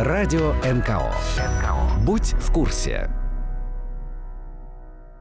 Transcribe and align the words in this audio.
Радио 0.00 0.52
НКО. 0.62 1.12
Будь 2.04 2.32
в 2.34 2.52
курсе. 2.52 3.10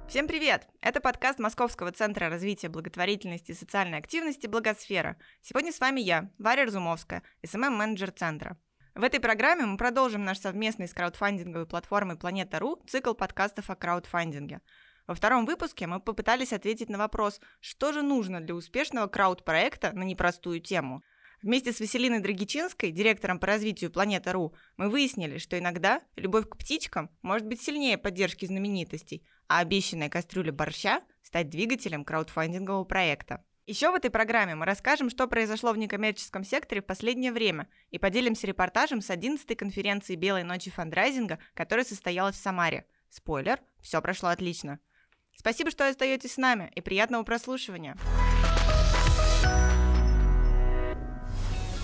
Всем 0.07 0.27
привет! 0.27 0.67
Это 0.81 1.01
подкаст 1.01 1.39
Московского 1.39 1.91
центра 1.91 2.29
развития 2.29 2.69
благотворительности 2.69 3.53
и 3.53 3.55
социальной 3.55 3.97
активности 3.97 4.45
«Благосфера». 4.45 5.17
Сегодня 5.41 5.71
с 5.71 5.79
вами 5.79 6.01
я, 6.01 6.29
Варя 6.37 6.65
Разумовская, 6.65 7.23
СММ-менеджер 7.43 8.11
центра. 8.11 8.55
В 8.93 9.01
этой 9.01 9.19
программе 9.19 9.65
мы 9.65 9.77
продолжим 9.77 10.23
наш 10.23 10.37
совместный 10.37 10.87
с 10.87 10.93
краудфандинговой 10.93 11.65
платформой 11.65 12.15
Планета.ру 12.15 12.83
цикл 12.85 13.15
подкастов 13.15 13.71
о 13.71 13.75
краудфандинге. 13.75 14.61
Во 15.07 15.15
втором 15.15 15.47
выпуске 15.47 15.87
мы 15.87 15.99
попытались 15.99 16.53
ответить 16.53 16.89
на 16.89 16.99
вопрос, 16.99 17.41
что 17.61 17.93
же 17.93 18.03
нужно 18.03 18.41
для 18.41 18.53
успешного 18.53 19.07
крауд-проекта 19.07 19.91
на 19.93 20.03
непростую 20.03 20.59
тему. 20.59 21.01
Вместе 21.43 21.71
с 21.71 21.79
Василиной 21.79 22.19
Драгичинской, 22.19 22.91
директором 22.91 23.39
по 23.39 23.45
развитию 23.45 23.91
Планета.ру, 23.91 24.55
мы 24.75 24.89
выяснили, 24.89 25.37
что 25.37 25.57
иногда 25.57 26.01
любовь 26.15 26.49
к 26.49 26.57
птичкам 26.57 27.11
может 27.21 27.45
быть 27.45 27.61
сильнее 27.61 27.99
поддержки 27.99 28.45
знаменитостей, 28.45 29.23
а 29.47 29.59
обещанная 29.59 30.09
кастрюля 30.09 30.51
борща 30.51 31.01
стать 31.21 31.49
двигателем 31.49 32.05
краудфандингового 32.05 32.85
проекта. 32.85 33.43
Еще 33.67 33.91
в 33.91 33.95
этой 33.95 34.09
программе 34.09 34.55
мы 34.55 34.65
расскажем, 34.65 35.09
что 35.09 35.27
произошло 35.27 35.73
в 35.73 35.77
некоммерческом 35.77 36.43
секторе 36.43 36.81
в 36.81 36.85
последнее 36.85 37.31
время 37.31 37.67
и 37.91 37.99
поделимся 37.99 38.47
репортажем 38.47 39.01
с 39.01 39.09
11-й 39.09 39.55
конференции 39.55 40.15
«Белой 40.15 40.43
ночи 40.43 40.71
фандрайзинга», 40.71 41.37
которая 41.53 41.85
состоялась 41.85 42.37
в 42.37 42.41
Самаре. 42.41 42.87
Спойлер, 43.09 43.59
все 43.81 44.01
прошло 44.01 44.29
отлично. 44.29 44.79
Спасибо, 45.35 45.69
что 45.69 45.87
остаетесь 45.87 46.33
с 46.33 46.37
нами 46.37 46.71
и 46.75 46.81
приятного 46.81 47.23
прослушивания. 47.23 47.95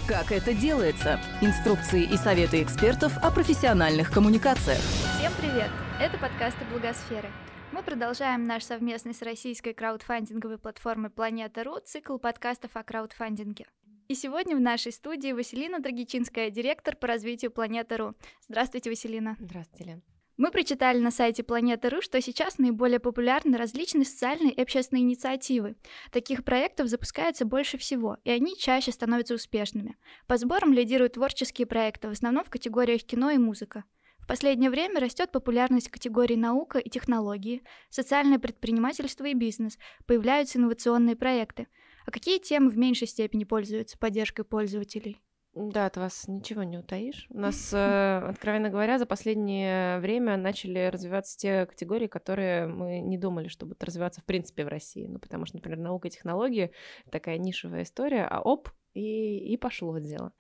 Как 0.08 0.34
это 0.34 0.54
делается? 0.54 1.18
Инструкции 1.40 2.04
и 2.04 2.18
советы 2.18 2.62
экспертов 2.62 3.18
о 3.24 3.32
профессиональных 3.32 4.12
коммуникациях. 4.12 4.80
Всем 5.18 5.32
привет! 5.40 5.70
Это 5.98 6.18
подкасты 6.18 6.66
Благосферы. 6.66 7.30
Мы 7.72 7.82
продолжаем 7.84 8.44
наш 8.44 8.64
совместный 8.64 9.14
с 9.14 9.22
российской 9.22 9.74
краудфандинговой 9.74 10.58
платформой 10.58 11.10
Планета.ру 11.10 11.80
цикл 11.86 12.18
подкастов 12.18 12.72
о 12.74 12.84
краудфандинге. 12.84 13.66
И 14.10 14.16
сегодня 14.16 14.58
в 14.58 14.60
нашей 14.60 14.92
студии 14.92 15.32
Василина 15.32 15.80
Драгичинская, 15.80 16.50
директор 16.50 16.98
по 16.98 17.08
развитию 17.08 17.52
Планета.ру. 17.52 18.14
Здравствуйте, 18.42 18.90
Василина. 18.90 19.38
Здравствуйте, 19.40 19.86
Лен. 19.86 20.04
Мы 20.44 20.52
прочитали 20.52 21.00
на 21.00 21.10
сайте 21.10 21.42
Планета.ру, 21.42 22.02
что 22.02 22.20
сейчас 22.22 22.58
наиболее 22.58 23.00
популярны 23.00 23.56
различные 23.56 24.04
социальные 24.04 24.52
и 24.52 24.62
общественные 24.62 25.04
инициативы. 25.04 25.78
Таких 26.12 26.44
проектов 26.44 26.90
запускается 26.90 27.46
больше 27.46 27.78
всего, 27.78 28.18
и 28.26 28.30
они 28.30 28.58
чаще 28.58 28.92
становятся 28.92 29.36
успешными. 29.36 29.96
По 30.28 30.36
сборам 30.36 30.74
лидируют 30.74 31.14
творческие 31.14 31.66
проекты, 31.66 32.10
в 32.10 32.12
основном 32.12 32.44
в 32.44 32.50
категориях 32.50 33.04
кино 33.04 33.30
и 33.32 33.38
музыка. 33.38 33.86
В 34.20 34.28
последнее 34.28 34.70
время 34.70 35.00
растет 35.00 35.32
популярность 35.32 35.88
категорий 35.88 36.36
наука 36.36 36.78
и 36.78 36.90
технологии, 36.90 37.64
социальное 37.90 38.38
предпринимательство 38.38 39.24
и 39.24 39.34
бизнес, 39.34 39.78
появляются 40.06 40.60
инновационные 40.60 41.16
проекты. 41.16 41.68
А 42.06 42.12
какие 42.12 42.40
темы 42.40 42.70
в 42.70 42.78
меньшей 42.78 43.08
степени 43.08 43.46
пользуются 43.46 43.98
поддержкой 43.98 44.44
пользователей? 44.44 45.23
Да, 45.56 45.86
от 45.86 45.98
вас 45.98 46.28
ничего 46.28 46.64
не 46.64 46.80
утаишь. 46.80 47.28
У 47.30 47.38
нас, 47.38 47.72
э, 47.74 48.18
откровенно 48.28 48.70
говоря, 48.70 48.98
за 48.98 49.06
последнее 49.06 50.00
время 50.00 50.36
начали 50.36 50.90
развиваться 50.92 51.38
те 51.38 51.66
категории, 51.68 52.08
которые 52.08 52.66
мы 52.66 53.00
не 53.00 53.20
думали, 53.20 53.48
что 53.48 53.66
будут 53.66 53.84
развиваться 53.84 54.22
в 54.22 54.26
принципе 54.26 54.66
в 54.66 54.68
России. 54.68 55.06
Ну, 55.08 55.20
потому 55.20 55.46
что, 55.46 55.58
например, 55.58 55.78
наука 55.78 56.08
и 56.08 56.12
технологии— 56.12 56.72
такая 57.12 57.38
нишевая 57.38 57.84
история, 57.84 58.26
а 58.26 58.42
оп, 58.42 58.70
и, 58.94 59.54
и 59.54 59.58
пошло 59.58 59.98
дело. 59.98 60.34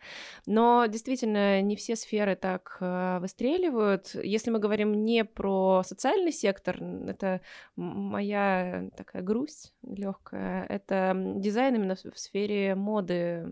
Но 0.45 0.85
действительно, 0.85 1.61
не 1.61 1.75
все 1.75 1.95
сферы 1.95 2.35
так 2.35 2.77
э, 2.79 3.19
выстреливают. 3.19 4.15
Если 4.15 4.51
мы 4.51 4.59
говорим 4.59 5.05
не 5.05 5.25
про 5.25 5.83
социальный 5.83 6.31
сектор, 6.31 6.81
это 6.81 7.41
моя 7.75 8.89
такая 8.95 9.21
грусть 9.21 9.73
легкая, 9.83 10.65
это 10.65 11.13
дизайн 11.15 11.75
именно 11.75 11.95
в 11.95 12.19
сфере 12.19 12.75
моды, 12.75 13.47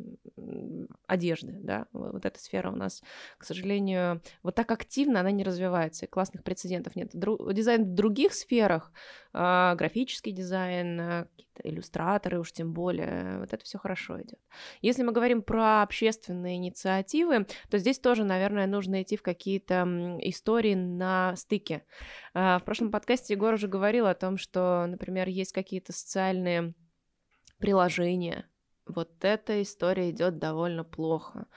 одежды, 1.08 1.54
да, 1.62 1.88
вот 1.94 2.26
эта 2.26 2.40
сфера 2.40 2.72
у 2.72 2.76
нас, 2.76 3.02
к 3.38 3.44
сожалению, 3.44 4.22
вот 4.44 4.56
так 4.56 4.72
активно 4.72 5.20
она 5.20 5.32
не 5.32 5.44
развивается, 5.44 6.06
и 6.06 6.10
классных 6.10 6.44
прецедентов 6.44 6.96
нет. 6.96 7.14
Дру- 7.16 7.54
дизайн 7.54 7.84
в 7.84 7.94
других 7.94 8.34
сферах, 8.34 8.92
э, 9.34 9.76
графический 9.76 10.32
дизайн, 10.32 11.00
э, 11.00 11.26
какие-то 11.26 11.70
иллюстраторы 11.70 12.40
уж 12.40 12.52
тем 12.52 12.74
более, 12.74 13.40
вот 13.40 13.54
это 13.54 13.64
все 13.64 13.78
хорошо 13.78 14.22
идет. 14.22 14.40
Если 14.92 15.04
мы 15.04 15.14
говорим 15.14 15.42
про 15.42 15.84
общественные 15.84 16.58
инициативы, 16.58 17.48
то 17.70 17.78
здесь 17.78 17.98
тоже, 17.98 18.26
наверное, 18.26 18.68
нужно 18.68 19.02
идти 19.02 19.16
в 19.16 19.22
какие-то 19.22 20.18
истории 20.20 20.74
на 20.74 21.34
стыке. 21.38 21.86
А, 22.34 22.60
в 22.60 22.66
прошлом 22.66 22.92
подкасте 22.92 23.36
Егор 23.36 23.54
уже 23.54 23.70
говорил 23.70 24.06
о 24.06 24.16
том, 24.16 24.36
что, 24.36 24.86
например, 24.90 25.30
есть 25.30 25.54
какие-то 25.54 25.94
социальные 25.94 26.74
приложения, 27.58 28.50
вот 28.86 29.12
эта 29.24 29.62
история 29.62 30.10
идет 30.10 30.40
довольно 30.40 30.84
плохо. 30.84 31.48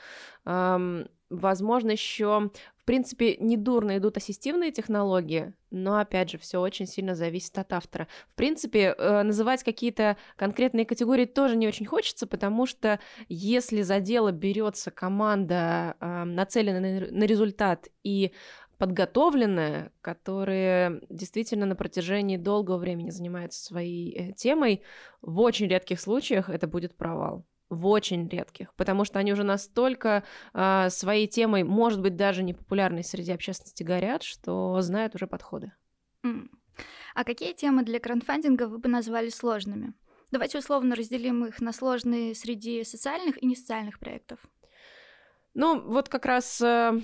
Возможно, 0.45 1.91
еще, 1.91 2.53
в 2.85 2.87
принципе, 2.87 3.39
недурно 3.41 3.97
идут 3.97 4.19
ассистивные 4.19 4.71
технологии, 4.71 5.55
но, 5.71 5.99
опять 5.99 6.29
же, 6.29 6.37
все 6.37 6.61
очень 6.61 6.87
сильно 6.87 7.15
зависит 7.15 7.57
от 7.57 7.73
автора. 7.73 8.09
В 8.29 8.35
принципе, 8.35 8.95
э, 8.99 9.23
называть 9.23 9.65
какие-то 9.65 10.19
конкретные 10.37 10.85
категории 10.85 11.25
тоже 11.25 11.57
не 11.57 11.67
очень 11.67 11.87
хочется, 11.87 12.27
потому 12.27 12.67
что 12.67 13.01
если 13.31 13.81
за 13.81 14.01
дело 14.01 14.33
берется 14.33 14.91
команда, 14.91 15.97
нацеленная 15.99 17.11
на 17.11 17.25
результат 17.25 17.89
и 18.03 18.33
подготовленная, 18.77 19.91
которые 20.03 21.01
действительно 21.09 21.65
на 21.65 21.77
протяжении 21.77 22.37
долгого 22.37 22.77
времени 22.77 23.09
занимаются 23.09 23.65
своей 23.65 24.13
э, 24.15 24.33
темой, 24.35 24.83
в 25.23 25.41
очень 25.41 25.69
редких 25.69 25.99
случаях 25.99 26.51
это 26.51 26.67
будет 26.67 26.95
провал 26.95 27.47
в 27.75 27.87
очень 27.87 28.29
редких, 28.29 28.73
потому 28.75 29.05
что 29.05 29.19
они 29.19 29.33
уже 29.33 29.43
настолько 29.43 30.25
э, 30.53 30.89
своей 30.91 31.27
темой, 31.27 31.65
может 31.65 32.01
быть, 32.01 32.17
даже 32.17 32.43
не 32.43 32.55
популярной 32.55 33.05
среди 33.05 33.33
общественности 33.33 33.83
горят, 33.83 34.23
что 34.23 34.81
знают 34.81 35.15
уже 35.15 35.27
подходы. 35.27 35.73
Mm. 36.25 36.49
А 37.15 37.25
какие 37.25 37.53
темы 37.53 37.85
для 37.85 38.01
краундфандинга 38.01 38.67
вы 38.67 38.79
бы 38.79 38.89
назвали 38.89 39.29
сложными? 39.29 39.95
Давайте 40.31 40.59
условно 40.59 40.97
разделим 40.97 41.45
их 41.45 41.61
на 41.61 41.73
сложные 41.73 42.35
среди 42.35 42.83
социальных 42.83 43.41
и 43.43 43.47
несоциальных 43.47 43.99
проектов. 43.99 44.41
Ну, 45.55 45.81
вот 45.81 46.09
как 46.09 46.27
раз 46.27 46.61
э, 46.61 47.01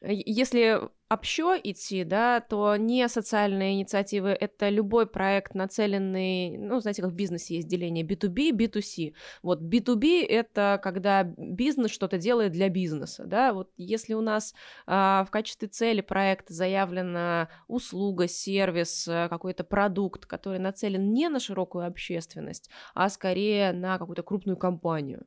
если 0.00 0.82
общо 1.08 1.56
идти, 1.62 2.04
да, 2.04 2.40
то 2.40 2.76
не 2.76 3.08
социальные 3.08 3.74
инициативы, 3.74 4.30
это 4.30 4.68
любой 4.68 5.06
проект, 5.06 5.54
нацеленный, 5.54 6.56
ну, 6.56 6.80
знаете, 6.80 7.02
как 7.02 7.12
в 7.12 7.14
бизнесе 7.14 7.56
есть 7.56 7.68
деление 7.68 8.04
B2B, 8.04 8.50
B2C. 8.50 9.14
Вот 9.42 9.60
B2B— 9.60 10.24
это 10.28 10.80
когда 10.82 11.22
бизнес 11.22 11.90
что-то 11.90 12.18
делает 12.18 12.52
для 12.52 12.68
бизнеса, 12.68 13.24
да, 13.26 13.52
вот 13.52 13.70
если 13.76 14.14
у 14.14 14.20
нас 14.20 14.54
а, 14.86 15.24
в 15.24 15.30
качестве 15.30 15.68
цели 15.68 16.00
проекта 16.00 16.52
заявлена 16.54 17.48
услуга, 17.68 18.26
сервис, 18.28 19.06
а, 19.08 19.28
какой-то 19.28 19.64
продукт, 19.64 20.26
который 20.26 20.58
нацелен 20.58 21.12
не 21.12 21.28
на 21.28 21.38
широкую 21.38 21.86
общественность, 21.86 22.70
а 22.94 23.08
скорее 23.08 23.72
на 23.72 23.98
какую-то 23.98 24.22
крупную 24.22 24.56
компанию, 24.56 25.26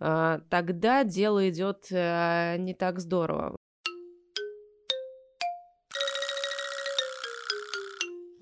а, 0.00 0.40
тогда 0.48 1.04
дело 1.04 1.48
идет 1.48 1.86
а, 1.92 2.56
не 2.56 2.74
так 2.74 2.98
здорово. 2.98 3.56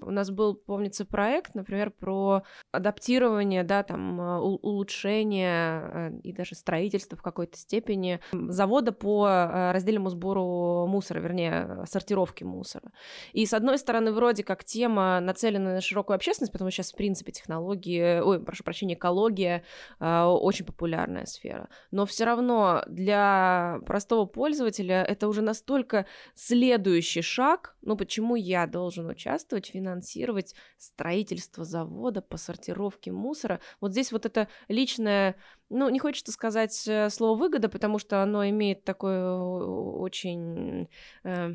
У 0.06 0.10
нас 0.12 0.30
был, 0.30 0.54
помнится, 0.54 1.04
проект, 1.04 1.54
например, 1.54 1.90
про 1.90 2.44
адаптирование, 2.70 3.64
да, 3.64 3.82
там, 3.82 4.20
э, 4.20 4.38
улучшение 4.38 5.80
э, 5.92 6.10
и 6.22 6.32
даже 6.32 6.54
строительство 6.54 7.18
в 7.18 7.22
какой-то 7.22 7.56
степени 7.56 8.20
завода 8.32 8.92
по 8.92 9.26
э, 9.26 9.72
раздельному 9.72 10.08
сбору 10.10 10.86
мусора, 10.86 11.18
вернее, 11.18 11.84
сортировке 11.86 12.44
мусора. 12.44 12.92
И, 13.32 13.44
с 13.46 13.52
одной 13.52 13.78
стороны, 13.78 14.12
вроде 14.12 14.44
как 14.44 14.64
тема 14.64 15.18
нацелена 15.20 15.74
на 15.74 15.80
широкую 15.80 16.14
общественность, 16.14 16.52
потому 16.52 16.70
что 16.70 16.76
сейчас, 16.82 16.92
в 16.92 16.96
принципе, 16.96 17.32
технологии, 17.32 18.20
ой, 18.20 18.40
прошу 18.40 18.62
прощения, 18.62 18.94
экология 18.94 19.64
очень 19.98 20.64
популярная 20.64 21.26
сфера. 21.26 21.68
Но 21.90 22.06
все 22.06 22.24
равно 22.24 22.84
для 22.86 23.80
простого 23.86 24.26
пользователя 24.26 25.02
это 25.02 25.26
уже 25.26 25.42
настолько 25.42 26.06
следующий 26.34 27.22
шаг, 27.22 27.76
ну, 27.82 27.96
почему 27.96 28.36
я 28.36 28.66
должен 28.66 29.08
участвовать 29.08 29.68
в 29.68 29.72
финансовом 29.72 29.95
финансировать 29.96 30.54
строительство 30.76 31.64
завода 31.64 32.20
по 32.20 32.36
сортировке 32.36 33.12
мусора. 33.12 33.60
Вот 33.80 33.92
здесь 33.92 34.12
вот 34.12 34.26
это 34.26 34.48
личное, 34.68 35.36
ну, 35.68 35.88
не 35.88 35.98
хочется 35.98 36.32
сказать 36.32 36.86
э, 36.86 37.10
слово 37.10 37.38
выгода, 37.38 37.68
потому 37.68 37.98
что 37.98 38.22
оно 38.22 38.48
имеет 38.48 38.84
такое 38.84 39.36
очень... 39.36 40.88
Э, 41.24 41.54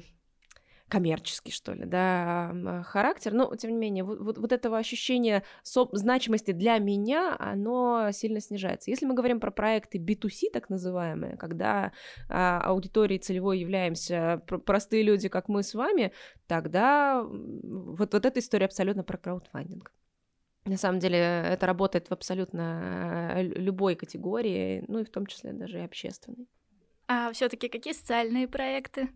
коммерческий, 0.92 1.54
что 1.54 1.72
ли, 1.72 1.86
да, 1.86 2.84
характер, 2.86 3.32
но, 3.32 3.56
тем 3.56 3.72
не 3.72 3.78
менее, 3.78 4.04
вот, 4.04 4.20
вот, 4.20 4.38
вот 4.38 4.52
этого 4.52 4.78
ощущения 4.78 5.44
значимости 5.64 6.52
для 6.52 6.80
меня, 6.80 7.38
оно 7.40 8.10
сильно 8.12 8.42
снижается. 8.42 8.92
Если 8.92 9.06
мы 9.06 9.14
говорим 9.14 9.40
про 9.40 9.52
проекты 9.52 10.00
B2C, 10.00 10.52
так 10.52 10.70
называемые, 10.70 11.38
когда 11.38 11.94
а, 12.28 12.60
аудиторией 12.60 13.22
целевой 13.22 13.60
являемся 13.60 14.44
простые 14.66 15.04
люди, 15.04 15.30
как 15.30 15.48
мы 15.48 15.64
с 15.64 15.74
вами, 15.74 16.12
тогда 16.48 17.24
вот, 17.24 18.14
вот 18.14 18.26
эта 18.26 18.40
история 18.42 18.66
абсолютно 18.66 19.06
про 19.06 19.18
краудфандинг. 19.18 19.94
На 20.66 20.76
самом 20.76 21.00
деле 21.00 21.18
это 21.18 21.68
работает 21.68 22.10
в 22.10 22.12
абсолютно 22.12 23.32
э, 23.38 23.44
любой 23.44 23.96
категории, 23.96 24.84
ну 24.90 25.00
и 25.00 25.06
в 25.06 25.10
том 25.10 25.26
числе 25.26 25.54
даже 25.54 25.80
и 25.80 25.86
общественной. 25.86 26.50
А 27.08 27.32
все-таки 27.32 27.70
какие 27.70 27.94
социальные 27.94 28.50
проекты? 28.50 29.08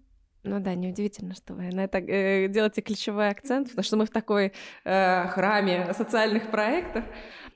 Ну 0.46 0.60
да, 0.60 0.76
неудивительно, 0.76 1.34
что 1.34 1.56
вы 1.56 1.70
на 1.72 1.86
это 1.86 1.98
э, 1.98 2.48
делаете 2.48 2.82
ключевой 2.82 3.30
акцент, 3.30 3.70
потому 3.70 3.84
что 3.84 3.98
мы 3.98 4.06
в 4.06 4.12
такой 4.12 4.54
э, 4.84 5.28
храме 5.28 5.92
социальных 5.94 6.52
проектов. 6.52 7.04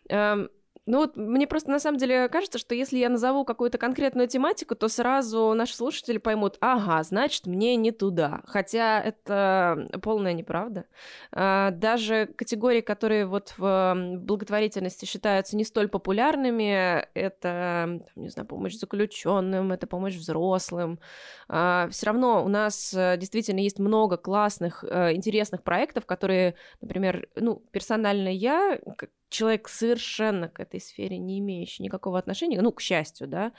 Эм, 0.09 0.49
ну 0.89 0.97
вот 0.97 1.17
мне 1.17 1.45
просто 1.45 1.69
на 1.69 1.79
самом 1.79 1.99
деле 1.99 2.27
кажется, 2.29 2.57
что 2.57 2.73
если 2.73 2.97
я 2.97 3.09
назову 3.09 3.45
какую-то 3.45 3.77
конкретную 3.77 4.27
тематику, 4.27 4.73
то 4.73 4.87
сразу 4.87 5.53
наши 5.53 5.75
слушатели 5.75 6.17
поймут, 6.17 6.57
ага, 6.61 7.03
значит, 7.03 7.45
мне 7.45 7.75
не 7.75 7.91
туда. 7.91 8.41
Хотя 8.47 8.99
это 8.99 9.87
полная 10.01 10.33
неправда. 10.33 10.85
А, 11.31 11.69
даже 11.69 12.25
категории, 12.35 12.81
которые 12.81 13.27
вот 13.27 13.53
в 13.59 14.17
благотворительности 14.17 15.05
считаются 15.05 15.55
не 15.55 15.63
столь 15.63 15.89
популярными, 15.89 17.05
это, 17.13 18.01
не 18.15 18.29
знаю, 18.29 18.47
помощь 18.47 18.73
заключенным, 18.73 19.71
это 19.71 19.85
помощь 19.85 20.15
взрослым. 20.15 20.99
А, 21.47 21.87
Все 21.91 22.07
равно 22.07 22.43
у 22.43 22.47
нас 22.47 22.95
э, 22.95 23.15
действительно 23.17 23.59
есть 23.59 23.77
много 23.77 24.17
классных, 24.17 24.83
э, 24.83 25.13
интересных 25.13 25.61
проектов, 25.61 26.07
которые, 26.07 26.55
например, 26.81 27.27
ну, 27.35 27.61
персонально 27.71 28.29
я, 28.29 28.79
человек 29.29 29.69
совершенно 29.69 30.49
к 30.49 30.59
этой 30.59 30.79
сфере 30.79 31.17
не 31.17 31.39
имеющий 31.39 31.83
никакого 31.83 32.19
отношения, 32.19 32.61
ну, 32.61 32.71
к 32.71 32.81
счастью, 32.81 33.27
да, 33.27 33.53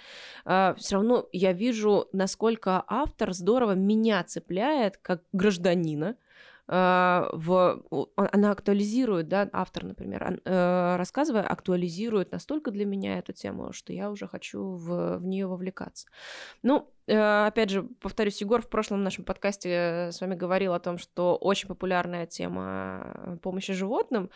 а, 0.45 0.75
все 0.75 0.97
равно 0.97 1.29
я 1.33 1.53
вижу, 1.53 2.09
насколько 2.13 2.85
автор 2.87 3.33
здорово 3.33 3.73
меня 3.73 4.23
цепляет 4.25 4.97
как 4.99 5.23
гражданина, 5.33 6.17
а, 6.73 7.29
в, 7.33 7.83
она 8.15 8.53
актуализирует, 8.53 9.27
да, 9.27 9.49
автор, 9.53 9.83
например, 9.83 10.41
э, 10.45 10.97
рассказывая, 10.97 11.43
актуализирует 11.43 12.31
настолько 12.31 12.71
для 12.71 12.87
меня 12.87 13.19
эту 13.19 13.33
тему, 13.33 13.73
что 13.73 13.93
я 13.93 14.09
уже 14.09 14.29
хочу 14.29 14.77
в, 14.77 15.19
в 15.19 15.27
нее 15.27 15.49
вовлекаться. 15.49 16.07
Ну, 16.63 16.89
э, 17.09 17.47
опять 17.47 17.71
же, 17.71 17.83
повторюсь, 18.01 18.41
Егор 18.41 18.63
в 18.63 18.69
прошлом 18.69 19.03
нашем 19.03 19.25
подкасте 19.25 20.11
с 20.13 20.21
вами 20.21 20.37
говорил 20.37 20.73
о 20.73 20.79
том, 20.79 20.99
что 20.99 21.35
очень 21.35 21.67
популярная 21.67 22.27
тема 22.27 23.37
помощи 23.43 23.73
животным. 23.73 24.31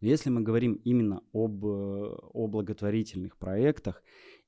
Если 0.00 0.30
мы 0.30 0.40
говорим 0.40 0.74
именно 0.84 1.22
об, 1.32 1.64
э, 1.64 1.68
о 1.68 2.46
благотворительных 2.46 3.36
проектах 3.36 4.02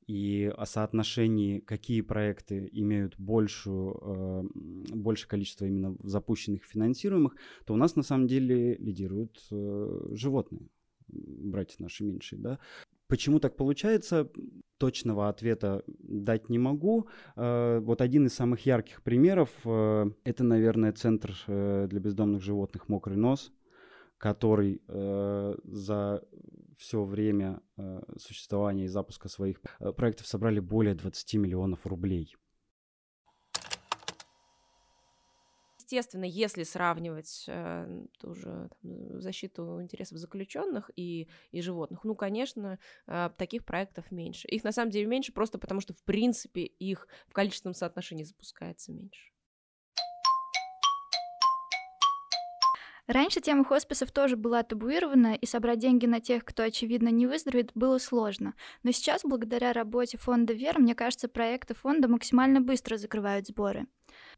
и 0.06 0.50
о 0.56 0.64
соотношении, 0.64 1.60
какие 1.60 2.00
проекты 2.00 2.68
имеют 2.72 3.18
большую, 3.18 3.98
э, 4.00 4.94
большее 4.94 5.28
количество 5.28 5.66
именно 5.66 5.94
запущенных 6.02 6.64
финансируемых, 6.64 7.36
то 7.66 7.74
у 7.74 7.76
нас 7.76 7.96
на 7.96 8.02
самом 8.02 8.28
деле 8.28 8.76
лидируют 8.76 9.46
э, 9.50 10.08
животные, 10.12 10.68
братья 11.08 11.76
наши 11.82 12.02
меньшие, 12.02 12.38
да. 12.38 12.58
Почему 13.06 13.38
так 13.38 13.54
получается? 13.56 14.30
Точного 14.78 15.28
ответа 15.28 15.84
дать 15.86 16.48
не 16.48 16.58
могу. 16.58 17.08
Вот 17.36 18.00
один 18.00 18.26
из 18.26 18.32
самых 18.32 18.64
ярких 18.64 19.02
примеров– 19.02 19.50
это, 19.64 20.44
наверное, 20.44 20.92
Центр 20.92 21.36
для 21.46 22.00
бездомных 22.00 22.42
животных 22.42 22.88
«Мокрый 22.88 23.18
нос», 23.18 23.52
который 24.22 24.80
э, 24.86 25.54
за 25.64 26.22
все 26.78 27.02
время 27.02 27.60
э, 27.76 28.02
существования 28.16 28.84
и 28.84 28.88
запуска 28.88 29.28
своих 29.28 29.60
э, 29.80 29.90
проектов 29.90 30.28
собрали 30.28 30.60
более 30.60 30.94
20 30.94 31.34
миллионов 31.34 31.84
рублей. 31.88 32.32
Естественно, 35.80 36.24
если 36.24 36.62
сравнивать 36.62 37.46
э, 37.48 38.04
ту 38.20 38.34
же 38.34 38.70
там, 38.80 39.20
защиту 39.20 39.82
интересов 39.82 40.18
заключенных 40.18 40.92
и, 40.94 41.28
и 41.50 41.60
животных, 41.60 42.04
ну, 42.04 42.14
конечно, 42.14 42.78
э, 43.08 43.30
таких 43.36 43.64
проектов 43.64 44.12
меньше. 44.12 44.46
Их 44.46 44.62
на 44.62 44.70
самом 44.70 44.92
деле 44.92 45.06
меньше 45.06 45.32
просто 45.32 45.58
потому, 45.58 45.80
что, 45.80 45.94
в 45.94 46.04
принципе, 46.04 46.62
их 46.62 47.08
в 47.26 47.32
количественном 47.32 47.74
соотношении 47.74 48.22
запускается 48.22 48.92
меньше. 48.92 49.31
Раньше 53.08 53.40
тема 53.40 53.64
хосписов 53.64 54.12
тоже 54.12 54.36
была 54.36 54.62
табуирована, 54.62 55.34
и 55.34 55.44
собрать 55.44 55.80
деньги 55.80 56.06
на 56.06 56.20
тех, 56.20 56.44
кто, 56.44 56.62
очевидно, 56.62 57.08
не 57.08 57.26
выздоровеет, 57.26 57.72
было 57.74 57.98
сложно. 57.98 58.54
Но 58.84 58.92
сейчас, 58.92 59.22
благодаря 59.24 59.72
работе 59.72 60.18
фонда 60.18 60.52
«Вера», 60.52 60.78
мне 60.78 60.94
кажется, 60.94 61.28
проекты 61.28 61.74
фонда 61.74 62.06
максимально 62.08 62.60
быстро 62.60 62.96
закрывают 62.96 63.48
сборы. 63.48 63.86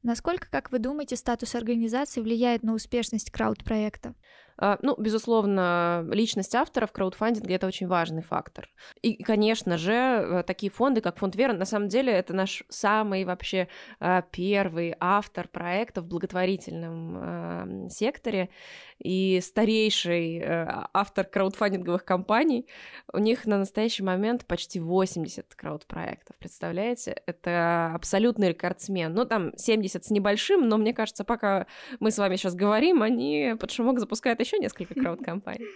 Насколько, 0.03 0.49
как 0.51 0.73
вы 0.73 0.79
думаете, 0.79 1.17
статус 1.17 1.55
организации 1.55 2.21
влияет 2.23 2.63
на 2.63 2.75
успешность 2.75 3.31
крауд-проекта? 3.31 4.15
А, 4.57 4.79
ну, 4.83 4.95
безусловно, 4.99 6.07
личность 6.11 6.55
автора 6.55 6.87
в 6.87 6.93
краудфандинге— 6.93 7.55
это 7.57 7.67
очень 7.67 7.87
важный 7.87 8.23
фактор. 8.23 8.69
И, 9.03 9.23
конечно 9.23 9.79
же, 9.79 9.93
э, 9.93 10.43
такие 10.47 10.71
фонды, 10.71 11.01
как 11.01 11.19
фонд 11.19 11.35
Вера, 11.37 11.53
на 11.53 11.65
самом 11.65 11.89
деле, 11.89 12.13
это 12.13 12.35
наш 12.35 12.63
самый 12.69 13.25
вообще 13.25 13.69
а, 14.01 14.23
первый 14.23 14.95
автор 15.01 15.49
проекта 15.49 16.03
в 16.03 16.07
благотворительном 16.07 17.89
секторе 17.91 18.51
и 18.99 19.41
старейший 19.43 20.39
э, 20.39 20.67
автор 20.93 21.27
краудфандинговых 21.27 22.05
компаний. 22.05 22.67
У 23.13 23.19
них 23.19 23.47
на 23.47 23.59
настоящий 23.59 24.03
момент 24.03 24.47
почти 24.47 24.79
80 24.81 25.55
крауд-проектов, 25.55 26.37
представляете? 26.39 27.21
Это 27.27 27.93
абсолютный 27.95 28.51
рекордсмен. 28.51 29.13
Ну, 29.13 29.25
там 29.25 29.57
70 29.57 30.05
с 30.05 30.11
небольшим, 30.11 30.69
но 30.69 30.79
мне 30.79 30.95
кажется, 30.95 31.25
пока 31.25 31.67
мы 32.01 32.11
с 32.11 32.19
вами 32.19 32.37
сейчас 32.37 32.55
говорим, 32.55 33.03
они 33.03 33.55
под 33.59 33.71
шумок 33.71 33.99
запускают 33.99 34.41
еще 34.45 34.59
несколько 34.59 34.95
крауд-компаний. 34.95 35.67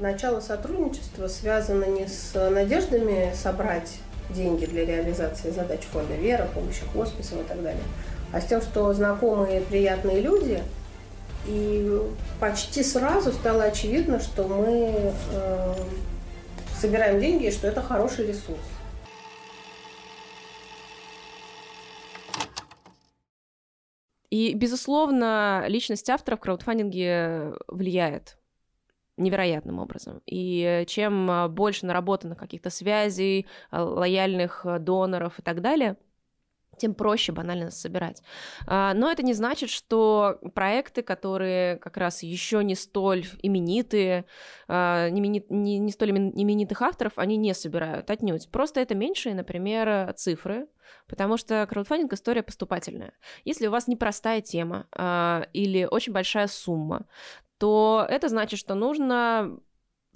Начало 0.00 0.40
сотрудничества 0.40 1.28
связано 1.28 1.84
не 1.84 2.08
с 2.08 2.34
надеждами 2.50 3.32
собрать 3.34 3.98
деньги 4.30 4.66
для 4.66 4.84
реализации 4.84 5.50
задач 5.50 5.82
фонда 5.82 6.14
«Вера», 6.14 6.48
помощи 6.52 6.82
хосписам 6.92 7.40
и 7.40 7.44
так 7.44 7.62
далее, 7.62 7.82
а 8.32 8.40
с 8.40 8.46
тем, 8.46 8.60
что 8.60 8.92
знакомые 8.92 9.60
приятные 9.60 10.20
люди, 10.20 10.60
и 11.46 12.00
почти 12.40 12.82
сразу 12.82 13.32
стало 13.32 13.64
очевидно, 13.64 14.20
что 14.20 14.48
мы 14.48 15.12
э, 15.32 15.74
собираем 16.80 17.20
деньги 17.20 17.46
и 17.46 17.50
что 17.52 17.68
это 17.68 17.82
хороший 17.82 18.26
ресурс. 18.26 18.60
И, 24.32 24.54
безусловно, 24.54 25.64
личность 25.68 26.08
автора 26.08 26.36
в 26.36 26.40
краудфандинге 26.40 27.52
влияет 27.68 28.38
невероятным 29.18 29.78
образом. 29.78 30.22
И 30.24 30.84
чем 30.88 31.50
больше 31.50 31.84
наработано 31.84 32.34
каких-то 32.34 32.70
связей, 32.70 33.46
лояльных 33.70 34.64
доноров 34.80 35.38
и 35.38 35.42
так 35.42 35.60
далее, 35.60 35.98
тем 36.82 36.94
проще 36.94 37.32
банально 37.32 37.70
собирать. 37.70 38.22
А, 38.66 38.92
но 38.94 39.10
это 39.10 39.22
не 39.22 39.34
значит, 39.34 39.70
что 39.70 40.38
проекты, 40.54 41.02
которые 41.02 41.76
как 41.76 41.96
раз 41.96 42.22
еще 42.22 42.62
не 42.64 42.74
столь 42.74 43.24
именитые, 43.40 44.24
а, 44.68 45.08
не, 45.08 45.20
не, 45.20 45.78
не 45.78 45.92
столь 45.92 46.10
именитых 46.10 46.82
авторов, 46.82 47.12
они 47.16 47.36
не 47.36 47.54
собирают 47.54 48.10
отнюдь. 48.10 48.50
Просто 48.50 48.80
это 48.80 48.94
меньшие, 48.94 49.34
например, 49.34 50.12
цифры, 50.14 50.66
Потому 51.06 51.36
что 51.36 51.66
краудфандинг 51.66 52.12
история 52.12 52.42
поступательная. 52.42 53.12
Если 53.44 53.66
у 53.66 53.70
вас 53.70 53.88
непростая 53.88 54.40
тема 54.40 54.86
э, 54.94 55.44
или 55.52 55.88
очень 55.90 56.12
большая 56.12 56.48
сумма, 56.48 57.06
то 57.58 58.04
это 58.08 58.28
значит, 58.28 58.58
что 58.58 58.74
нужно 58.74 59.58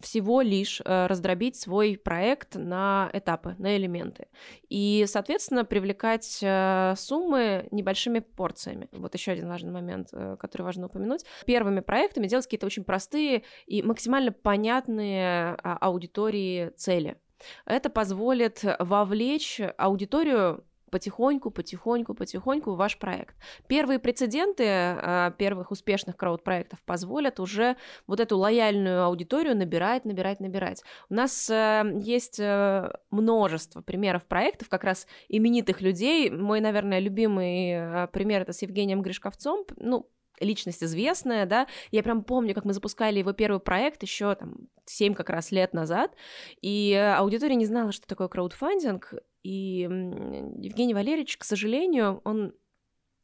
всего 0.01 0.43
лишь 0.43 0.81
э, 0.85 1.07
раздробить 1.07 1.57
свой 1.57 1.97
проект 1.97 2.55
на 2.55 3.11
этапы, 3.13 3.55
на 3.59 3.77
элементы. 3.77 4.29
И, 4.69 5.05
соответственно, 5.09 5.65
привлекать 5.65 6.39
э, 6.43 6.95
суммы 6.97 7.69
небольшими 7.71 8.19
порциями. 8.19 8.89
Вот 8.93 9.15
еще 9.15 9.33
один 9.33 9.49
важный 9.49 9.73
момент, 9.73 10.09
э, 10.13 10.37
который 10.39 10.63
важно 10.63 10.87
упомянуть. 10.87 11.25
Первыми 11.47 11.81
проектами 11.81 12.27
делать 12.27 12.45
какие-то 12.45 12.67
очень 12.67 12.85
простые 12.85 13.45
и 13.67 13.83
максимально 13.83 14.33
понятные 14.33 15.57
а, 15.63 15.79
аудитории 15.81 16.71
цели. 16.77 17.17
Это 17.65 17.91
позволит 17.91 18.63
вовлечь 18.79 19.61
аудиторию 19.79 20.65
потихоньку, 20.91 21.51
потихоньку, 21.51 22.15
потихоньку 22.15 22.75
ваш 22.75 22.99
проект. 22.99 23.37
Первые 23.67 23.99
прецеденты 23.99 24.65
э, 24.67 25.33
первых 25.39 25.71
успешных 25.71 26.17
крауд-проектов 26.17 26.83
позволят 26.85 27.41
уже 27.41 27.77
вот 28.07 28.21
эту 28.21 28.39
лояльную 28.39 29.05
аудиторию 29.05 29.57
набирать, 29.57 30.05
набирать, 30.05 30.41
набирать. 30.41 30.83
У 31.09 31.15
нас 31.15 31.51
э, 31.51 31.83
есть 32.03 32.39
э, 32.39 32.91
множество 33.11 33.83
примеров 33.83 34.25
проектов, 34.27 34.69
как 34.69 34.85
раз 34.85 35.07
именитых 35.29 35.81
людей. 35.81 36.31
Мой, 36.31 36.61
наверное, 36.61 36.99
любимый 36.99 38.09
пример 38.09 38.43
это 38.43 38.53
с 38.53 38.63
Евгением 38.63 39.03
Гришковцом. 39.03 39.65
Ну, 39.77 40.09
личность 40.41 40.83
известная, 40.83 41.47
да, 41.47 41.67
я 41.91 42.03
прям 42.03 42.23
помню, 42.23 42.55
как 42.55 42.65
мы 42.65 42.73
запускали 42.73 43.19
его 43.19 43.33
первый 43.33 43.61
проект 43.61 44.03
еще 44.03 44.35
там 44.35 44.69
7 44.87 45.15
как 45.15 45.31
раз 45.31 45.51
лет 45.51 45.73
назад, 45.73 46.15
и 46.61 46.95
аудитория 46.95 47.57
не 47.57 47.67
знала, 47.67 47.93
что 47.93 48.07
такое 48.07 48.29
краудфандинг, 48.29 49.15
и 49.47 49.83
Евгений 49.83 50.95
Валерьевич, 50.95 51.37
к 51.39 51.45
сожалению, 51.45 52.21
он 52.25 52.53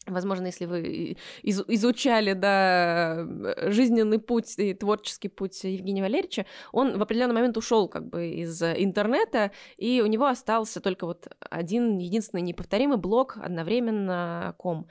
Возможно, 0.07 0.47
если 0.47 0.65
вы 0.65 1.17
из 1.43 1.63
изучали 1.69 2.33
да, 2.33 3.25
жизненный 3.71 4.19
путь 4.19 4.59
и 4.59 4.75
творческий 4.75 5.29
путь 5.29 5.63
Евгения 5.63 6.03
Валерьевича, 6.03 6.45
он 6.73 6.99
в 6.99 7.03
определенный 7.03 7.35
момент 7.35 7.57
ушел 7.57 7.89
как 7.89 8.09
бы 8.09 8.29
из 8.31 8.61
интернета, 8.61 9.53
и 9.77 10.03
у 10.03 10.07
него 10.07 10.27
остался 10.27 10.81
только 10.81 11.07
вот 11.07 11.29
один 11.39 11.99
единственный 11.99 12.43
неповторимый 12.43 12.97
блог 12.97 13.37
одновременно 13.37 14.57
ком. 14.59 14.89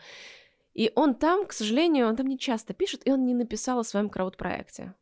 И 0.74 0.94
он 0.96 1.16
там, 1.16 1.46
к 1.46 1.52
сожалению, 1.52 2.08
он 2.08 2.16
там 2.16 2.28
не 2.28 2.40
часто 2.40 2.74
пишет, 2.74 3.02
и 3.06 3.12
он 3.12 3.26
не 3.26 3.34
написал 3.34 3.80
о 3.80 3.84
своем 3.84 4.10
крауд-проекте. 4.10 4.94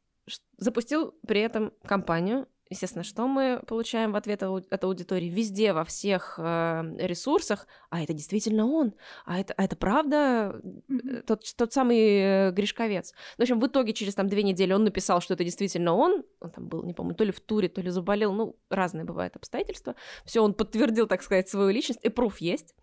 Запустил 0.57 1.13
при 1.27 1.41
этом 1.41 1.71
компанию, 1.85 2.47
Естественно, 2.69 3.03
что 3.03 3.27
мы 3.27 3.61
получаем 3.65 4.11
в 4.11 4.15
ответ 4.15 4.43
от 4.43 4.83
аудитории 4.83 5.27
везде, 5.27 5.73
во 5.73 5.83
всех 5.83 6.35
э, 6.37 6.83
ресурсах, 6.99 7.67
а 7.89 8.03
это 8.03 8.13
действительно 8.13 8.67
он, 8.67 8.93
а 9.25 9.39
это, 9.39 9.55
а 9.57 9.63
это 9.63 9.75
правда 9.75 10.61
mm-hmm. 10.87 11.23
тот, 11.23 11.43
тот 11.57 11.73
самый 11.73 11.97
э, 11.97 12.51
Гришковец. 12.51 13.13
Ну, 13.37 13.41
в 13.41 13.45
общем, 13.45 13.59
в 13.59 13.65
итоге 13.65 13.93
через 13.93 14.13
там 14.13 14.27
две 14.27 14.43
недели 14.43 14.71
он 14.71 14.83
написал, 14.83 15.19
что 15.19 15.33
это 15.33 15.43
действительно 15.43 15.95
он, 15.95 16.23
он 16.41 16.51
там 16.51 16.67
был, 16.67 16.83
не 16.83 16.93
помню, 16.93 17.15
то 17.15 17.23
ли 17.23 17.31
в 17.31 17.39
туре, 17.39 17.69
то 17.69 17.81
ли 17.81 17.89
заболел, 17.89 18.33
ну, 18.33 18.55
разные 18.69 19.03
бывают 19.03 19.35
обстоятельства. 19.35 19.95
Все, 20.23 20.41
он 20.41 20.53
подтвердил, 20.53 21.07
так 21.07 21.23
сказать, 21.23 21.49
свою 21.49 21.71
личность, 21.71 22.01
и 22.03 22.09
пруф 22.09 22.39
есть. 22.39 22.75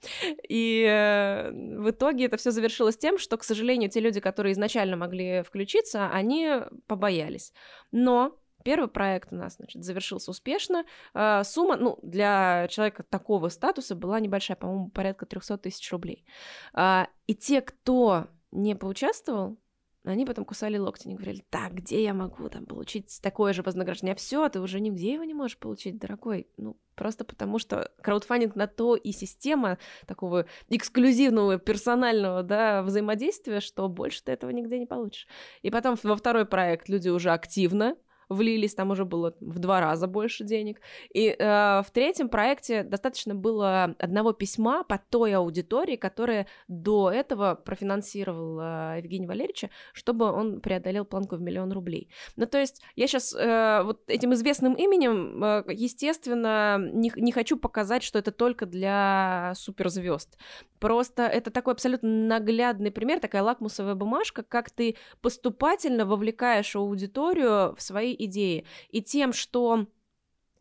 И 0.48 0.84
э, 0.84 1.52
в 1.52 1.90
итоге 1.90 2.24
это 2.24 2.36
все 2.38 2.50
завершилось 2.50 2.96
тем, 2.96 3.18
что, 3.18 3.36
к 3.36 3.44
сожалению, 3.44 3.88
те 3.88 4.00
люди, 4.00 4.18
которые 4.18 4.52
изначально 4.54 4.96
могли 4.96 5.44
включиться, 5.44 6.10
они 6.10 6.62
побоялись. 6.88 7.52
Но 7.92 8.36
Первый 8.66 8.88
проект 8.88 9.32
у 9.32 9.36
нас, 9.36 9.54
значит, 9.58 9.84
завершился 9.84 10.32
успешно. 10.32 10.84
А, 11.14 11.44
сумма, 11.44 11.76
ну, 11.76 12.00
для 12.02 12.66
человека 12.68 13.04
такого 13.04 13.48
статуса 13.48 13.94
была 13.94 14.18
небольшая, 14.18 14.56
по-моему, 14.56 14.88
порядка 14.88 15.24
300 15.24 15.58
тысяч 15.58 15.92
рублей. 15.92 16.24
А, 16.72 17.06
и 17.28 17.36
те, 17.36 17.60
кто 17.60 18.26
не 18.50 18.74
поучаствовал, 18.74 19.56
они 20.02 20.26
потом 20.26 20.44
кусали 20.44 20.78
локти, 20.78 21.06
они 21.06 21.14
говорили, 21.14 21.44
так, 21.48 21.74
где 21.74 22.02
я 22.02 22.12
могу 22.12 22.48
там 22.48 22.66
получить 22.66 23.20
такое 23.22 23.52
же 23.52 23.62
вознаграждение? 23.62 24.16
Все, 24.16 24.48
ты 24.48 24.58
уже 24.58 24.80
нигде 24.80 25.12
его 25.12 25.22
не 25.22 25.34
можешь 25.34 25.58
получить, 25.58 25.98
дорогой. 25.98 26.48
Ну, 26.56 26.76
просто 26.96 27.24
потому 27.24 27.60
что 27.60 27.92
краудфандинг 28.02 28.56
на 28.56 28.66
то 28.66 28.96
и 28.96 29.12
система 29.12 29.78
такого 30.08 30.46
эксклюзивного, 30.70 31.60
персонального, 31.60 32.42
да, 32.42 32.82
взаимодействия, 32.82 33.60
что 33.60 33.88
больше 33.88 34.24
ты 34.24 34.32
этого 34.32 34.50
нигде 34.50 34.80
не 34.80 34.86
получишь. 34.86 35.28
И 35.62 35.70
потом 35.70 35.96
во 36.02 36.16
второй 36.16 36.46
проект 36.46 36.88
люди 36.88 37.10
уже 37.10 37.30
активно 37.30 37.96
влились, 38.28 38.74
там 38.74 38.90
уже 38.90 39.04
было 39.04 39.34
в 39.40 39.58
два 39.58 39.80
раза 39.80 40.06
больше 40.06 40.44
денег. 40.44 40.80
И 41.12 41.28
э, 41.28 41.36
в 41.38 41.86
третьем 41.92 42.28
проекте 42.28 42.82
достаточно 42.82 43.34
было 43.34 43.94
одного 43.98 44.32
письма 44.32 44.84
по 44.84 44.98
той 44.98 45.34
аудитории, 45.34 45.96
которая 45.96 46.46
до 46.68 47.10
этого 47.10 47.54
профинансировала 47.54 48.98
Евгения 48.98 49.26
Валерьевича, 49.26 49.70
чтобы 49.92 50.26
он 50.32 50.60
преодолел 50.60 51.04
планку 51.04 51.36
в 51.36 51.40
миллион 51.40 51.72
рублей. 51.72 52.08
Ну, 52.36 52.46
то 52.46 52.58
есть 52.58 52.82
я 52.96 53.06
сейчас 53.06 53.34
э, 53.34 53.82
вот 53.84 54.02
этим 54.08 54.34
известным 54.34 54.74
именем, 54.74 55.42
э, 55.42 55.64
естественно, 55.72 56.78
не, 56.78 57.12
не 57.16 57.32
хочу 57.32 57.56
показать, 57.56 58.02
что 58.02 58.18
это 58.18 58.32
только 58.32 58.66
для 58.66 59.52
суперзвезд. 59.54 60.36
Просто 60.78 61.22
это 61.22 61.50
такой 61.50 61.74
абсолютно 61.74 62.08
наглядный 62.08 62.90
пример, 62.90 63.20
такая 63.20 63.42
лакмусовая 63.42 63.94
бумажка, 63.94 64.42
как 64.42 64.70
ты 64.70 64.96
поступательно 65.22 66.04
вовлекаешь 66.04 66.76
аудиторию 66.76 67.74
в 67.74 67.82
свои 67.82 68.15
идеи. 68.24 68.66
И 68.90 69.02
тем, 69.02 69.32
что 69.32 69.86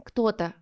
кто-то 0.03 0.53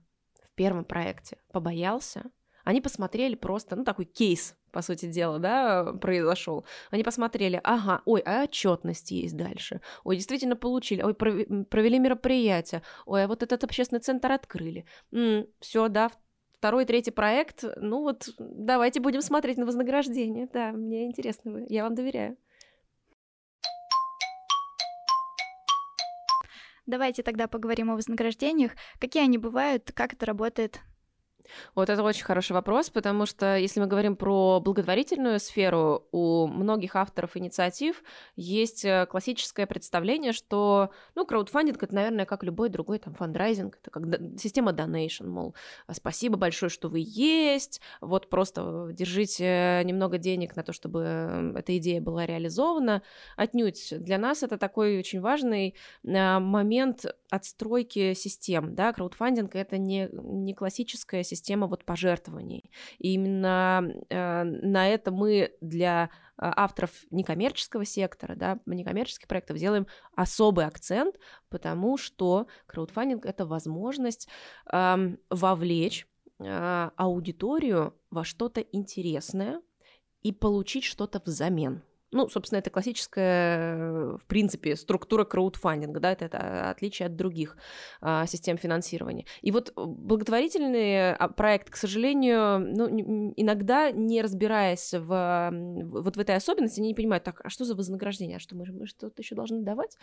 в 0.42 0.52
первом 0.56 0.86
проекте 0.86 1.38
побоялся, 1.52 2.24
они 2.64 2.80
посмотрели 2.80 3.36
просто, 3.36 3.76
ну, 3.76 3.84
такой 3.84 4.06
кейс, 4.06 4.56
по 4.72 4.82
сути 4.82 5.06
дела, 5.06 5.38
да, 5.38 5.94
произошел. 5.94 6.66
Они 6.92 7.04
посмотрели, 7.04 7.60
ага, 7.64 8.02
ой, 8.06 8.22
а 8.22 8.44
отчетность 8.44 9.12
есть 9.12 9.36
дальше. 9.36 9.82
Ой, 10.04 10.16
действительно 10.16 10.56
получили, 10.56 11.04
ой, 11.04 11.14
провели 11.14 12.00
мероприятие, 12.00 12.82
ой, 13.06 13.26
а 13.26 13.28
вот 13.28 13.44
этот 13.44 13.64
общественный 13.64 14.00
центр 14.00 14.32
открыли. 14.32 14.86
Все, 15.60 15.90
да, 15.90 16.10
второй, 16.54 16.86
третий 16.86 17.12
проект, 17.12 17.66
ну 17.76 18.02
вот 18.02 18.30
давайте 18.40 19.02
будем 19.02 19.22
смотреть 19.22 19.58
на 19.58 19.66
вознаграждение. 19.66 20.48
Да, 20.52 20.72
мне 20.72 21.06
интересно, 21.06 21.66
я 21.68 21.84
вам 21.84 21.94
доверяю. 21.96 22.38
Давайте 26.86 27.24
тогда 27.24 27.48
поговорим 27.48 27.92
о 27.92 27.96
вознаграждениях. 27.96 28.74
Какие 29.00 29.24
они 29.24 29.38
бывают, 29.38 29.92
как 29.94 30.14
это 30.14 30.26
работает 30.26 30.82
вот 31.76 31.90
это 31.90 32.04
очень 32.04 32.24
хороший 32.24 32.54
вопрос, 32.54 32.90
потому 32.90 33.26
что 33.26 33.58
если 33.58 33.80
мы 33.80 33.88
говорим 33.88 34.16
про 34.16 34.60
благотворительную 34.60 35.40
сферу, 35.40 36.08
у 36.12 36.48
многих 36.48 36.96
авторов 36.96 37.36
инициатив 37.38 38.04
есть 38.36 38.86
э, 38.86 39.06
классическое 39.10 39.66
представление, 39.66 40.34
что, 40.34 40.92
ну, 41.16 41.26
краудфандинг 41.26 41.82
это, 41.82 41.94
наверное, 41.94 42.26
как 42.26 42.44
любой 42.44 42.70
другой 42.70 43.00
там 43.00 43.14
фандрайзинг, 43.14 43.78
это 43.82 43.92
как 43.92 44.04
система 44.40 44.72
donation, 44.72 45.28
мол, 45.28 45.56
спасибо 45.92 46.38
большое, 46.38 46.70
что 46.70 46.90
вы 46.90 47.04
есть, 47.06 47.82
вот 48.02 48.30
просто 48.30 48.90
держите 48.92 49.82
немного 49.84 50.18
денег 50.18 50.56
на 50.56 50.64
то, 50.64 50.74
чтобы 50.74 51.04
э, 51.06 51.54
эта 51.60 51.78
идея 51.78 52.02
была 52.02 52.26
реализована. 52.26 53.02
Отнюдь 53.36 53.88
для 53.92 54.18
нас 54.18 54.44
это 54.44 54.58
такой 54.58 55.00
очень 55.00 55.22
важный 55.22 55.76
э, 56.04 56.40
момент 56.40 57.06
отстройки 57.30 58.14
систем, 58.14 58.76
да, 58.76 58.94
краудфандинг 58.94 59.56
это 59.56 59.78
не, 59.78 60.10
не 60.12 60.54
классическая 60.54 61.24
система 61.24 61.33
вот 61.68 61.86
пожертвований. 61.86 62.72
И 63.00 63.14
именно 63.14 63.84
э, 64.10 64.44
на 64.44 64.88
это 64.88 65.12
мы 65.12 65.52
для 65.62 66.10
а, 66.38 66.64
авторов 66.64 66.92
некоммерческого 67.12 67.86
сектора, 67.86 68.36
да, 68.36 68.60
некоммерческих 68.66 69.28
проектов 69.28 69.58
делаем 69.58 69.88
особый 70.16 70.66
акцент, 70.66 71.16
потому 71.50 71.98
что 71.98 72.48
краудфандинг— 72.66 73.26
это 73.28 73.46
возможность 73.46 74.28
э, 74.72 75.16
вовлечь 75.30 76.08
э, 76.40 76.90
аудиторию 76.96 77.94
во 78.10 78.24
что-то 78.24 78.62
интересное 78.62 79.62
и 80.22 80.32
получить 80.32 80.86
что-то 80.86 81.22
взамен. 81.24 81.84
Ну, 82.14 82.30
собственно, 82.30 82.60
это 82.60 82.70
классическая, 82.70 84.18
в 84.18 84.26
принципе, 84.28 84.76
структура 84.76 85.26
краудфандинга, 85.26 86.00
да, 86.00 86.12
это, 86.12 86.26
это 86.26 86.70
отличие 86.70 87.08
от 87.08 87.16
других 87.16 87.58
а, 88.02 88.26
систем 88.28 88.58
финансирования. 88.58 89.26
И 89.42 89.52
вот 89.52 89.74
благотворительные 89.76 91.16
а, 91.16 91.28
проекты, 91.28 91.72
к 91.72 91.76
сожалению, 91.76 92.60
ну, 92.60 93.34
иногда 93.36 93.92
не 93.92 94.22
разбираясь 94.22 94.94
в, 94.94 95.52
вот 95.84 96.16
в 96.16 96.20
этой 96.20 96.36
особенности, 96.36 96.80
они 96.80 96.90
не 96.90 96.96
понимают, 96.96 97.24
так, 97.24 97.42
а 97.44 97.50
что 97.50 97.66
за 97.66 97.76
вознаграждение, 97.76 98.38
а 98.38 98.40
что 98.40 98.56
мы, 98.56 98.66
мы 98.72 98.86
что-то 98.86 99.22
еще 99.22 99.36
должны 99.36 99.64
давать? 99.64 99.98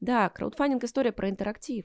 Да, 0.00 0.28
краудфандинг 0.30 0.84
история 0.84 1.12
про 1.12 1.28
интерактив. 1.28 1.84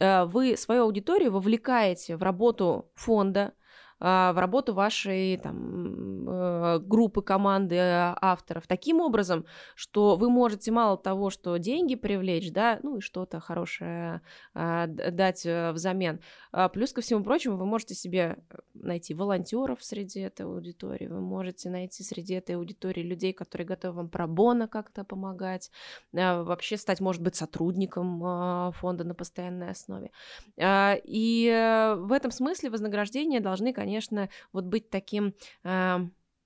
А, 0.00 0.26
вы 0.26 0.56
свою 0.56 0.84
аудиторию 0.84 1.32
вовлекаете 1.32 2.16
в 2.16 2.22
работу 2.22 2.90
фонда, 2.94 3.52
в 4.00 4.34
работу 4.40 4.72
вашей 4.72 5.36
там, 5.36 6.26
э, 6.26 6.78
группы, 6.78 7.20
команды 7.20 7.74
э, 7.74 8.14
авторов 8.20 8.66
таким 8.66 9.00
образом, 9.00 9.44
что 9.74 10.16
вы 10.16 10.30
можете 10.30 10.72
мало 10.72 10.96
того, 10.96 11.28
что 11.28 11.58
деньги 11.58 11.96
привлечь, 11.96 12.50
да, 12.50 12.80
ну 12.82 12.96
и 12.96 13.00
что-то 13.00 13.40
хорошее 13.40 14.22
а, 14.54 14.86
дать 14.86 15.44
э, 15.44 15.72
взамен. 15.72 16.20
А 16.50 16.70
плюс 16.70 16.94
ко 16.94 17.02
всему 17.02 17.22
прочему, 17.22 17.58
вы 17.58 17.66
можете 17.66 17.94
себе 17.94 18.38
найти 18.72 19.12
волонтеров 19.12 19.84
среди 19.84 20.20
этой 20.20 20.46
аудитории, 20.46 21.06
вы 21.06 21.20
можете 21.20 21.68
найти 21.68 22.02
среди 22.02 22.34
этой 22.34 22.56
аудитории 22.56 23.02
людей, 23.02 23.34
которые 23.34 23.66
готовы 23.66 23.96
вам 23.96 24.08
пробона 24.08 24.66
как-то 24.66 25.04
помогать, 25.04 25.70
вообще 26.12 26.78
стать, 26.78 27.00
может 27.00 27.22
быть, 27.22 27.36
сотрудником 27.36 28.72
фонда 28.72 29.04
на 29.04 29.14
постоянной 29.14 29.70
основе. 29.70 30.10
И 30.58 31.94
в 31.98 32.12
этом 32.12 32.30
смысле 32.30 32.70
вознаграждения 32.70 33.40
должны, 33.40 33.72
конечно, 33.72 33.89
конечно, 33.90 34.28
вот 34.52 34.64
быть 34.64 34.88
таким, 34.88 35.34
э, 35.64 35.98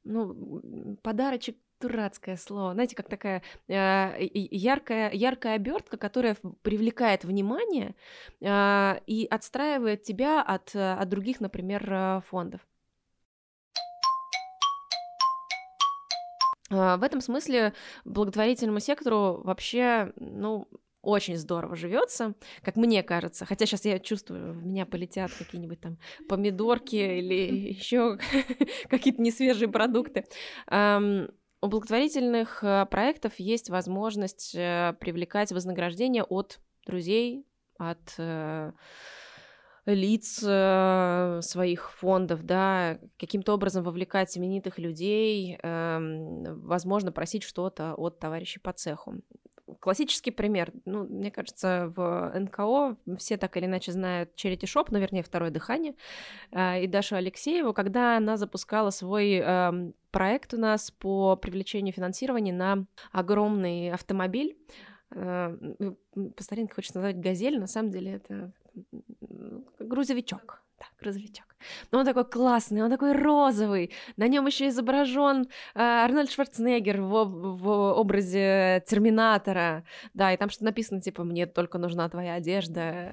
ну, 0.05 0.97
подарочек 1.03 1.57
дурацкое 1.79 2.37
слово, 2.37 2.73
знаете, 2.73 2.97
как 2.97 3.11
такая 3.11 3.43
э, 3.69 4.17
яркая, 4.33 5.11
яркая 5.13 5.57
обертка, 5.57 5.99
которая 5.99 6.37
привлекает 6.63 7.25
внимание 7.25 7.95
э, 8.41 9.01
и 9.07 9.27
отстраивает 9.27 10.03
тебя 10.05 10.41
от, 10.41 10.75
от 10.75 11.09
других, 11.09 11.41
например, 11.41 12.23
фондов. 12.31 12.63
В 16.71 17.03
этом 17.03 17.21
смысле 17.21 17.75
благотворительному 18.07 18.81
сектору 18.81 19.43
вообще, 19.45 20.13
ну, 20.17 20.67
очень 21.05 21.37
здорово 21.37 21.77
живется, 21.77 22.35
как 22.63 22.77
мне 22.77 23.03
кажется. 23.03 23.45
Хотя 23.45 23.67
сейчас 23.67 23.85
я 23.85 23.99
чувствую, 23.99 24.53
в 24.55 24.65
меня 24.65 24.87
полетят 24.87 25.31
какие-нибудь 25.33 25.81
там 25.81 25.99
помидорки 26.29 26.97
или 26.97 27.71
еще 27.71 28.19
какие-то 28.89 29.23
несвежие 29.23 29.69
продукты. 29.69 30.25
У 31.65 31.67
благотворительных 31.67 32.63
э, 32.63 32.85
проектов 32.91 33.33
есть 33.39 33.71
возможность 33.71 34.55
э, 34.55 34.95
привлекать 35.01 35.51
вознаграждение 35.51 36.23
от 36.23 36.61
друзей, 36.85 37.47
от 37.79 38.17
э, 38.19 38.73
лиц 39.87 40.41
своих 41.47 41.91
фондов, 41.93 42.43
да, 42.43 42.99
каким-то 43.19 43.55
образом 43.55 43.83
вовлекать 43.83 44.37
именитых 44.37 44.79
людей, 44.79 45.59
эм, 45.63 46.61
возможно, 46.67 47.13
просить 47.13 47.43
что-то 47.43 47.95
от 47.95 48.19
товарищей 48.19 48.61
по 48.61 48.75
цеху 48.75 49.23
классический 49.81 50.31
пример. 50.31 50.73
Ну, 50.85 51.05
мне 51.05 51.31
кажется, 51.31 51.93
в 51.95 52.33
НКО 52.35 52.97
все 53.19 53.37
так 53.37 53.57
или 53.57 53.67
иначе 53.67 53.93
знают 53.93 54.31
Charity 54.37 54.65
Shop, 54.65 54.87
ну, 54.91 54.99
вернее, 54.99 55.23
второе 55.23 55.51
дыхание, 55.51 55.95
а, 56.53 56.79
и 56.79 56.87
Дашу 56.87 57.17
Алексееву, 57.17 57.73
когда 57.73 58.17
она 58.17 58.37
запускала 58.37 58.91
свой 58.91 59.35
эм, 59.35 59.95
проект 60.11 60.55
у 60.55 60.59
нас 60.59 60.91
по 60.91 61.37
привлечению 61.37 61.95
финансирования 61.95 62.53
на 62.53 62.87
огромный 63.13 63.93
автомобиль. 63.93 64.57
Э, 65.11 65.57
по 66.37 66.43
старинке 66.43 66.75
хочется 66.75 66.99
назвать 66.99 67.21
«Газель», 67.21 67.59
на 67.59 67.67
самом 67.67 67.91
деле 67.91 68.15
это 68.15 68.53
грузовичок 69.79 70.64
грузовичок. 71.05 71.45
Но 71.93 72.01
он 72.01 72.05
такой 72.05 72.25
классный, 72.25 72.83
он 72.83 72.91
такой 72.91 73.13
розовый. 73.13 73.91
На 74.17 74.29
нем 74.29 74.47
еще 74.47 74.69
изображен 74.69 75.43
э, 75.75 75.81
Арнольд 75.81 76.31
Шварценеггер 76.31 77.01
в, 77.01 77.25
в 77.25 77.93
образе 77.95 78.83
Терминатора. 78.87 79.85
Да, 80.15 80.33
и 80.33 80.37
там 80.37 80.51
что 80.51 80.61
то 80.61 80.65
написано, 80.67 81.01
типа, 81.01 81.25
мне 81.25 81.47
только 81.47 81.79
нужна 81.79 82.09
твоя 82.09 82.35
одежда. 82.35 83.13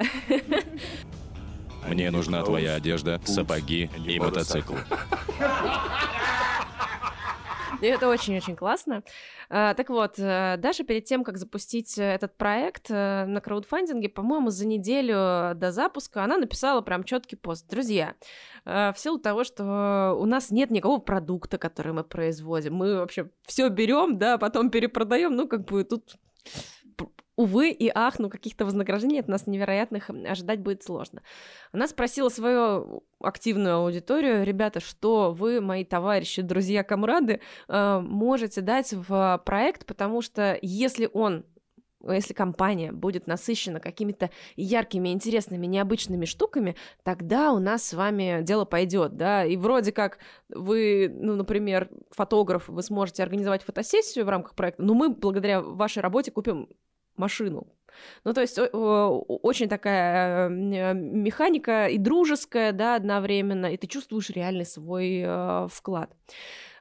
Мне 1.87 2.11
нужна 2.11 2.43
твоя 2.43 2.75
одежда, 2.75 3.19
сапоги 3.25 3.89
и 4.05 4.19
мотоцикл. 4.19 4.75
И 7.81 7.85
это 7.87 8.07
очень-очень 8.07 8.55
классно. 8.55 9.03
А, 9.49 9.73
так 9.73 9.89
вот, 9.89 10.19
э, 10.19 10.55
даже 10.57 10.83
перед 10.83 11.05
тем, 11.05 11.23
как 11.23 11.37
запустить 11.37 11.97
э, 11.97 12.03
этот 12.03 12.37
проект 12.37 12.91
э, 12.91 13.25
на 13.25 13.41
краудфандинге, 13.41 14.07
по-моему, 14.07 14.51
за 14.51 14.67
неделю 14.67 15.55
до 15.55 15.71
запуска 15.71 16.23
она 16.23 16.37
написала 16.37 16.81
прям 16.81 17.03
четкий 17.03 17.35
пост. 17.35 17.67
Друзья, 17.69 18.15
в 18.65 18.93
силу 18.95 19.17
того, 19.17 19.43
что 19.43 20.15
у 20.19 20.25
нас 20.25 20.51
нет 20.51 20.69
никакого 20.69 20.99
продукта, 20.99 21.57
который 21.57 21.93
мы 21.93 22.03
производим, 22.03 22.75
мы 22.75 22.97
вообще 22.97 23.29
все 23.45 23.69
берем, 23.69 24.19
да, 24.19 24.37
потом 24.37 24.69
перепродаем, 24.69 25.35
ну, 25.35 25.47
как 25.47 25.65
бы 25.65 25.83
тут 25.83 26.17
увы 27.41 27.71
и 27.71 27.91
ах, 27.93 28.19
ну 28.19 28.29
каких-то 28.29 28.65
вознаграждений 28.65 29.19
от 29.19 29.27
нас 29.27 29.47
невероятных 29.47 30.09
ожидать 30.09 30.59
будет 30.59 30.83
сложно. 30.83 31.23
Она 31.71 31.87
спросила 31.87 32.29
свою 32.29 33.03
активную 33.19 33.77
аудиторию, 33.77 34.43
ребята, 34.43 34.79
что 34.79 35.31
вы, 35.31 35.59
мои 35.59 35.83
товарищи, 35.83 36.41
друзья, 36.41 36.83
комрады, 36.83 37.41
э, 37.67 37.99
можете 37.99 38.61
дать 38.61 38.93
в 38.93 39.41
проект, 39.45 39.85
потому 39.85 40.21
что 40.21 40.57
если 40.61 41.09
он 41.11 41.45
если 42.09 42.33
компания 42.33 42.91
будет 42.91 43.27
насыщена 43.27 43.79
какими-то 43.79 44.31
яркими, 44.55 45.09
интересными, 45.09 45.67
необычными 45.67 46.25
штуками, 46.25 46.75
тогда 47.03 47.51
у 47.53 47.59
нас 47.59 47.83
с 47.83 47.93
вами 47.93 48.41
дело 48.41 48.65
пойдет, 48.65 49.17
да, 49.17 49.45
и 49.45 49.55
вроде 49.57 49.91
как 49.91 50.17
вы, 50.49 51.11
ну, 51.13 51.35
например, 51.35 51.89
фотограф, 52.09 52.67
вы 52.67 52.81
сможете 52.81 53.23
организовать 53.23 53.63
фотосессию 53.63 54.25
в 54.25 54.29
рамках 54.29 54.55
проекта, 54.55 54.81
но 54.81 54.93
мы 54.93 55.09
благодаря 55.09 55.61
вашей 55.61 56.01
работе 56.01 56.31
купим 56.31 56.69
машину. 57.21 57.67
Ну, 58.23 58.33
то 58.33 58.41
есть 58.41 58.57
очень 58.57 59.69
такая 59.69 60.49
э, 60.49 60.93
механика 60.93 61.87
и 61.87 61.97
дружеская, 61.97 62.71
да, 62.71 62.95
одновременно, 62.95 63.67
и 63.67 63.77
ты 63.77 63.87
чувствуешь 63.87 64.29
реальный 64.29 64.65
свой 64.65 65.21
э, 65.23 65.67
вклад. 65.69 66.11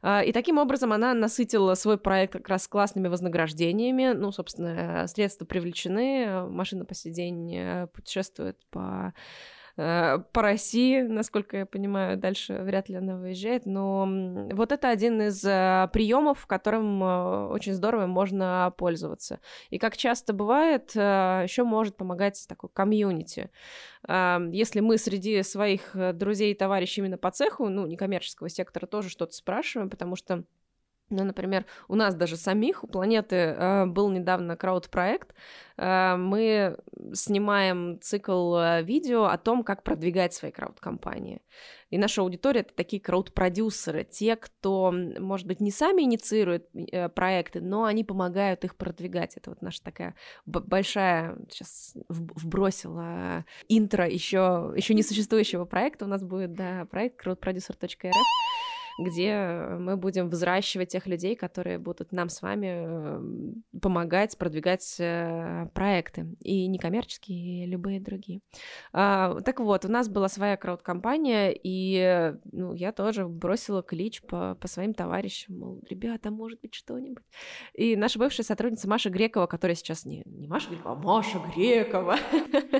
А, 0.02 0.22
и 0.22 0.32
таким 0.32 0.58
образом 0.58 0.92
она 0.92 1.12
насытила 1.12 1.74
свой 1.74 1.98
проект 1.98 2.32
как 2.32 2.48
раз 2.48 2.66
классными 2.68 3.08
вознаграждениями. 3.08 4.12
Ну, 4.14 4.32
собственно, 4.32 5.06
средства 5.08 5.44
привлечены, 5.44 6.48
машина 6.48 6.84
по 6.84 6.94
сей 6.94 7.12
день 7.12 7.54
э, 7.54 7.86
путешествует 7.88 8.56
по 8.70 9.12
Э, 9.12 9.14
по 9.76 10.42
России, 10.42 11.00
насколько 11.02 11.58
я 11.58 11.66
понимаю, 11.66 12.16
дальше 12.16 12.58
вряд 12.62 12.88
ли 12.88 12.96
она 12.96 13.16
выезжает, 13.16 13.66
но 13.66 14.08
вот 14.52 14.72
это 14.72 14.88
один 14.88 15.22
из 15.22 15.44
э, 15.44 15.88
приемов, 15.92 16.46
которым 16.46 17.02
э, 17.02 17.46
очень 17.48 17.72
здорово 17.74 18.06
можно 18.06 18.74
пользоваться. 18.76 19.40
И 19.70 19.78
как 19.78 19.96
часто 19.96 20.32
бывает, 20.32 20.94
еще 20.94 21.64
может 21.64 21.96
помогать 21.96 22.44
такой 22.48 22.70
комьюнити. 22.72 23.50
Если 24.06 24.80
мы 24.80 24.98
среди 24.98 25.42
своих 25.42 25.94
друзей 26.14 26.52
и 26.52 26.56
товарищей 26.56 27.00
именно 27.00 27.18
по 27.18 27.30
цеху, 27.30 27.68
ну, 27.68 27.86
некоммерческого 27.86 28.48
сектора 28.48 28.86
тоже 28.86 29.08
что-то 29.08 29.34
спрашиваем, 29.34 29.90
потому 29.90 30.16
что 30.16 30.44
ну, 31.10 31.24
например, 31.24 31.66
у 31.88 31.96
нас 31.96 32.14
даже 32.14 32.36
самих, 32.36 32.84
у 32.84 32.86
планеты 32.86 33.36
э, 33.36 33.86
был 33.86 34.10
недавно 34.10 34.56
крауд-проект. 34.56 35.34
Э, 35.76 36.14
мы 36.16 36.78
снимаем 37.12 37.98
цикл 38.00 38.56
э, 38.56 38.82
видео 38.84 39.24
о 39.24 39.36
том, 39.36 39.64
как 39.64 39.82
продвигать 39.82 40.32
свои 40.32 40.52
крауд-компании. 40.52 41.42
И 41.90 41.98
наша 41.98 42.22
аудитория— 42.22 42.60
это 42.62 42.72
такие 42.74 43.02
крауд-продюсеры, 43.02 44.04
те, 44.04 44.36
кто, 44.36 44.94
может 45.18 45.48
быть, 45.48 45.60
не 45.60 45.72
сами 45.72 46.02
инициируют 46.02 46.68
проекты, 47.16 47.60
но 47.60 47.84
они 47.84 48.04
помогают 48.04 48.64
их 48.64 48.76
продвигать. 48.76 49.36
Это 49.36 49.50
вот 49.50 49.62
наша 49.62 49.82
такая 49.82 50.14
большая, 50.46 51.36
сейчас 51.50 51.96
вбросила 52.08 53.44
интро 53.68 54.06
еще, 54.06 54.72
еще 54.76 54.94
не 54.94 55.02
существующего 55.02 55.64
проекта. 55.64 56.04
У 56.04 56.08
нас 56.08 56.22
будет, 56.22 56.54
да, 56.54 56.86
проект 56.88 57.26
crowdproducer.rf 57.26 58.12
где 59.02 59.76
мы 59.78 59.96
будем 59.96 60.28
взращивать 60.28 60.90
тех 60.90 61.06
людей, 61.06 61.34
которые 61.34 61.78
будут 61.78 62.12
нам 62.12 62.28
с 62.28 62.42
вами 62.42 62.66
эм, 62.66 63.64
помогать 63.80 64.36
продвигать 64.38 64.96
э, 64.98 65.66
проекты, 65.74 66.26
и 66.40 66.66
некоммерческие, 66.66 67.64
и 67.64 67.66
любые 67.66 68.00
другие. 68.00 68.40
А, 68.92 69.40
так 69.40 69.60
вот, 69.60 69.84
у 69.84 69.88
нас 69.88 70.08
была 70.08 70.28
своя 70.28 70.56
крауд-компания, 70.56 71.52
и 71.52 72.34
ну, 72.52 72.74
я 72.74 72.92
тоже 72.92 73.26
бросила 73.26 73.82
клич 73.82 74.22
по, 74.22 74.54
по 74.60 74.68
своим 74.68 74.94
товарищам, 74.94 75.58
мол, 75.58 75.80
ребята, 75.88 76.30
может 76.30 76.60
быть, 76.60 76.74
что-нибудь. 76.74 77.24
И 77.74 77.96
наша 77.96 78.18
бывшая 78.18 78.42
сотрудница 78.42 78.88
Маша 78.88 79.10
Грекова, 79.10 79.46
которая 79.46 79.74
сейчас 79.74 80.04
не, 80.04 80.22
не 80.26 80.46
Маша 80.46 80.70
Грекова, 80.70 80.92
а 80.92 80.96
Маша 80.96 81.40
Грекова, 81.54 82.16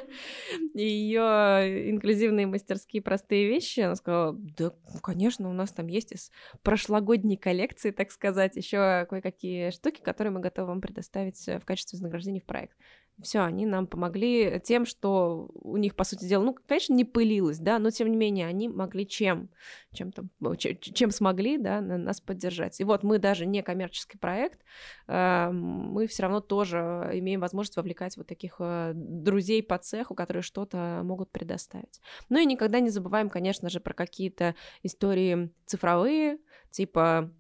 ее 0.75 1.91
инклюзивные 1.91 2.47
мастерские 2.47 3.03
простые 3.03 3.49
вещи, 3.49 3.81
она 3.81 3.95
сказала, 3.95 4.35
да, 4.35 4.73
конечно, 5.03 5.49
у 5.49 5.53
нас 5.53 5.73
там 5.73 5.87
есть 5.87 6.10
есть 6.11 6.31
из 6.31 6.33
прошлогодней 6.63 7.37
коллекции, 7.37 7.91
так 7.91 8.11
сказать, 8.11 8.57
еще 8.57 9.07
кое-какие 9.09 9.71
штуки, 9.71 10.01
которые 10.01 10.33
мы 10.33 10.41
готовы 10.41 10.69
вам 10.69 10.81
предоставить 10.81 11.47
э, 11.49 11.59
в 11.59 11.65
качестве 11.65 11.97
вознаграждения 11.97 12.41
в 12.41 12.47
проект. 12.47 12.77
Все, 13.23 13.41
они 13.41 13.67
нам 13.67 13.87
помогли 13.87 14.61
тем, 14.65 14.87
что 14.87 15.51
у 15.55 15.77
них, 15.77 15.95
по 15.95 16.05
сути 16.05 16.25
дела, 16.25 16.43
ну, 16.45 16.57
конечно, 16.67 16.95
не 16.95 17.05
пылилось, 17.05 17.59
да, 17.59 17.79
но 17.79 17.91
тем 17.91 18.11
не 18.11 18.17
менее 18.17 18.47
они 18.47 18.69
могли 18.69 19.07
чем, 19.07 19.51
чем, 19.93 20.13
там, 20.13 20.31
чем 20.57 21.11
смогли, 21.11 21.59
да, 21.59 21.81
нас 21.81 22.21
поддержать. 22.21 22.81
И 22.81 22.85
вот 22.85 23.03
мы 23.03 23.19
даже 23.19 23.47
не 23.47 23.63
коммерческий 23.63 24.19
проект, 24.19 24.61
э, 25.09 25.51
мы 25.51 26.07
все 26.07 26.23
равно 26.23 26.41
тоже 26.41 26.79
имеем 27.15 27.41
возможность 27.41 27.77
вовлекать 27.77 28.17
вот 28.17 28.27
таких 28.27 28.57
э, 28.59 28.93
друзей 28.95 29.63
по 29.63 29.79
цеху, 29.79 30.15
которые 30.15 30.43
что-то 30.43 31.03
могут 31.05 31.31
предоставить. 31.31 32.01
Ну 32.29 32.39
и 32.39 32.47
никогда 32.47 32.81
не 32.81 32.91
забываем, 32.91 33.31
конечно 33.31 33.69
же, 33.69 33.81
про 33.81 33.95
какие-то 33.95 34.55
истории 34.83 35.51
цифровые, 35.67 36.39
типа 36.71 37.33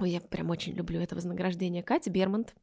Ой, 0.00 0.10
я 0.10 0.20
прям 0.20 0.48
очень 0.50 0.74
люблю 0.74 1.00
это 1.00 1.16
вознаграждение. 1.16 1.82
Кати 1.82 2.08
Бермонт, 2.08 2.54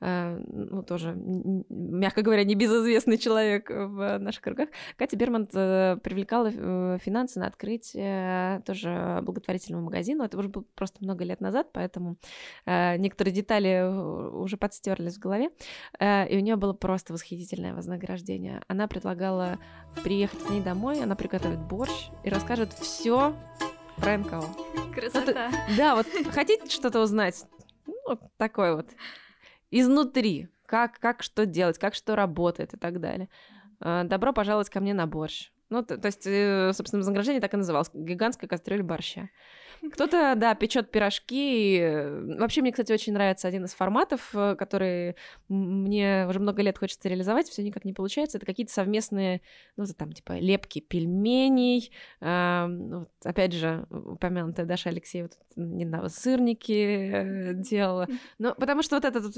э, 0.00 0.42
ну, 0.48 0.82
тоже, 0.82 1.14
мягко 1.14 2.22
говоря, 2.22 2.42
небезызвестный 2.42 3.16
человек 3.16 3.70
в 3.70 4.18
наших 4.18 4.42
кругах. 4.42 4.70
Катя 4.96 5.16
Бермонт 5.16 5.50
э, 5.54 5.98
привлекала 6.02 6.50
э, 6.52 6.98
финансы 7.00 7.38
на 7.38 7.46
открытие 7.46 8.60
тоже 8.66 9.20
благотворительного 9.22 9.84
магазина. 9.84 10.24
Это 10.24 10.36
уже 10.36 10.48
было 10.48 10.64
просто 10.74 11.04
много 11.04 11.22
лет 11.22 11.40
назад, 11.40 11.68
поэтому 11.72 12.16
э, 12.66 12.96
некоторые 12.96 13.34
детали 13.34 13.86
уже 14.34 14.56
подстерлись 14.56 15.14
в 15.14 15.20
голове. 15.20 15.50
Э, 16.00 16.28
и 16.28 16.36
у 16.36 16.40
нее 16.40 16.56
было 16.56 16.72
просто 16.72 17.12
восхитительное 17.12 17.72
вознаграждение. 17.72 18.62
Она 18.66 18.88
предлагала 18.88 19.60
приехать 20.02 20.42
к 20.42 20.50
ней 20.50 20.60
домой, 20.60 21.00
она 21.00 21.14
приготовит 21.14 21.60
борщ 21.60 22.08
и 22.24 22.30
расскажет 22.30 22.72
все 22.72 23.32
НКО. 24.06 24.42
Красота. 24.94 25.50
Вот, 25.50 25.76
да, 25.76 25.94
вот 25.94 26.06
хотите 26.32 26.68
что-то 26.68 27.00
узнать? 27.00 27.44
Ну, 27.86 27.94
вот 28.06 28.20
такой 28.36 28.74
вот. 28.74 28.88
Изнутри. 29.70 30.48
Как, 30.66 30.98
как 31.00 31.22
что 31.22 31.46
делать, 31.46 31.78
как 31.78 31.94
что 31.94 32.14
работает 32.14 32.74
и 32.74 32.76
так 32.76 33.00
далее. 33.00 33.28
А, 33.80 34.04
добро 34.04 34.32
пожаловать 34.32 34.70
ко 34.70 34.80
мне 34.80 34.94
на 34.94 35.06
борщ. 35.06 35.50
Ну, 35.68 35.84
то, 35.84 35.98
то 35.98 36.06
есть, 36.06 36.26
э, 36.26 36.72
собственно, 36.74 37.00
вознаграждение 37.00 37.40
так 37.40 37.54
и 37.54 37.56
называлось. 37.56 37.90
Гигантская 37.94 38.48
кастрюля 38.48 38.82
борща. 38.82 39.30
Кто-то, 39.92 40.34
да, 40.36 40.54
печет 40.54 40.90
пирожки. 40.90 41.80
Вообще, 42.38 42.60
мне, 42.62 42.72
кстати, 42.72 42.92
очень 42.92 43.12
нравится 43.12 43.48
один 43.48 43.64
из 43.64 43.74
форматов, 43.74 44.30
э, 44.34 44.56
который 44.56 45.16
мне 45.48 46.26
уже 46.28 46.40
много 46.40 46.62
лет 46.62 46.78
хочется 46.78 47.08
реализовать, 47.08 47.48
все 47.48 47.62
никак 47.62 47.84
не 47.84 47.92
получается. 47.92 48.38
Это 48.38 48.46
какие-то 48.46 48.72
совместные, 48.72 49.40
ну, 49.76 49.84
там, 49.96 50.12
типа, 50.12 50.38
лепки 50.38 50.80
пельменей. 50.80 51.92
Э, 52.20 52.66
ну, 52.66 53.06
опять 53.24 53.52
же, 53.52 53.86
упомянутая 53.90 54.66
Даша 54.66 54.90
Алексеева 54.90 55.30
недавно 55.56 56.08
сырники 56.08 56.72
э, 56.72 57.54
делала. 57.54 58.06
Но 58.38 58.54
потому 58.54 58.82
что 58.82 58.96
вот 58.96 59.04
этот 59.04 59.36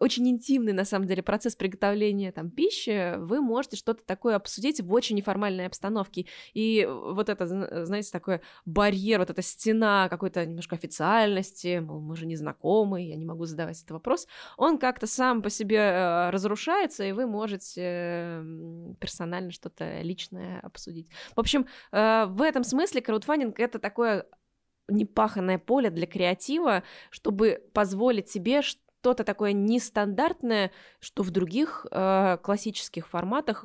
очень 0.00 0.28
интимный, 0.28 0.72
на 0.72 0.84
самом 0.84 1.06
деле, 1.06 1.22
процесс 1.22 1.56
приготовления 1.56 2.32
там 2.32 2.50
пищи, 2.50 3.16
вы 3.18 3.40
можете 3.40 3.76
что-то 3.76 4.02
такое 4.04 4.36
обсудить 4.36 4.80
в 4.80 4.92
очень 4.92 5.16
неформальной 5.16 5.66
обстановке. 5.66 6.26
И 6.54 6.86
вот 6.88 7.28
это, 7.28 7.84
знаете, 7.84 8.10
такой 8.10 8.40
барьер, 8.64 9.18
вот 9.18 9.30
эта 9.30 9.42
стена 9.52 10.08
какой-то 10.08 10.44
немножко 10.44 10.74
официальности, 10.74 11.78
мол, 11.78 12.00
мы 12.00 12.16
же 12.16 12.26
не 12.26 12.36
знакомы, 12.36 13.02
я 13.02 13.16
не 13.16 13.24
могу 13.24 13.44
задавать 13.44 13.78
этот 13.78 13.92
вопрос, 13.92 14.26
он 14.56 14.78
как-то 14.78 15.06
сам 15.06 15.42
по 15.42 15.50
себе 15.50 15.78
э, 15.78 16.30
разрушается, 16.30 17.04
и 17.04 17.12
вы 17.12 17.26
можете 17.26 18.42
персонально 19.00 19.50
что-то 19.50 20.00
личное 20.02 20.60
обсудить. 20.60 21.08
В 21.36 21.40
общем, 21.40 21.66
э, 21.92 22.24
в 22.26 22.42
этом 22.42 22.64
смысле 22.64 23.02
краудфандинг— 23.02 23.58
это 23.60 23.78
такое 23.78 24.26
непаханное 24.88 25.58
поле 25.58 25.90
для 25.90 26.06
креатива, 26.06 26.82
чтобы 27.10 27.62
позволить 27.72 28.28
себе 28.28 28.62
что-то 28.62 29.24
такое 29.24 29.52
нестандартное, 29.52 30.70
что 31.00 31.22
в 31.22 31.30
других 31.30 31.86
э, 31.90 32.38
классических 32.42 33.08
форматах 33.08 33.64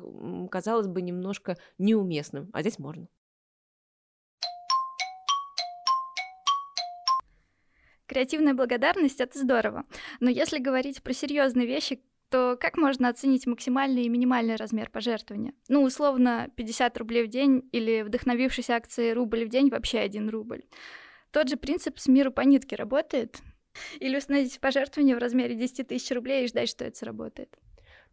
казалось 0.50 0.86
бы 0.86 1.02
немножко 1.02 1.56
неуместным, 1.78 2.50
а 2.52 2.60
здесь 2.60 2.78
можно. 2.78 3.08
Креативная 8.08 8.54
благодарность— 8.54 9.20
это 9.20 9.38
здорово. 9.38 9.84
Но 10.18 10.30
если 10.30 10.58
говорить 10.58 11.02
про 11.02 11.12
серьезные 11.12 11.66
вещи, 11.66 12.00
то 12.30 12.56
как 12.58 12.78
можно 12.78 13.08
оценить 13.08 13.46
максимальный 13.46 14.04
и 14.04 14.08
минимальный 14.08 14.56
размер 14.56 14.90
пожертвования? 14.90 15.52
Ну, 15.68 15.82
условно, 15.82 16.48
50 16.56 16.96
рублей 16.96 17.24
в 17.24 17.28
день 17.28 17.68
или 17.70 18.00
вдохновившись 18.00 18.70
акцией 18.70 19.12
рубль 19.12 19.44
в 19.44 19.50
день 19.50 19.68
вообще 19.68 19.98
1 20.00 20.30
рубль. 20.30 20.64
Тот 21.32 21.50
же 21.50 21.56
принцип 21.58 21.98
с 21.98 22.08
миру 22.08 22.32
по 22.32 22.40
нитке 22.40 22.76
работает? 22.76 23.38
Или 24.00 24.16
установить 24.16 24.58
пожертвование 24.58 25.14
в 25.14 25.18
размере 25.18 25.54
10 25.54 25.88
тысяч 25.88 26.10
рублей 26.10 26.44
и 26.44 26.48
ждать, 26.48 26.70
что 26.70 26.86
это 26.86 26.96
сработает? 26.96 27.58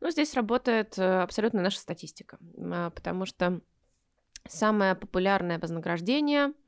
Ну, 0.02 0.12
здесь 0.12 0.34
работает 0.34 1.00
э, 1.00 1.22
абсолютно 1.22 1.62
наша 1.62 1.80
статистика, 1.80 2.38
а, 2.58 2.90
потому 2.90 3.26
что 3.26 3.62
самое 4.46 4.94
популярное 4.94 5.58
вознаграждение— 5.58 6.52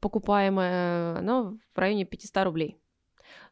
покупаемое, 0.00 1.18
оно 1.18 1.58
в 1.74 1.78
районе 1.78 2.04
500 2.04 2.44
рублей. 2.44 2.78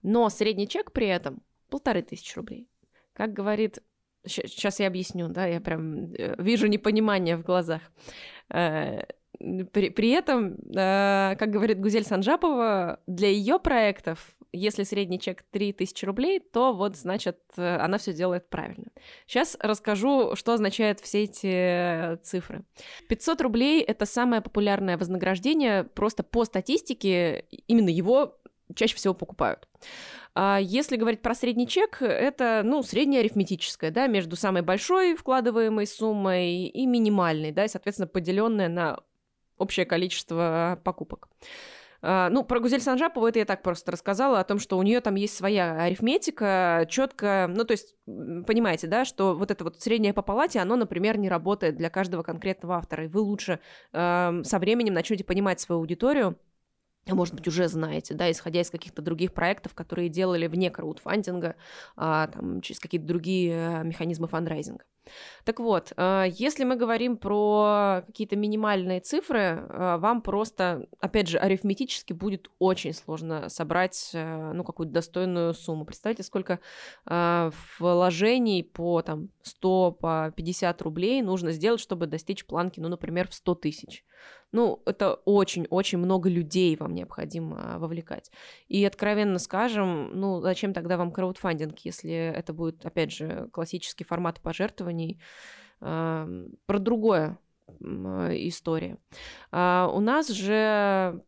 Но 0.03 0.29
средний 0.29 0.69
чек 0.69 0.93
при 0.93 1.07
этом 1.07 1.43
полторы 1.69 2.03
тысячи 2.03 2.35
рублей. 2.37 2.69
Как 3.13 3.33
говорит, 3.33 3.79
сейчас 4.27 4.81
я 4.81 4.87
объясню, 4.87 5.29
да, 5.29 5.47
я 5.47 5.61
прям 5.61 6.13
э, 6.15 6.35
вижу 6.39 6.67
непонимание 6.67 7.37
в 7.37 7.43
глазах. 7.43 7.83
Э, 8.51 9.03
при, 9.39 9.91
при 9.91 10.11
этом, 10.11 10.55
э, 10.55 11.37
как 11.37 11.51
говорит 11.51 11.81
Гузель 11.81 12.05
Санжапова, 12.05 13.01
для 13.07 13.29
ее 13.29 13.59
проектов 13.59 14.37
если 14.53 14.83
средний 14.83 15.19
чек 15.19 15.43
3000 15.51 16.05
рублей, 16.05 16.41
то 16.41 16.73
вот, 16.73 16.97
значит, 16.97 17.39
э, 17.57 17.77
она 17.77 17.99
все 17.99 18.13
делает 18.13 18.49
правильно. 18.49 18.87
Сейчас 19.27 19.57
расскажу, 19.61 20.37
что 20.37 20.53
означают 20.53 21.01
все 21.01 21.25
эти 21.25 22.23
цифры. 22.23 22.65
500 23.09 23.41
рублей— 23.41 23.83
это 23.87 24.07
самое 24.07 24.43
популярное 24.43 24.99
вознаграждение, 24.99 25.85
просто 25.85 26.23
по 26.23 26.45
статистике 26.45 27.47
именно 27.67 27.89
его 27.89 28.39
чаще 28.75 28.97
всего 28.97 29.15
покупают. 29.15 29.69
А 30.35 30.59
если 30.61 30.97
говорить 30.97 31.21
про 31.21 31.35
средний 31.35 31.69
чек, 31.69 32.01
это, 32.01 32.63
ну, 32.65 32.83
среднее 32.83 33.21
арифметическое, 33.21 33.91
да, 33.91 34.07
между 34.07 34.37
самой 34.37 34.63
большой 34.63 35.15
вкладываемой 35.15 35.87
суммой 35.87 36.67
и 36.67 36.87
минимальной, 36.87 37.53
да, 37.53 37.65
и, 37.65 37.69
соответственно, 37.69 38.07
поделенное 38.07 38.69
на 38.69 38.99
общее 39.59 39.85
количество 39.85 40.81
покупок. 40.85 41.29
А, 42.03 42.29
ну, 42.31 42.43
про 42.43 42.59
Гузель 42.59 42.81
Санжапову 42.81 43.27
это 43.27 43.39
я 43.39 43.45
так 43.45 43.63
просто 43.63 43.93
рассказала, 43.93 44.41
о 44.41 44.45
том, 44.45 44.59
что 44.59 44.77
у 44.77 44.83
нее 44.83 45.01
там 45.01 45.15
есть 45.15 45.37
своя 45.37 45.83
арифметика, 45.83 46.85
четко, 46.89 47.47
ну, 47.49 47.65
то 47.65 47.73
есть, 47.73 47.95
понимаете, 48.07 48.89
да, 48.89 49.05
что 49.05 49.35
вот 49.35 49.53
это 49.53 49.63
вот 49.63 49.81
среднее 49.81 50.13
по 50.13 50.23
палате, 50.23 50.59
оно, 50.59 50.75
например, 50.77 51.17
не 51.17 51.29
работает 51.29 51.77
для 51.77 51.91
каждого 51.91 52.25
конкретного 52.25 52.77
автора, 52.77 53.05
и 53.05 53.09
вы 53.09 53.21
лучше 53.21 53.61
э, 53.93 54.43
со 54.43 54.59
временем 54.59 54.95
начнете 54.95 55.23
понимать 55.23 55.61
свою 55.61 55.81
аудиторию, 55.81 56.37
а 57.07 57.15
может 57.15 57.35
быть, 57.35 57.47
уже 57.49 57.69
знаете, 57.69 58.15
да, 58.15 58.31
исходя 58.31 58.61
из 58.61 58.71
каких-то 58.71 59.03
других 59.03 59.33
проектов, 59.33 59.75
которые 59.75 60.09
делали 60.09 60.47
вне 60.47 60.71
краудфандинга, 60.71 61.57
а, 61.97 62.29
там, 62.29 62.61
через 62.61 62.81
какие-то 62.81 63.07
другие 63.07 63.53
э, 63.55 63.85
механизмы 63.85 64.29
фандрайзинга. 64.29 64.85
Так 65.45 65.61
вот, 65.61 65.93
э, 65.97 66.27
если 66.31 66.65
мы 66.65 66.77
говорим 66.77 67.17
про 67.17 68.03
какие-то 68.07 68.37
минимальные 68.37 69.01
цифры, 69.01 69.39
э, 69.41 69.97
вам 69.99 70.23
просто, 70.23 70.87
опять 71.01 71.29
же, 71.29 71.39
арифметически 71.39 72.13
будет 72.13 72.51
очень 72.59 72.93
сложно 72.93 73.49
собрать, 73.49 74.11
ну, 74.15 74.65
какую-то 74.65 74.93
достойную 74.93 75.55
сумму. 75.55 75.85
Представьте, 75.85 76.23
сколько 76.23 76.61
вложений 77.79 78.65
по, 78.73 79.03
там, 79.03 79.29
100, 79.43 79.93
по 79.93 80.33
50 80.37 80.83
рублей 80.83 81.23
нужно 81.23 81.53
сделать, 81.53 81.81
чтобы 81.81 82.07
достичь 82.07 82.45
планки, 82.47 82.81
ну, 82.81 82.89
например, 82.89 83.29
в 83.29 83.35
100 83.35 83.55
тысяч. 83.57 84.05
Ну, 84.53 84.83
это 84.85 85.15
очень-очень 85.25 85.97
много 85.97 86.29
людей 86.29 86.77
вам 86.77 86.95
необходимо 86.95 87.79
вовлекать. 87.79 88.31
И 88.69 88.85
откровенно 88.85 89.39
скажем, 89.39 90.11
ну, 90.13 90.43
зачем 90.43 90.75
тогда 90.75 90.99
вам 90.99 91.11
краудфандинг, 91.11 91.79
если 91.81 92.13
это 92.13 92.53
будет, 92.53 92.85
опять 92.85 93.13
же, 93.13 93.49
классический 93.51 94.05
формат 94.05 94.41
пожертвований, 94.41 94.92
про 95.81 96.79
другое 96.79 97.39
история. 97.81 98.99
А 99.51 99.91
у 99.93 99.99
нас 100.01 100.29
же 100.29 101.23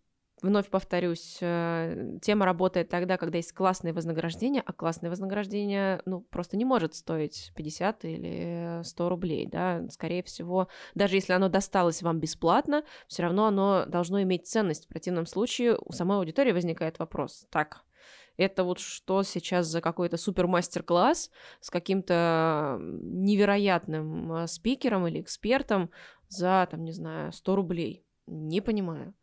вновь 0.44 0.68
повторюсь, 0.68 1.38
э, 1.40 2.18
тема 2.20 2.44
работает 2.44 2.88
тогда, 2.88 3.16
когда 3.16 3.38
есть 3.38 3.52
классные 3.52 3.92
вознаграждения, 3.92 4.62
а 4.64 4.72
классное 4.72 5.10
вознаграждение, 5.10 6.02
ну, 6.04 6.20
просто 6.20 6.56
не 6.56 6.64
может 6.64 6.94
стоить 6.94 7.50
50 7.56 8.04
или 8.04 8.80
100 8.82 9.08
рублей, 9.08 9.46
да, 9.46 9.88
скорее 9.90 10.22
всего, 10.22 10.68
даже 10.94 11.16
если 11.16 11.32
оно 11.32 11.48
досталось 11.48 12.02
вам 12.02 12.20
бесплатно, 12.20 12.84
все 13.08 13.22
равно 13.22 13.46
оно 13.46 13.86
должно 13.86 14.22
иметь 14.22 14.46
ценность. 14.46 14.84
В 14.84 14.88
противном 14.88 15.26
случае 15.26 15.78
у 15.82 15.92
самой 15.92 16.18
аудитории 16.18 16.52
возникает 16.52 16.98
вопрос, 16.98 17.46
так, 17.50 17.82
это 18.36 18.64
вот 18.64 18.78
что 18.78 19.22
сейчас 19.22 19.66
за 19.66 19.80
какой-то 19.80 20.16
супер 20.16 20.46
мастер-класс 20.46 21.30
с 21.60 21.70
каким-то 21.70 22.78
невероятным 22.80 24.32
э, 24.32 24.46
спикером 24.46 25.06
или 25.06 25.20
экспертом 25.20 25.90
за, 26.28 26.66
там, 26.70 26.84
не 26.84 26.92
знаю, 26.92 27.32
100 27.32 27.56
рублей. 27.56 28.04
Не 28.26 28.60
понимаю. 28.60 29.14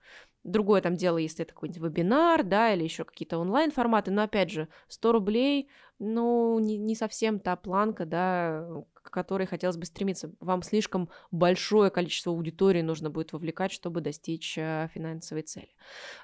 Другое 0.43 0.82
там 0.82 0.95
дело, 0.95 1.17
если 1.17 1.45
это 1.45 1.54
какой-нибудь 1.54 1.84
вебинар, 1.84 2.43
да, 2.43 2.73
или 2.73 2.84
еще 2.84 3.04
какие-то 3.04 3.38
онлайн-форматы, 3.38 4.10
но 4.10 4.23
опять 4.23 4.49
же, 4.49 4.67
100 4.88 5.12
рублей, 5.12 5.69
ну, 5.99 6.58
не, 6.58 6.77
не 6.77 6.95
совсем 6.95 7.39
та 7.39 7.56
планка, 7.56 8.06
да, 8.06 8.67
к 8.93 9.12
которой 9.12 9.45
хотелось 9.45 9.77
бы 9.77 9.86
стремиться. 9.86 10.32
Вам 10.39 10.63
слишком 10.63 11.10
большое 11.30 11.91
количество 11.91 12.32
аудитории 12.34 12.82
нужно 12.82 13.12
будет 13.12 13.34
вовлекать, 13.34 13.71
чтобы 13.71 14.01
достичь 14.01 14.58
э, 14.58 14.89
финансовой 14.93 15.43
цели. 15.43 15.69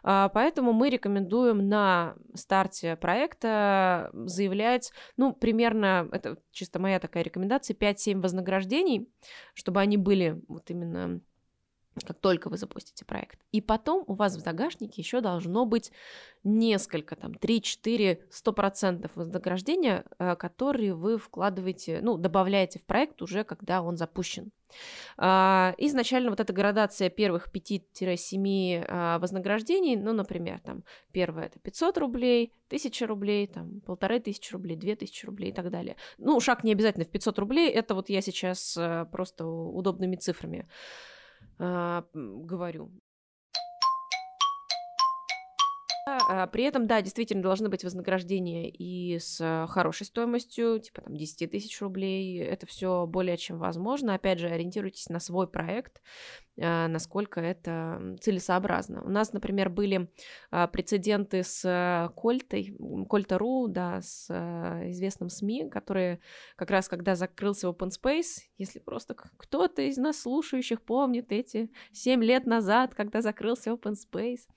А, 0.01 0.29
поэтому 0.29 0.73
мы 0.73 0.89
рекомендуем 0.89 1.69
на 1.69 2.15
старте 2.33 2.95
проекта 2.95 4.09
заявлять, 4.13 4.91
ну, 5.15 5.31
примерно, 5.31 6.09
это 6.11 6.37
чисто 6.51 6.79
моя 6.79 6.99
такая 6.99 7.23
рекомендация, 7.23 7.75
5-7 7.75 8.19
вознаграждений, 8.19 9.11
чтобы 9.53 9.79
они 9.79 9.97
были 9.97 10.41
вот 10.47 10.71
именно 10.71 11.21
как 12.05 12.19
только 12.19 12.49
вы 12.49 12.57
запустите 12.57 13.05
проект. 13.05 13.39
И 13.51 13.61
потом 13.61 14.03
у 14.07 14.13
вас 14.13 14.35
в 14.35 14.39
загашнике 14.39 15.01
еще 15.01 15.21
должно 15.21 15.65
быть 15.65 15.91
несколько, 16.43 17.15
там, 17.15 17.33
3-4, 17.33 18.19
100% 18.29 19.11
вознаграждения, 19.15 20.05
э, 20.19 20.35
которые 20.35 20.93
вы 20.93 21.17
вкладываете, 21.17 21.99
ну, 22.01 22.17
добавляете 22.17 22.79
в 22.79 22.85
проект 22.85 23.21
уже, 23.21 23.43
когда 23.43 23.81
он 23.81 23.97
запущен. 23.97 24.51
А, 25.17 25.73
изначально 25.77 26.29
вот 26.29 26.39
эта 26.39 26.53
градация 26.53 27.09
первых 27.09 27.49
5-7 27.53 28.85
а, 28.87 29.19
вознаграждений, 29.19 29.95
ну, 29.95 30.13
например, 30.13 30.59
там, 30.59 30.83
первое 31.11 31.45
это 31.45 31.59
500 31.59 31.97
рублей, 31.97 32.53
1000 32.67 33.07
рублей, 33.07 33.47
там, 33.47 33.81
полторы 33.81 34.19
тысячи 34.19 34.51
рублей, 34.53 34.75
2000 34.75 35.25
рублей 35.25 35.49
и 35.49 35.53
так 35.53 35.69
далее. 35.69 35.95
Ну, 36.17 36.39
шаг 36.39 36.63
не 36.63 36.71
обязательно 36.71 37.05
в 37.05 37.09
500 37.09 37.39
рублей, 37.39 37.69
это 37.69 37.95
вот 37.95 38.09
я 38.09 38.21
сейчас 38.21 38.75
э, 38.77 39.05
просто 39.11 39.45
удобными 39.45 40.15
цифрами 40.15 40.67
э, 41.59 42.03
говорю. 42.13 42.91
А, 46.29 46.47
при 46.47 46.63
этом, 46.63 46.87
да, 46.87 47.01
действительно 47.01 47.43
должны 47.43 47.69
быть 47.69 47.83
вознаграждения 47.83 48.69
и 48.69 49.19
с 49.19 49.67
хорошей 49.69 50.05
стоимостью, 50.05 50.79
типа 50.79 51.01
там 51.01 51.15
10 51.15 51.51
тысяч 51.51 51.81
рублей. 51.81 52.39
Это 52.39 52.65
все 52.65 53.05
более 53.05 53.37
чем 53.37 53.57
возможно. 53.57 54.13
Опять 54.13 54.39
же, 54.39 54.47
ориентируйтесь 54.47 55.09
на 55.09 55.19
свой 55.19 55.47
проект. 55.47 56.01
А, 56.59 56.87
насколько 56.87 57.39
это 57.39 58.15
целесообразно. 58.19 59.03
У 59.03 59.09
нас, 59.09 59.31
например, 59.31 59.69
были 59.69 60.09
а, 60.49 60.67
прецеденты 60.67 61.43
с 61.43 62.11
Кольтой, 62.15 62.75
Кольта.ру, 63.07 63.67
да, 63.67 64.01
с 64.01 64.27
а, 64.29 64.89
известным 64.89 65.29
СМИ, 65.29 65.69
которые 65.69 66.19
как 66.55 66.71
раз 66.71 66.87
когда 66.87 67.15
закрылся 67.15 67.67
Open 67.67 67.89
Space, 67.89 68.41
если 68.57 68.79
просто 68.79 69.13
кто-то 69.13 69.83
из 69.83 69.97
нас 69.97 70.21
слушающих 70.21 70.81
помнит 70.81 71.31
эти 71.31 71.69
7 71.91 72.23
лет 72.23 72.47
назад, 72.47 72.95
когда 72.95 73.21
закрылся 73.21 73.71
Open 73.71 73.93
Space, 73.93 74.47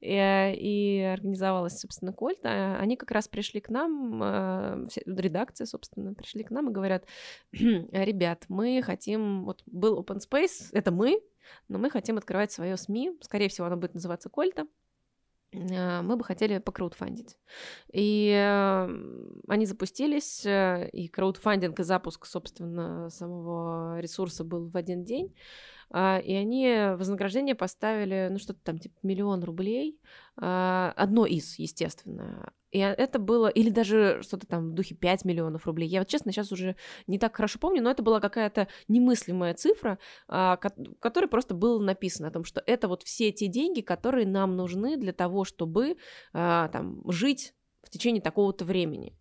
и, 0.00 0.54
и 0.56 1.00
организовалась, 1.02 1.80
собственно, 1.80 2.12
Кольта, 2.12 2.78
они 2.78 2.96
как 2.96 3.10
раз 3.10 3.26
пришли 3.26 3.60
к 3.60 3.68
нам, 3.68 4.88
редакция, 5.06 5.66
собственно, 5.66 6.14
пришли 6.14 6.44
к 6.44 6.50
нам 6.50 6.70
и 6.70 6.72
говорят, 6.72 7.04
ребят, 7.52 8.44
мы 8.48 8.80
хотим, 8.82 9.44
вот 9.44 9.62
был 9.66 10.00
Open 10.00 10.18
Space, 10.18 10.68
это 10.72 10.90
мы, 10.90 11.20
но 11.68 11.78
мы 11.78 11.90
хотим 11.90 12.18
открывать 12.18 12.52
свое 12.52 12.76
СМИ, 12.76 13.18
скорее 13.20 13.48
всего, 13.48 13.66
оно 13.66 13.76
будет 13.76 13.94
называться 13.94 14.28
Кольта, 14.28 14.66
а, 15.54 16.02
мы 16.02 16.16
бы 16.16 16.24
хотели 16.24 16.58
покраудфандить. 16.58 17.38
И 17.92 18.30
э, 18.34 18.88
они 19.48 19.66
запустились, 19.66 20.44
э, 20.44 20.90
и 20.92 21.08
краудфандинг 21.08 21.80
и 21.80 21.84
запуск, 21.84 22.26
собственно, 22.26 23.08
самого 23.08 24.00
ресурса 24.00 24.44
был 24.44 24.68
в 24.68 24.76
один 24.76 25.04
день. 25.04 25.34
А, 25.90 26.18
и 26.18 26.34
они 26.34 26.94
вознаграждение 26.96 27.54
поставили, 27.54 28.28
ну, 28.30 28.38
что-то 28.38 28.60
там, 28.62 28.78
типа, 28.78 28.96
миллион 29.02 29.42
рублей. 29.42 29.98
А, 30.36 30.92
одно 30.96 31.24
из, 31.24 31.58
естественно. 31.58 32.52
И 32.70 32.78
это 32.78 33.18
было, 33.18 33.48
или 33.48 33.70
даже 33.70 34.20
что-то 34.22 34.46
там 34.46 34.70
в 34.70 34.74
духе 34.74 34.94
5 34.94 35.24
миллионов 35.24 35.66
рублей. 35.66 35.88
Я 35.88 36.00
вот, 36.00 36.08
честно, 36.08 36.32
сейчас 36.32 36.52
уже 36.52 36.76
не 37.06 37.18
так 37.18 37.34
хорошо 37.34 37.58
помню, 37.58 37.82
но 37.82 37.90
это 37.90 38.02
была 38.02 38.20
какая-то 38.20 38.68
немыслимая 38.88 39.54
цифра, 39.54 39.98
а, 40.28 40.56
которая 40.56 41.28
просто 41.28 41.54
было 41.54 41.80
написано 41.80 42.28
о 42.28 42.30
том, 42.32 42.44
что 42.44 42.62
это 42.66 42.88
вот 42.88 43.02
все 43.02 43.32
те 43.32 43.46
деньги, 43.46 43.80
которые 43.80 44.26
нам 44.26 44.56
нужны 44.56 44.96
для 44.96 45.12
того, 45.12 45.44
чтобы 45.44 45.96
там 46.32 47.02
жить 47.10 47.54
в 47.82 47.90
течение 47.90 48.20
такого-то 48.20 48.64
времени. 48.64 49.16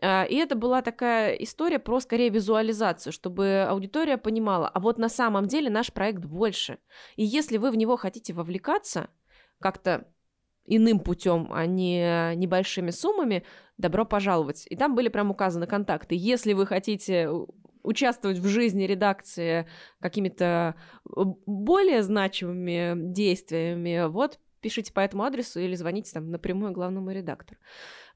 А, 0.00 0.24
и 0.24 0.36
это 0.36 0.54
была 0.54 0.82
такая 0.82 1.34
история 1.34 1.78
про, 1.78 2.00
скорее, 2.00 2.30
визуализацию, 2.30 3.12
чтобы 3.12 3.66
аудитория 3.68 4.16
понимала, 4.16 4.68
а 4.68 4.80
вот 4.80 4.98
на 4.98 5.08
самом 5.08 5.46
деле 5.46 5.70
наш 5.70 5.92
проект 5.92 6.24
больше. 6.24 6.78
И 7.16 7.24
если 7.24 7.58
вы 7.58 7.70
в 7.70 7.76
него 7.76 7.96
хотите 7.96 8.32
вовлекаться 8.32 9.08
как-то 9.60 10.06
иным 10.68 11.00
путем, 11.00 11.48
а 11.52 11.66
не 11.66 12.34
небольшими 12.36 12.90
суммами, 12.90 13.44
добро 13.78 14.04
пожаловать. 14.04 14.66
И 14.68 14.76
там 14.76 14.94
были 14.94 15.08
прям 15.08 15.30
указаны 15.30 15.66
контакты. 15.66 16.14
Если 16.14 16.52
вы 16.52 16.66
хотите 16.66 17.28
участвовать 17.82 18.38
в 18.38 18.46
жизни 18.46 18.84
редакции 18.84 19.66
какими-то 20.00 20.74
более 21.04 22.02
значимыми 22.02 22.94
действиями, 23.12 24.08
вот 24.08 24.38
пишите 24.60 24.92
по 24.92 25.00
этому 25.00 25.24
адресу 25.24 25.60
или 25.60 25.74
звоните 25.74 26.12
там 26.12 26.30
напрямую 26.30 26.72
главному 26.72 27.10
редактору. 27.12 27.58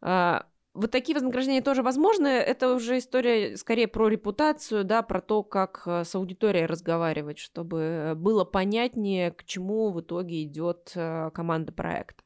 А, 0.01 0.47
вот 0.75 0.91
такие 0.91 1.15
вознаграждения 1.15 1.63
тоже 1.63 1.83
возможны. 1.83 2.29
Это 2.29 2.75
уже 2.75 2.99
история 2.99 3.57
скорее 3.57 3.89
про 3.89 4.09
репутацию, 4.09 4.85
да, 4.85 5.03
про 5.03 5.21
то, 5.21 5.43
как 5.43 5.83
э, 5.87 6.05
с 6.05 6.15
аудиторией 6.15 6.65
разговаривать, 6.65 7.39
чтобы 7.39 8.15
было 8.17 8.45
понятнее, 8.45 9.33
к 9.33 9.45
чему 9.45 9.91
в 9.91 10.01
итоге 10.01 10.43
идет 10.45 10.93
э, 10.95 11.31
команда 11.35 11.73
проекта. 11.73 12.25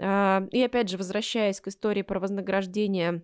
А, 0.00 0.46
и 0.50 0.62
опять 0.62 0.88
же, 0.88 0.96
возвращаясь 0.96 1.60
к 1.60 1.68
истории 1.68 2.02
про 2.02 2.18
вознаграждение 2.20 3.22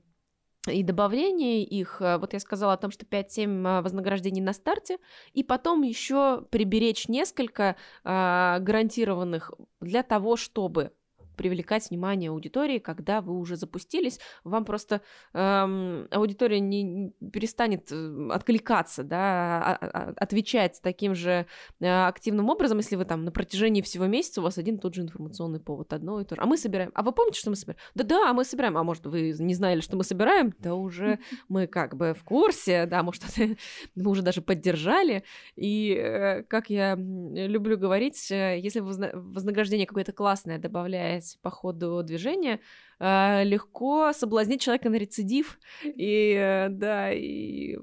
и 0.69 0.83
добавление 0.83 1.63
их, 1.63 2.01
э, 2.01 2.19
вот 2.19 2.33
я 2.33 2.41
сказала 2.41 2.75
о 2.75 2.77
том, 2.77 2.91
что 2.91 3.07
5-7 3.07 3.83
вознаграждений 3.83 4.43
на 4.43 4.53
старте, 4.53 4.99
и 5.33 5.43
потом 5.43 5.83
еще 5.83 6.43
приберечь 6.51 7.09
несколько 7.09 7.77
а, 8.05 8.59
гарантированных 8.61 9.53
для 9.81 10.03
того, 10.03 10.37
чтобы 10.37 10.93
привлекать 11.37 11.91
внимание 11.91 12.31
аудитории, 12.31 12.79
когда 12.79 13.21
вы 13.21 13.39
уже 13.39 13.57
запустились, 13.57 14.19
вам 14.45 14.65
просто 14.65 15.01
эм, 15.33 16.09
аудитория 16.11 16.61
не, 16.61 16.83
не 16.83 17.13
перестанет 17.31 17.91
э, 17.93 18.29
откликаться, 18.33 19.05
да, 19.05 19.19
а, 19.19 19.79
а, 19.81 19.87
а, 19.87 20.15
отвечать 20.17 20.81
таким 20.83 21.15
же 21.15 21.47
э, 21.81 22.07
активным 22.07 22.49
образом, 22.49 22.79
если 22.79 22.97
вы 22.97 23.05
там 23.05 23.25
на 23.25 23.31
протяжении 23.31 23.83
всего 23.83 24.07
месяца 24.07 24.41
у 24.41 24.45
вас 24.45 24.59
один 24.59 24.77
и 24.77 24.79
тот 24.79 24.95
же 24.95 25.03
информационный 25.03 25.61
повод, 25.61 25.93
одно 25.93 26.21
и 26.21 26.25
то 26.25 26.35
же. 26.35 26.41
А 26.41 26.47
мы 26.47 26.57
собираем. 26.57 26.91
А 26.95 27.03
вы 27.03 27.13
помните, 27.13 27.41
что 27.41 27.51
мы 27.51 27.57
собираем? 27.57 27.81
Да-да, 27.95 28.33
мы 28.33 28.45
собираем. 28.45 28.77
А 28.77 28.83
может, 28.83 29.07
вы 29.07 29.35
не 29.39 29.55
знали, 29.55 29.81
что 29.81 29.97
мы 29.97 30.05
собираем? 30.05 30.55
Да 30.59 30.75
уже 30.75 31.19
мы 31.49 31.67
как 31.67 31.97
бы 31.97 32.15
в 32.15 32.25
курсе, 32.25 32.87
да, 32.87 33.03
может, 33.03 33.23
мы 33.95 34.11
уже 34.11 34.23
даже 34.23 34.43
поддержали. 34.43 35.25
И, 35.57 35.95
э, 35.95 36.43
как 36.45 36.71
я 36.71 36.97
люблю 36.97 37.79
говорить, 37.79 38.31
если 38.31 38.81
вознаграждение 38.81 39.87
какое-то 39.87 40.13
классное 40.13 40.59
добавляет 40.59 41.26
менять 41.27 41.39
по 41.43 41.51
ходу 41.51 42.03
движения, 42.03 42.61
э, 42.99 43.45
легко 43.45 44.13
соблазнить 44.13 44.61
человека 44.61 44.89
на 44.89 44.97
рецидив, 44.97 45.59
и 45.85 46.35
э, 46.37 46.69
да, 46.71 47.13
и 47.13 47.77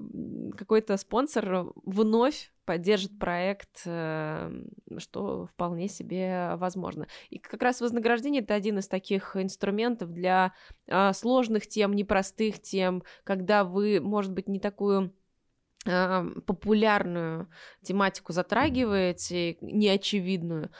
какой-то 0.56 0.96
спонсор 0.96 1.72
вновь 1.84 2.52
поддержит 2.64 3.18
проект, 3.18 3.82
э, 3.84 4.50
что 4.98 5.46
вполне 5.46 5.88
себе 5.88 6.54
возможно. 6.56 7.06
И 7.30 7.38
как 7.38 7.62
раз 7.62 7.80
вознаграждение 7.80 8.42
это 8.42 8.54
один 8.54 8.78
из 8.78 8.88
таких 8.88 9.36
инструментов 9.36 10.10
для 10.12 10.52
сложных 11.12 11.66
тем, 11.66 11.94
непростых 11.94 12.60
тем, 12.60 13.02
когда 13.24 13.64
вы, 13.64 14.00
может 14.00 14.32
быть, 14.32 14.48
не 14.48 14.60
такую 14.60 15.12
популярную 15.84 17.48
тематику 17.82 18.32
затрагиваете, 18.32 19.58
неочевидную, 19.60 20.70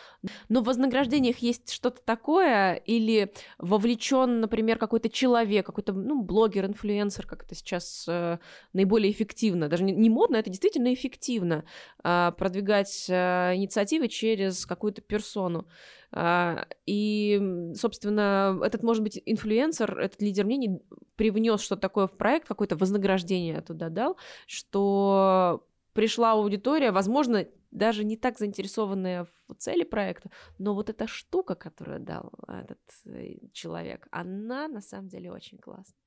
но 0.49 0.61
в 0.62 0.64
вознаграждениях 0.64 1.38
есть 1.38 1.71
что-то 1.73 2.01
такое, 2.03 2.75
или 2.75 3.33
вовлечен, 3.59 4.40
например, 4.40 4.79
какой-то 4.79 5.11
человек, 5.11 5.67
какой-то 5.67 5.93
ну, 5.93 6.23
блогер, 6.23 6.67
инфлюенсер, 6.67 7.27
как 7.27 7.45
это 7.45 7.55
сейчас 7.55 8.07
э, 8.09 8.38
наиболее 8.73 9.12
эффективно, 9.12 9.69
даже 9.69 9.85
не, 9.85 9.93
не 9.93 10.09
модно, 10.09 10.37
это 10.37 10.49
действительно 10.49 10.93
эффективно, 10.95 11.64
э, 12.03 12.33
продвигать 12.37 13.07
э, 13.09 13.53
инициативы 13.55 14.09
через 14.09 14.64
какую-то 14.64 15.03
персону. 15.03 15.67
А, 16.16 16.68
и, 16.87 17.72
собственно, 17.74 18.61
этот, 18.62 18.85
может 18.85 19.03
быть, 19.03 19.20
инфлюенсер, 19.27 19.98
этот 19.98 20.22
лидер 20.22 20.44
мнений 20.44 20.81
привнес 21.16 21.61
что-то 21.61 21.83
такое 21.83 22.07
в 22.07 22.16
проект, 22.16 22.46
какое-то 22.46 22.77
вознаграждение 22.77 23.61
туда 23.62 23.88
дал, 23.88 24.16
что 24.46 25.66
пришла 25.92 26.33
аудитория, 26.33 26.92
возможно, 26.92 27.46
даже 27.72 28.05
не 28.05 28.16
так 28.16 28.38
заинтересованная 28.38 29.27
в 29.48 29.55
цели 29.57 29.83
проекта, 29.83 30.31
но 30.59 30.74
вот 30.74 30.88
эта 30.88 31.09
штука, 31.09 31.57
которую 31.57 31.98
дал 31.98 32.33
этот 32.46 32.79
э, 33.07 33.48
человек, 33.53 34.07
она 34.12 34.68
на 34.68 34.81
самом 34.81 35.09
деле 35.09 35.33
очень 35.33 35.59
классная. 35.59 35.98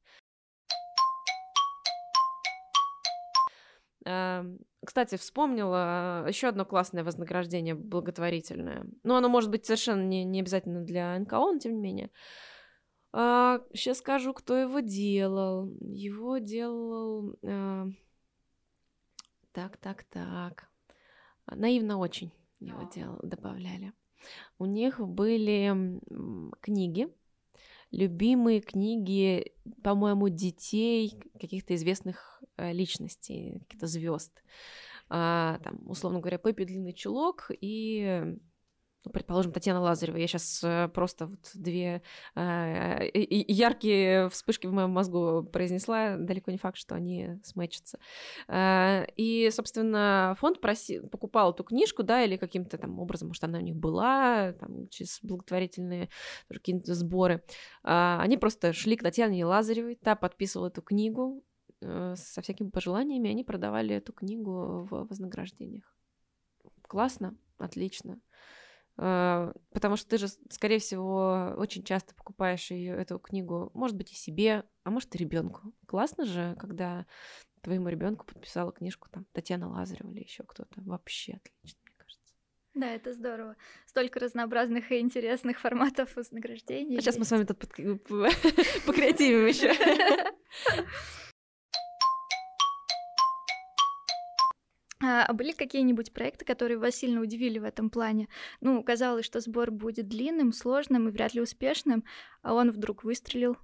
Кстати, 4.85 5.17
вспомнила 5.17 6.25
еще 6.27 6.47
одно 6.47 6.65
классное 6.65 7.03
вознаграждение 7.03 7.75
благотворительное. 7.75 8.85
Ну, 9.03 9.15
оно 9.15 9.27
может 9.27 9.49
быть 9.49 9.65
совершенно 9.65 10.03
не, 10.03 10.23
не 10.23 10.39
обязательно 10.39 10.81
для 10.81 11.17
НКО, 11.19 11.53
но 11.53 11.59
тем 11.59 11.73
не 11.73 11.81
менее. 11.81 12.11
А, 13.11 13.61
сейчас 13.73 13.97
скажу, 13.97 14.33
кто 14.33 14.55
его 14.55 14.79
делал. 14.79 15.69
Его 15.81 16.37
делал... 16.37 17.35
А... 17.43 17.87
Так, 19.51 19.77
так, 19.77 20.03
так. 20.03 20.69
Наивно 21.47 21.97
очень 21.97 22.31
его 22.59 22.89
делал, 22.93 23.19
добавляли. 23.23 23.93
У 24.59 24.65
них 24.65 24.99
были 24.99 25.99
книги, 26.61 27.07
любимые 27.91 28.61
книги, 28.61 29.53
по-моему, 29.83 30.29
детей, 30.29 31.19
каких-то 31.39 31.75
известных 31.75 32.36
э, 32.36 32.36
личностей, 32.57 33.59
каких-то 33.59 33.87
звезд. 33.87 34.43
А, 35.09 35.59
там, 35.63 35.79
условно 35.85 36.19
говоря, 36.19 36.37
Пеппи 36.37 36.65
Длинный 36.65 36.93
Чулок 36.93 37.51
и 37.61 38.37
ну, 39.07 39.13
предположим, 39.13 39.53
Татьяна 39.53 39.79
Лазарева. 39.79 40.17
Я 40.17 40.27
сейчас 40.27 40.61
э, 40.65 40.89
просто 40.93 41.27
вот 41.27 41.51
две 41.53 42.01
э, 42.35 43.09
яркие 43.13 44.27
вспышки 44.29 44.67
в 44.67 44.73
моем 44.73 44.89
мозгу 44.89 45.43
произнесла. 45.43 46.17
Далеко 46.17 46.51
не 46.51 46.57
факт, 46.57 46.77
что 46.77 46.95
они 46.95 47.39
смечатся. 47.41 47.99
Э, 48.49 49.05
и, 49.15 49.49
собственно, 49.51 50.35
фонд 50.39 50.59
проси, 50.59 50.99
покупал 50.99 51.53
эту 51.53 51.63
книжку, 51.63 52.03
да, 52.03 52.21
или 52.21 52.35
каким-то 52.35 52.77
там 52.77 52.99
образом, 52.99 53.29
может, 53.29 53.45
она 53.45 53.59
у 53.59 53.61
них 53.61 53.77
была, 53.77 54.51
там, 54.59 54.89
через 54.89 55.19
благотворительные 55.21 56.09
какие-то 56.49 56.93
сборы. 56.93 57.43
Э, 57.85 58.17
они 58.19 58.35
просто 58.35 58.73
шли 58.73 58.97
к 58.97 59.03
Татьяне 59.03 59.45
Лазаревой, 59.45 59.95
та 59.95 60.17
подписывала 60.17 60.67
эту 60.67 60.81
книгу 60.81 61.37
э, 61.37 61.56
со 61.81 62.41
всякими 62.41 62.69
пожеланиями, 62.69 63.29
они 63.29 63.43
продавали 63.43 63.95
эту 63.95 64.13
книгу 64.13 64.87
в 64.89 65.07
вознаграждениях. 65.07 65.95
Классно, 66.83 67.35
отлично. 67.57 68.19
э, 68.97 69.53
потому 69.71 69.95
что 69.95 70.09
ты 70.09 70.17
же, 70.17 70.27
скорее 70.49 70.79
всего, 70.79 71.53
очень 71.57 71.83
часто 71.83 72.15
покупаешь 72.15 72.71
ее, 72.71 72.93
эту 72.95 73.19
книгу, 73.19 73.69
может 73.73 73.95
быть, 73.95 74.11
и 74.11 74.15
себе, 74.15 74.63
а 74.83 74.89
может, 74.89 75.13
и 75.15 75.17
ребенку. 75.19 75.73
Классно 75.85 76.25
же, 76.25 76.55
когда 76.59 77.05
твоему 77.61 77.89
ребенку 77.89 78.25
подписала 78.25 78.71
книжку 78.71 79.09
там 79.11 79.25
Татьяна 79.33 79.69
Лазарева 79.69 80.09
или 80.11 80.21
еще 80.23 80.43
кто-то. 80.43 80.81
Вообще 80.81 81.33
отлично, 81.33 81.79
мне 81.83 81.93
кажется. 81.97 82.33
Да, 82.73 82.87
это 82.87 83.13
здорово. 83.13 83.55
Столько 83.85 84.19
разнообразных 84.19 84.91
и 84.91 84.99
интересных 84.99 85.59
форматов 85.59 86.15
вознаграждений. 86.15 86.97
А 86.97 87.01
сейчас 87.01 87.17
мы 87.17 87.25
с 87.25 87.31
вами 87.31 87.43
тут 87.43 87.59
покреативим 88.85 89.45
еще. 89.45 89.73
А, 95.03 95.31
были 95.33 95.51
какие-нибудь 95.51 96.11
проекты, 96.11 96.45
которые 96.45 96.77
вас 96.77 96.95
сильно 96.95 97.21
удивили 97.21 97.59
в 97.59 97.63
этом 97.63 97.89
плане? 97.89 98.27
Ну, 98.61 98.81
казалось, 98.83 99.25
что 99.25 99.39
сбор 99.39 99.71
будет 99.71 100.07
длинным, 100.07 100.51
сложным 100.51 101.07
и 101.07 101.11
вряд 101.11 101.33
ли 101.33 101.41
успешным, 101.41 102.03
а 102.41 102.53
он 102.53 102.71
вдруг 102.71 103.03
выстрелил. 103.03 103.57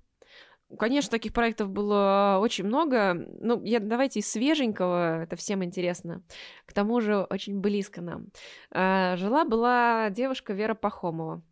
Конечно, 0.78 1.12
таких 1.12 1.34
проектов 1.34 1.70
было 1.70 2.40
очень 2.42 2.66
много. 2.66 3.14
Ну, 3.14 3.62
я, 3.64 3.80
давайте 3.80 4.20
из 4.20 4.32
свеженького, 4.32 5.24
это 5.24 5.36
всем 5.36 5.64
интересно. 5.64 6.24
К 6.66 6.74
тому 6.74 7.00
же 7.02 7.28
очень 7.30 7.60
близко 7.60 8.02
нам. 8.02 8.28
А, 8.72 9.16
жила-была 9.18 10.10
девушка 10.10 10.54
Вера 10.54 10.74
Пахомова. 10.74 11.44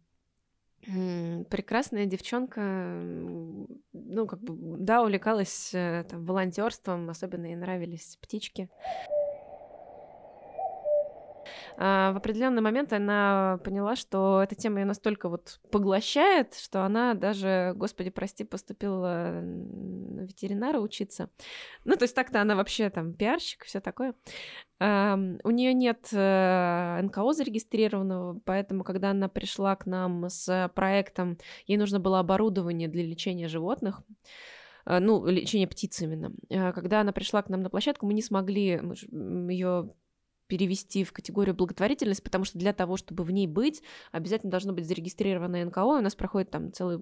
Прекрасная 0.83 2.07
девчонка, 2.07 2.61
ну, 3.93 4.25
как 4.27 4.41
бы, 4.41 4.77
да, 4.79 5.03
увлекалась 5.03 5.71
э, 5.75 6.03
там, 6.09 6.25
волонтерством, 6.25 7.07
особенно 7.11 7.45
ей 7.45 7.55
нравились 7.55 8.17
птички. 8.19 8.67
А, 11.77 12.11
в 12.13 12.17
определенный 12.17 12.61
момент 12.61 12.93
она 12.93 13.59
поняла, 13.63 13.95
что 13.95 14.41
эта 14.43 14.55
тема 14.55 14.79
ее 14.79 14.85
настолько 14.85 15.29
вот 15.29 15.59
поглощает, 15.71 16.55
что 16.55 16.85
она 16.85 17.13
даже, 17.13 17.73
господи, 17.75 18.09
прости, 18.09 18.43
поступила 18.43 19.41
на 19.41 20.21
ветеринара 20.21 20.79
учиться. 20.79 21.29
Ну, 21.85 21.95
то 21.95 22.03
есть 22.03 22.15
так-то 22.15 22.41
она 22.41 22.55
вообще 22.55 22.89
там 22.89 23.13
пиарщик, 23.13 23.65
все 23.65 23.79
такое. 23.79 24.13
У 24.79 25.51
нее 25.51 25.75
нет 25.75 26.07
э, 26.11 27.01
НКО 27.03 27.33
зарегистрированного, 27.33 28.39
поэтому, 28.43 28.83
когда 28.83 29.11
она 29.11 29.29
пришла 29.29 29.75
к 29.75 29.85
нам 29.85 30.27
с 30.27 30.71
проектом, 30.73 31.37
ей 31.67 31.77
нужно 31.77 31.99
было 31.99 32.19
оборудование 32.19 32.87
для 32.87 33.03
лечения 33.03 33.47
животных 33.47 34.01
э, 34.87 34.97
ну, 34.97 35.23
лечение 35.27 35.67
птиц 35.67 36.01
именно. 36.01 36.33
Э, 36.49 36.73
когда 36.73 37.01
она 37.01 37.11
пришла 37.11 37.43
к 37.43 37.49
нам 37.49 37.61
на 37.61 37.69
площадку, 37.69 38.07
мы 38.07 38.15
не 38.15 38.23
смогли 38.23 38.81
ее 39.11 39.93
перевести 40.51 41.05
в 41.05 41.13
категорию 41.13 41.55
благотворительность, 41.55 42.21
потому 42.21 42.43
что 42.43 42.59
для 42.59 42.73
того, 42.73 42.97
чтобы 42.97 43.23
в 43.23 43.31
ней 43.31 43.47
быть, 43.47 43.81
обязательно 44.11 44.51
должно 44.51 44.73
быть 44.73 44.85
зарегистрированное 44.85 45.63
НКО, 45.63 45.85
у 45.85 46.01
нас 46.01 46.13
проходит 46.13 46.51
там 46.51 46.73
целая 46.73 46.99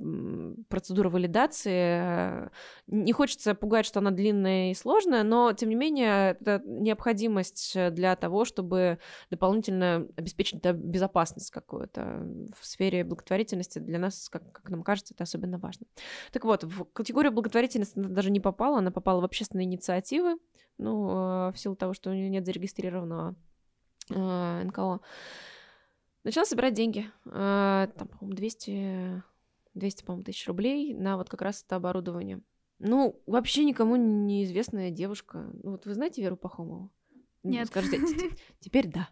процедура 0.68 1.10
валидации. 1.10 2.52
Не 2.86 3.12
хочется 3.12 3.56
пугать, 3.56 3.88
что 3.88 4.02
она 4.02 4.12
длинная 4.12 4.70
и 4.70 4.76
сложная, 4.76 5.24
но, 5.24 5.52
тем 5.54 5.70
не 5.70 5.76
менее, 5.76 6.38
это 6.40 6.62
необходимость 6.64 7.76
для 7.90 8.16
того, 8.16 8.46
чтобы 8.46 9.00
дополнительно 9.32 10.08
обеспечить 10.16 10.64
безопасность 10.64 11.50
какую-то 11.50 12.24
в 12.56 12.64
сфере 12.64 13.04
благотворительности. 13.04 13.80
Для 13.80 13.98
нас, 13.98 14.30
как, 14.30 14.52
как 14.52 14.70
нам 14.70 14.84
кажется, 14.84 15.16
это 15.16 15.24
особенно 15.24 15.58
важно. 15.58 15.88
Так 16.32 16.46
вот, 16.46 16.64
в 16.66 16.84
категорию 16.94 17.32
благотворительности 17.32 17.98
она 17.98 18.10
даже 18.10 18.30
не 18.30 18.40
попала, 18.40 18.78
она 18.78 18.92
попала 18.92 19.22
в 19.22 19.26
общественные 19.26 19.66
инициативы, 19.66 20.38
ну, 20.80 21.10
а, 21.12 21.52
в 21.52 21.60
силу 21.60 21.76
того, 21.76 21.94
что 21.94 22.10
у 22.10 22.14
нее 22.14 22.30
нет 22.30 22.46
зарегистрированного 22.46 23.36
э, 24.10 24.64
НКО. 24.64 25.02
Начала 26.24 26.46
собирать 26.46 26.74
деньги. 26.74 27.06
Э, 27.26 27.88
там, 27.96 28.08
по-моему, 28.08 28.36
200, 28.36 29.24
200 29.76 30.04
по-моему, 30.04 30.24
тысяч 30.24 30.48
рублей 30.48 30.94
на 30.94 31.18
вот 31.18 31.30
как 31.30 31.42
раз 31.42 31.64
это 31.64 31.76
оборудование. 31.76 32.42
Ну, 32.80 33.22
вообще 33.28 33.66
никому 33.66 33.98
неизвестная 33.98 34.90
девушка. 34.90 35.52
Ну, 35.64 35.72
вот 35.72 35.86
вы 35.86 35.94
знаете 35.94 36.22
Веру 36.22 36.38
Пахомову? 36.38 36.90
Ну, 37.44 37.52
нет. 37.52 37.68
Скажите, 37.68 38.00
теперь 38.60 38.88
да. 38.88 39.10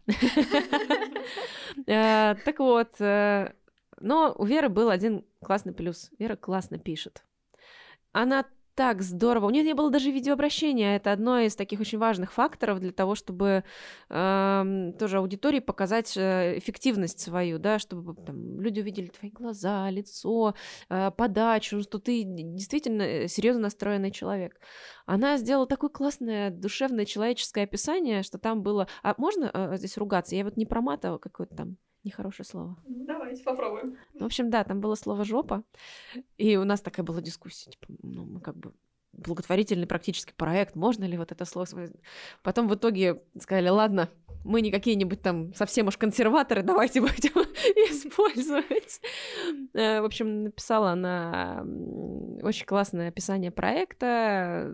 Э, 1.86 2.36
так 2.43 2.60
вот, 2.60 2.99
э, 2.99 3.53
но 3.99 4.34
у 4.38 4.45
Веры 4.45 4.69
был 4.69 4.89
один 4.89 5.25
классный 5.43 5.73
плюс. 5.73 6.10
Вера 6.17 6.36
классно 6.36 6.80
пишет. 6.80 7.23
Она 8.13 8.45
так 8.77 9.01
здорово. 9.01 9.47
У 9.47 9.49
нее 9.49 9.63
не 9.63 9.73
было 9.73 9.89
даже 9.89 10.11
видеообращения. 10.11 10.97
Это 10.97 11.11
одно 11.11 11.39
из 11.39 11.55
таких 11.55 11.79
очень 11.79 11.97
важных 11.97 12.31
факторов 12.31 12.79
для 12.79 12.91
того, 12.91 13.15
чтобы 13.15 13.63
э, 14.07 14.91
тоже 14.99 15.17
аудитории 15.17 15.59
показать 15.59 16.15
э, 16.15 16.59
эффективность 16.59 17.19
свою, 17.19 17.57
да, 17.57 17.79
чтобы 17.79 18.13
там, 18.13 18.61
люди 18.61 18.79
увидели 18.81 19.07
твои 19.07 19.31
глаза, 19.31 19.89
лицо, 19.89 20.53
э, 20.89 21.09
подачу, 21.09 21.81
что 21.81 21.97
ты 21.97 22.23
действительно 22.23 23.01
э, 23.01 23.27
серьезно 23.27 23.63
настроенный 23.63 24.11
человек. 24.11 24.61
Она 25.07 25.37
сделала 25.37 25.65
такое 25.65 25.89
классное, 25.89 26.51
душевное, 26.51 27.05
человеческое 27.05 27.63
описание, 27.63 28.21
что 28.21 28.37
там 28.37 28.61
было... 28.61 28.87
А 29.01 29.15
можно 29.17 29.49
э, 29.51 29.77
здесь 29.77 29.97
ругаться? 29.97 30.35
Я 30.35 30.43
вот 30.43 30.55
не 30.55 30.67
про 30.67 30.81
мат, 30.81 31.03
а 31.03 31.17
какое-то 31.17 31.55
там 31.55 31.77
нехорошее 32.03 32.45
слово. 32.45 32.77
Ну, 32.86 33.05
давайте 33.05 33.43
попробуем. 33.43 33.97
Ну, 34.13 34.21
в 34.21 34.25
общем, 34.25 34.49
да, 34.49 34.63
там 34.63 34.79
было 34.81 34.95
слово 34.95 35.23
жопа. 35.23 35.63
И 36.38 36.57
у 36.57 36.63
нас 36.63 36.81
такая 36.81 37.05
была 37.05 37.21
дискуссия. 37.21 37.71
Типа, 37.71 37.88
ну, 38.01 38.25
мы 38.25 38.39
как 38.41 38.57
бы 38.57 38.73
благотворительный 39.17 39.88
практически 39.88 40.34
проект, 40.36 40.75
можно 40.75 41.06
ли 41.06 41.17
вот 41.17 41.32
это 41.32 41.45
слово... 41.45 41.67
Потом 42.43 42.67
в 42.67 42.75
итоге 42.75 43.21
сказали, 43.39 43.69
ладно, 43.69 44.10
мы 44.43 44.62
не 44.62 44.71
какие-нибудь 44.71 45.21
там 45.21 45.53
совсем 45.53 45.88
уж 45.88 45.97
консерваторы, 45.97 46.63
давайте 46.63 47.01
будем 47.01 47.47
использовать. 47.91 49.01
Э, 49.73 50.01
в 50.01 50.06
общем, 50.06 50.43
написала 50.43 50.91
она 50.91 51.65
очень 52.43 52.65
классное 52.65 53.10
описание 53.10 53.51
проекта, 53.51 54.71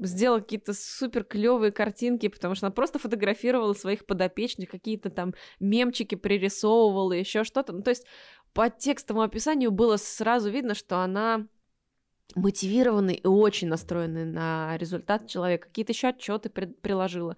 сделала 0.00 0.40
какие-то 0.40 0.72
супер 0.74 1.24
клевые 1.24 1.70
картинки, 1.70 2.28
потому 2.28 2.54
что 2.54 2.66
она 2.66 2.72
просто 2.72 2.98
фотографировала 2.98 3.74
своих 3.74 4.06
подопечных, 4.06 4.70
какие-то 4.70 5.10
там 5.10 5.34
мемчики 5.60 6.14
пририсовывала, 6.14 7.12
еще 7.12 7.44
что-то. 7.44 7.72
Ну, 7.72 7.82
то 7.82 7.90
есть 7.90 8.06
по 8.54 8.68
текстовому 8.68 9.24
описанию 9.24 9.70
было 9.70 9.96
сразу 9.96 10.50
видно, 10.50 10.74
что 10.74 10.98
она 10.98 11.46
мотивированный 12.34 13.14
и 13.14 13.26
очень 13.26 13.68
настроенный 13.68 14.24
на 14.24 14.76
результат 14.78 15.26
человек. 15.26 15.66
Какие-то 15.66 15.92
еще 15.92 16.08
отчеты 16.08 16.50
приложила. 16.50 17.36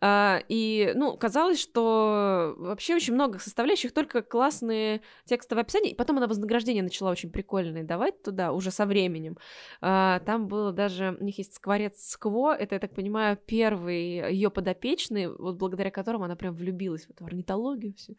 А, 0.00 0.42
и, 0.48 0.92
ну, 0.94 1.16
казалось, 1.16 1.60
что 1.60 2.54
вообще 2.58 2.94
очень 2.94 3.14
много 3.14 3.38
составляющих, 3.38 3.92
только 3.92 4.22
классные 4.22 5.00
текстовые 5.24 5.62
описания. 5.62 5.92
И 5.92 5.94
потом 5.94 6.18
она 6.18 6.26
вознаграждение 6.26 6.82
начала 6.82 7.10
очень 7.10 7.30
прикольное 7.30 7.84
давать 7.84 8.22
туда, 8.22 8.52
уже 8.52 8.70
со 8.70 8.86
временем. 8.86 9.38
А, 9.80 10.20
там 10.20 10.48
было 10.48 10.72
даже, 10.72 11.16
у 11.18 11.24
них 11.24 11.38
есть 11.38 11.54
скворец 11.54 12.02
Скво, 12.04 12.52
это, 12.52 12.74
я 12.74 12.80
так 12.80 12.94
понимаю, 12.94 13.38
первый 13.46 14.32
ее 14.32 14.50
подопечный, 14.50 15.28
вот 15.28 15.56
благодаря 15.56 15.90
которому 15.90 16.24
она 16.24 16.36
прям 16.36 16.54
влюбилась 16.54 17.06
в 17.06 17.10
эту 17.10 17.24
орнитологию 17.24 17.94
всю. 17.94 18.16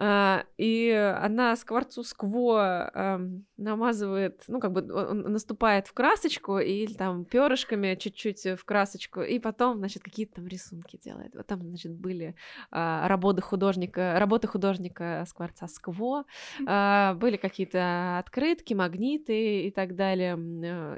А, 0.00 0.44
и 0.56 0.90
она 0.90 1.56
скворцу 1.56 2.04
скво 2.04 2.88
э, 2.94 3.18
намазывает, 3.56 4.44
ну, 4.46 4.60
как 4.60 4.72
бы 4.72 4.92
он 4.92 5.22
наступает 5.22 5.88
в 5.88 5.92
красочку 5.92 6.60
и 6.60 6.86
там 6.86 7.24
перышками 7.24 7.96
чуть-чуть 7.96 8.44
в 8.60 8.64
красочку, 8.64 9.22
и 9.22 9.40
потом, 9.40 9.78
значит, 9.78 10.04
какие-то 10.04 10.36
там 10.36 10.46
рисунки 10.46 11.00
делает. 11.02 11.34
Вот 11.34 11.48
там, 11.48 11.62
значит, 11.62 11.96
были 11.96 12.36
э, 12.70 13.06
работы 13.08 13.42
художника, 13.42 14.14
работы 14.20 14.46
художника 14.46 15.24
скворца 15.26 15.66
скво, 15.66 16.26
э, 16.64 17.14
были 17.14 17.36
какие-то 17.36 18.18
открытки, 18.18 18.74
магниты 18.74 19.62
и 19.62 19.72
так 19.72 19.96
далее, 19.96 20.36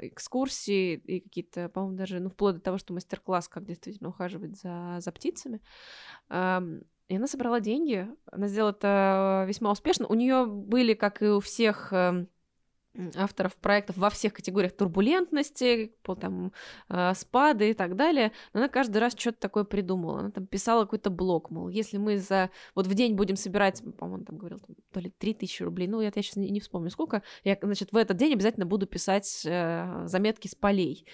экскурсии 0.01 0.93
и 0.93 1.21
какие-то, 1.21 1.69
по-моему, 1.69 1.97
даже, 1.97 2.19
ну, 2.19 2.29
вплоть 2.29 2.55
до 2.55 2.61
того, 2.61 2.77
что 2.77 2.93
мастер-класс, 2.93 3.47
как 3.47 3.65
действительно 3.65 4.09
ухаживать 4.09 4.59
за, 4.59 4.97
за 4.99 5.11
птицами. 5.11 5.59
И 7.11 7.17
она 7.17 7.27
собрала 7.27 7.59
деньги, 7.59 8.07
она 8.31 8.47
сделала 8.47 8.71
это 8.71 9.43
весьма 9.45 9.69
успешно. 9.69 10.07
У 10.07 10.13
нее 10.13 10.45
были, 10.45 10.93
как 10.93 11.21
и 11.21 11.25
у 11.25 11.41
всех 11.41 11.91
эм, 11.91 12.29
авторов 13.17 13.57
проектов 13.57 13.97
во 13.97 14.09
всех 14.09 14.31
категориях 14.31 14.71
турбулентности, 14.71 15.93
по 16.03 16.15
там 16.15 16.53
э, 16.87 17.13
спады 17.13 17.71
и 17.71 17.73
так 17.73 17.97
далее. 17.97 18.31
Она 18.53 18.69
каждый 18.69 18.99
раз 18.99 19.13
что-то 19.17 19.41
такое 19.41 19.65
придумала. 19.65 20.19
Она 20.19 20.31
там 20.31 20.47
писала 20.47 20.85
какой-то 20.85 21.09
блок, 21.09 21.51
мол, 21.51 21.67
если 21.67 21.97
мы 21.97 22.17
за 22.17 22.49
вот 22.75 22.87
в 22.87 22.93
день 22.93 23.15
будем 23.15 23.35
собирать, 23.35 23.83
по-моему, 23.97 24.23
там 24.23 24.37
говорил, 24.37 24.59
там, 24.59 24.77
то 24.93 25.01
ли 25.01 25.09
3000 25.09 25.63
рублей, 25.63 25.89
ну, 25.89 25.99
я, 25.99 26.13
я 26.15 26.21
сейчас 26.21 26.37
не, 26.37 26.49
не 26.49 26.61
вспомню 26.61 26.91
сколько, 26.91 27.23
я, 27.43 27.57
значит, 27.61 27.91
в 27.91 27.97
этот 27.97 28.15
день 28.15 28.31
обязательно 28.31 28.65
буду 28.65 28.87
писать 28.87 29.43
э, 29.45 30.03
заметки 30.05 30.47
с 30.47 30.55
полей. 30.55 31.05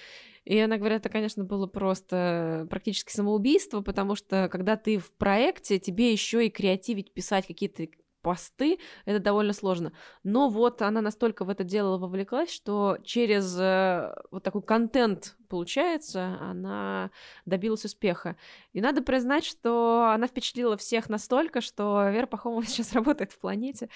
И 0.47 0.57
она 0.60 0.77
говорит, 0.77 0.99
это, 0.99 1.10
конечно, 1.10 1.43
было 1.43 1.67
просто 1.67 2.67
практически 2.69 3.12
самоубийство, 3.12 3.81
потому 3.81 4.15
что 4.15 4.47
когда 4.49 4.77
ты 4.77 4.97
в 4.97 5.12
проекте, 5.12 5.77
тебе 5.77 6.13
еще 6.13 6.45
и 6.45 6.49
креативить, 6.49 7.13
писать 7.13 7.45
какие-то 7.45 7.89
посты, 8.21 8.79
это 9.03 9.19
довольно 9.19 9.51
сложно. 9.51 9.91
Но 10.23 10.47
вот 10.47 10.81
она 10.81 11.02
настолько 11.02 11.43
в 11.43 11.50
это 11.50 11.65
дело 11.65 11.98
вовлеклась, 11.98 12.50
что 12.50 12.98
через 13.04 13.58
э, 13.60 14.15
вот 14.31 14.43
такой 14.43 14.62
контент, 14.62 15.35
получается, 15.50 16.37
она 16.39 17.12
добилась 17.45 17.83
успеха. 17.83 18.37
И 18.71 18.79
надо 18.79 19.02
признать, 19.02 19.43
что 19.43 20.12
она 20.13 20.27
впечатлила 20.27 20.77
всех 20.77 21.10
настолько, 21.10 21.60
что 21.60 22.10
Вера 22.10 22.25
Пахомова 22.25 22.63
сейчас 22.65 22.93
работает 22.93 23.33
в 23.33 23.39
планете. 23.39 23.89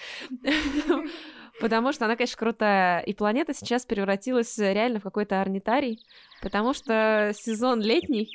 Потому 1.62 1.92
что 1.92 2.06
она, 2.06 2.16
конечно, 2.16 2.36
крутая. 2.36 3.00
И 3.02 3.14
планета 3.14 3.54
сейчас 3.54 3.86
превратилась 3.86 4.58
реально 4.58 4.98
в 4.98 5.04
какой-то 5.04 5.40
орнитарий, 5.40 6.04
потому 6.42 6.74
что 6.74 7.32
сезон 7.36 7.80
летний, 7.80 8.28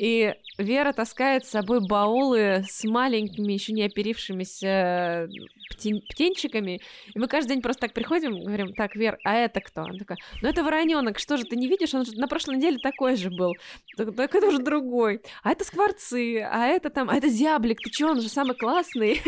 и 0.00 0.32
Вера 0.56 0.94
таскает 0.94 1.44
с 1.44 1.50
собой 1.50 1.86
баулы 1.86 2.64
с 2.66 2.84
маленькими, 2.84 3.52
еще 3.52 3.74
не 3.74 3.84
оперившимися 3.84 5.28
птен- 5.74 6.00
птенчиками. 6.08 6.80
И 7.14 7.18
мы 7.18 7.28
каждый 7.28 7.50
день 7.50 7.62
просто 7.62 7.82
так 7.82 7.92
приходим, 7.92 8.42
говорим, 8.42 8.72
так, 8.72 8.96
Вер, 8.96 9.18
а 9.24 9.34
это 9.34 9.60
кто? 9.60 9.82
Она 9.82 9.98
такая, 9.98 10.16
ну 10.40 10.48
это 10.48 10.64
вороненок, 10.64 11.18
что 11.18 11.36
же 11.36 11.44
ты 11.44 11.54
не 11.54 11.68
видишь? 11.68 11.92
Он 11.92 12.06
же 12.06 12.12
на 12.18 12.28
прошлой 12.28 12.56
неделе 12.56 12.78
такой 12.78 13.16
же 13.16 13.28
был. 13.28 13.52
Так, 13.98 14.16
так 14.16 14.34
это 14.34 14.46
уже 14.46 14.60
другой. 14.60 15.20
А 15.42 15.52
это 15.52 15.64
скворцы, 15.64 16.48
а 16.50 16.66
это 16.66 16.88
там, 16.88 17.10
а 17.10 17.16
это 17.16 17.28
зяблик, 17.28 17.80
ты 17.80 17.90
че, 17.90 18.06
он 18.06 18.22
же 18.22 18.30
самый 18.30 18.56
классный. 18.56 19.20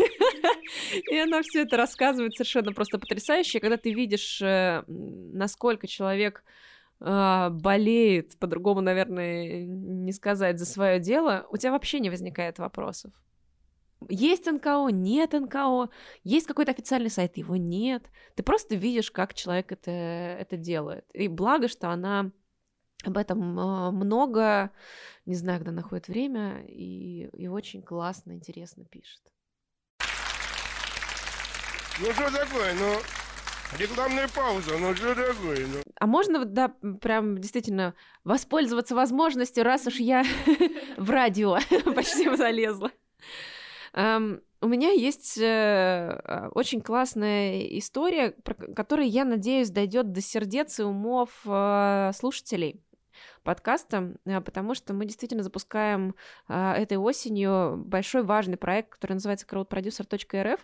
И 1.11 1.15
она 1.15 1.43
все 1.43 1.61
это 1.61 1.77
рассказывает 1.77 2.33
совершенно 2.35 2.73
просто 2.73 2.97
потрясающе. 2.97 3.59
Когда 3.59 3.77
ты 3.77 3.93
видишь, 3.93 4.41
э, 4.41 4.83
насколько 4.87 5.85
человек 5.85 6.43
э, 6.99 7.49
болеет, 7.49 8.37
по-другому, 8.39 8.81
наверное, 8.81 9.65
не 9.65 10.11
сказать, 10.11 10.59
за 10.59 10.65
свое 10.65 10.99
дело, 10.99 11.47
у 11.49 11.57
тебя 11.57 11.71
вообще 11.71 11.99
не 11.99 12.09
возникает 12.09 12.59
вопросов. 12.59 13.13
Есть 14.09 14.51
НКО, 14.51 14.89
нет 14.91 15.33
НКО, 15.33 15.89
есть 16.23 16.47
какой-то 16.47 16.71
официальный 16.71 17.09
сайт, 17.09 17.37
его 17.37 17.55
нет. 17.55 18.09
Ты 18.35 18.43
просто 18.43 18.75
видишь, 18.75 19.11
как 19.11 19.33
человек 19.33 19.71
это, 19.71 19.91
это 19.91 20.57
делает. 20.57 21.05
И 21.13 21.27
благо, 21.27 21.67
что 21.67 21.89
она 21.89 22.31
об 23.03 23.17
этом 23.17 23.59
э, 23.59 23.91
много, 23.91 24.71
не 25.25 25.35
знаю, 25.35 25.59
когда 25.59 25.71
находит 25.71 26.07
время, 26.07 26.63
и, 26.67 27.29
и 27.33 27.47
очень 27.47 27.81
классно, 27.81 28.33
интересно 28.33 28.85
пишет. 28.85 29.21
Ну 31.99 32.11
что 32.11 32.31
такое? 32.31 32.73
Ну, 32.73 32.95
рекламная 33.79 34.27
пауза, 34.27 34.77
ну 34.77 34.95
что 34.95 35.15
такое? 35.15 35.67
Ну? 35.67 35.81
А 35.99 36.07
можно, 36.07 36.45
да, 36.45 36.73
прям 37.01 37.37
действительно 37.37 37.93
воспользоваться 38.23 38.95
возможностью, 38.95 39.63
раз 39.63 39.87
уж 39.87 39.95
я 39.95 40.23
в 40.97 41.09
радио 41.09 41.57
почти 41.95 42.35
залезла. 42.35 42.91
Um, 43.95 44.41
у 44.63 44.67
меня 44.67 44.91
есть 44.91 45.37
э, 45.37 46.49
очень 46.53 46.79
классная 46.79 47.63
история, 47.77 48.31
про 48.31 48.53
которая, 48.53 49.05
я 49.05 49.25
надеюсь, 49.25 49.69
дойдет 49.69 50.13
до 50.13 50.21
сердец 50.21 50.79
и 50.79 50.83
умов 50.83 51.29
э, 51.45 52.11
слушателей 52.15 52.81
подкаста, 53.43 54.13
э, 54.25 54.39
потому 54.39 54.73
что 54.73 54.93
мы 54.93 55.05
действительно 55.05 55.43
запускаем 55.43 56.15
этой 56.47 56.95
осенью 56.95 57.75
большой 57.75 58.23
важный 58.23 58.55
проект, 58.55 58.91
который 58.91 59.13
называется 59.13 59.45
crowdproducer.rf. 59.47 60.61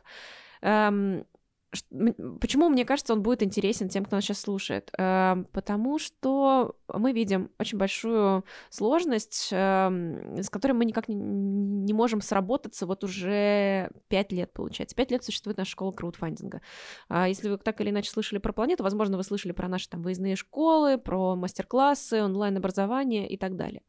Почему, 2.41 2.69
мне 2.69 2.83
кажется, 2.83 3.13
он 3.13 3.21
будет 3.21 3.43
интересен 3.43 3.89
тем, 3.89 4.03
кто 4.05 4.15
нас 4.15 4.25
сейчас 4.25 4.41
слушает? 4.41 4.89
Эм, 4.97 5.45
потому 5.51 5.99
что 5.99 6.75
мы 6.91 7.11
видим 7.11 7.51
очень 7.59 7.77
большую 7.77 8.43
сложность, 8.71 9.49
эм, 9.51 10.41
с 10.41 10.49
которой 10.49 10.71
мы 10.71 10.85
никак 10.85 11.05
не 11.07 11.93
можем 11.93 12.21
сработаться 12.21 12.87
вот 12.87 13.03
уже 13.03 13.91
пять 14.07 14.31
лет, 14.31 14.51
получается. 14.51 14.95
Пять 14.95 15.11
лет 15.11 15.23
существует 15.23 15.57
наша 15.57 15.69
школа 15.69 15.91
краудфандинга. 15.91 16.61
А 17.07 17.27
если 17.27 17.49
вы 17.49 17.57
так 17.57 17.79
или 17.81 17.91
иначе 17.91 18.09
слышали 18.09 18.39
про 18.39 18.51
планету, 18.51 18.83
возможно, 18.83 19.17
вы 19.17 19.23
слышали 19.23 19.51
про 19.51 19.67
наши 19.67 19.87
там 19.89 20.01
выездные 20.01 20.35
школы, 20.35 20.97
про 20.97 21.35
мастер-классы, 21.35 22.23
онлайн-образование 22.23 23.29
и 23.29 23.37
так 23.37 23.55
далее. 23.55 23.83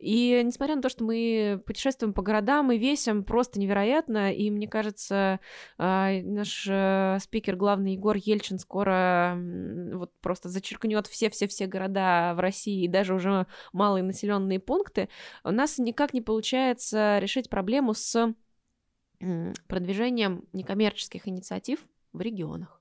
И 0.00 0.42
несмотря 0.44 0.74
на 0.74 0.82
то, 0.82 0.88
что 0.88 1.04
мы 1.04 1.62
путешествуем 1.64 2.12
по 2.12 2.22
городам 2.22 2.72
и 2.72 2.78
весим 2.78 3.22
просто 3.22 3.60
невероятно, 3.60 4.32
и 4.32 4.50
мне 4.50 4.66
кажется, 4.66 5.38
а, 5.78 6.10
наш 6.22 6.66
э, 6.68 7.19
спикер 7.20 7.56
главный 7.56 7.92
Егор 7.92 8.16
Ельчин 8.16 8.58
скоро 8.58 9.38
вот 9.94 10.12
просто 10.20 10.48
зачеркнет 10.48 11.06
все-все-все 11.06 11.66
города 11.66 12.32
в 12.34 12.40
России 12.40 12.84
и 12.84 12.88
даже 12.88 13.14
уже 13.14 13.46
малые 13.72 14.02
населенные 14.02 14.58
пункты, 14.58 15.08
у 15.44 15.50
нас 15.50 15.78
никак 15.78 16.14
не 16.14 16.20
получается 16.20 17.18
решить 17.18 17.48
проблему 17.48 17.94
с 17.94 18.34
продвижением 19.68 20.44
некоммерческих 20.52 21.28
инициатив 21.28 21.80
в 22.12 22.20
регионах. 22.20 22.80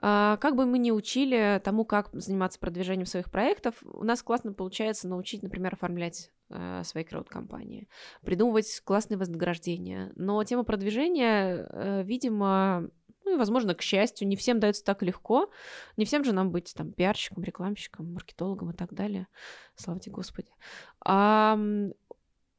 А, 0.00 0.36
как 0.38 0.56
бы 0.56 0.66
мы 0.66 0.78
ни 0.78 0.90
учили 0.90 1.60
тому, 1.62 1.84
как 1.84 2.08
заниматься 2.12 2.58
продвижением 2.58 3.06
своих 3.06 3.30
проектов, 3.30 3.74
у 3.82 4.04
нас 4.04 4.22
классно 4.22 4.52
получается 4.52 5.08
научить, 5.08 5.42
например, 5.42 5.74
оформлять 5.74 6.30
э, 6.48 6.82
свои 6.84 7.04
крауд-компании, 7.04 7.88
придумывать 8.22 8.80
классные 8.84 9.18
вознаграждения. 9.18 10.12
Но 10.16 10.42
тема 10.44 10.64
продвижения, 10.64 11.66
э, 11.68 12.02
видимо, 12.04 12.88
ну 13.32 13.36
и, 13.36 13.38
возможно, 13.38 13.74
к 13.74 13.80
счастью, 13.80 14.28
не 14.28 14.36
всем 14.36 14.60
дается 14.60 14.84
так 14.84 15.02
легко. 15.02 15.50
Не 15.96 16.04
всем 16.04 16.22
же 16.22 16.32
нам 16.32 16.50
быть 16.50 16.74
там 16.76 16.92
пиарщиком, 16.92 17.42
рекламщиком, 17.42 18.12
маркетологом 18.12 18.70
и 18.70 18.74
так 18.74 18.92
далее. 18.92 19.26
Слава 19.74 20.00
тебе, 20.00 20.12
Господи. 20.12 20.50
А 21.02 21.58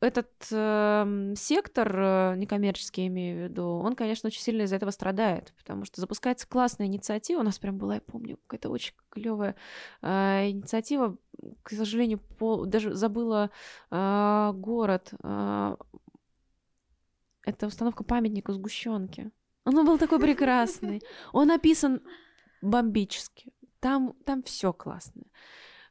этот 0.02 0.32
э, 0.52 1.34
сектор 1.38 2.36
некоммерческий, 2.36 3.04
я 3.04 3.08
имею 3.08 3.38
в 3.38 3.50
виду, 3.52 3.66
он, 3.66 3.96
конечно, 3.96 4.28
очень 4.28 4.42
сильно 4.42 4.64
из-за 4.64 4.78
этого 4.78 4.90
страдает, 4.90 5.54
потому 5.60 5.86
что 5.86 6.02
запускается 6.02 6.48
классная 6.48 6.88
инициатива. 6.88 7.42
У 7.42 7.44
нас 7.44 7.60
прям 7.60 7.78
была, 7.78 7.96
я 7.96 8.02
помню, 8.02 8.38
какая-то 8.48 8.70
очень 8.70 8.96
клевая 9.10 9.56
э, 10.02 10.50
инициатива. 10.50 11.18
К 11.62 11.70
сожалению, 11.70 12.18
по, 12.18 12.66
даже 12.66 12.96
забыла 12.96 13.52
э, 13.92 14.52
город. 14.56 15.14
Э, 15.22 15.76
это 17.44 17.68
установка 17.68 18.04
памятника 18.04 18.54
сгущенки. 18.54 19.32
Он 19.66 19.86
был 19.86 19.98
такой 19.98 20.20
прекрасный. 20.20 21.02
Он 21.32 21.48
написан 21.48 22.02
бомбически. 22.62 23.54
Там, 23.80 24.14
там 24.26 24.44
все 24.44 24.72
классно. 24.74 25.24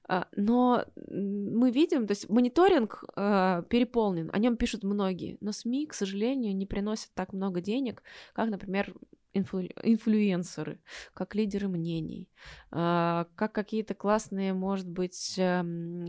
А, 0.09 0.27
но 0.37 0.85
мы 0.97 1.71
видим, 1.71 2.07
то 2.07 2.13
есть 2.13 2.29
мониторинг 2.29 3.05
э, 3.17 3.63
переполнен, 3.69 4.31
о 4.33 4.39
нем 4.39 4.57
пишут 4.57 4.83
многие, 4.83 5.39
но 5.41 5.53
СМИ, 5.53 5.87
к 5.87 5.95
сожалению, 5.95 6.57
не 6.57 6.67
приносят 6.67 7.11
так 7.15 7.33
много 7.33 7.61
денег, 7.61 8.03
как, 8.33 8.51
например, 8.51 8.95
инфлю... 9.33 9.69
инфлюенсеры, 9.83 10.81
как 11.15 11.35
лидеры 11.35 11.69
мнений, 11.69 12.29
э, 12.73 13.25
как 13.35 13.53
какие-то 13.53 13.95
классные, 13.95 14.53
может 14.55 14.89
быть, 14.89 15.35
э, 15.39 15.65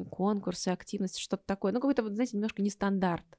конкурсы, 0.09 0.70
активности, 0.70 1.22
что-то 1.22 1.43
такое. 1.45 1.72
Ну, 1.72 1.80
какой-то, 1.80 2.03
вот, 2.03 2.14
знаете, 2.14 2.36
немножко 2.38 2.61
нестандарт, 2.61 3.38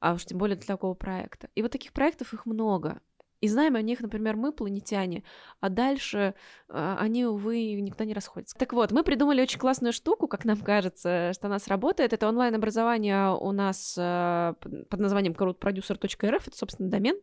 а 0.00 0.14
уж 0.14 0.24
тем 0.24 0.38
более 0.38 0.56
для 0.56 0.66
такого 0.66 0.94
проекта. 0.94 1.50
И 1.54 1.62
вот 1.62 1.72
таких 1.72 1.92
проектов 1.92 2.32
их 2.32 2.46
много. 2.46 3.00
И 3.40 3.48
знаем 3.48 3.76
о 3.76 3.82
них, 3.82 4.00
например, 4.00 4.36
мы, 4.36 4.52
планетяне, 4.52 5.22
а 5.60 5.68
дальше 5.68 6.34
э, 6.68 6.96
они, 6.98 7.24
увы, 7.24 7.80
никто 7.80 8.04
не 8.04 8.14
расходится. 8.14 8.56
Так 8.56 8.72
вот, 8.72 8.90
мы 8.90 9.04
придумали 9.04 9.40
очень 9.40 9.60
классную 9.60 9.92
штуку, 9.92 10.26
как 10.26 10.44
нам 10.44 10.60
кажется, 10.60 11.32
что 11.34 11.46
она 11.46 11.58
сработает. 11.58 12.12
Это 12.12 12.28
онлайн-образование 12.28 13.36
у 13.38 13.52
нас 13.52 13.94
э, 13.96 14.54
под 14.60 15.00
названием 15.00 15.34
crowdproducer.rf, 15.34 16.42
это, 16.46 16.56
собственно, 16.56 16.90
домен, 16.90 17.16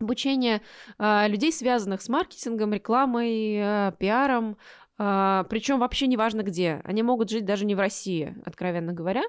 обучение 0.00 0.62
э, 0.98 1.28
людей, 1.28 1.52
связанных 1.52 2.02
с 2.02 2.08
маркетингом, 2.08 2.72
рекламой, 2.72 3.54
э, 3.54 3.92
пиаром, 3.98 4.56
Uh, 4.98 5.46
причем 5.48 5.78
вообще 5.78 6.08
неважно 6.08 6.42
где. 6.42 6.80
Они 6.82 7.04
могут 7.04 7.30
жить 7.30 7.44
даже 7.44 7.64
не 7.64 7.76
в 7.76 7.78
России, 7.78 8.34
откровенно 8.44 8.92
говоря. 8.92 9.22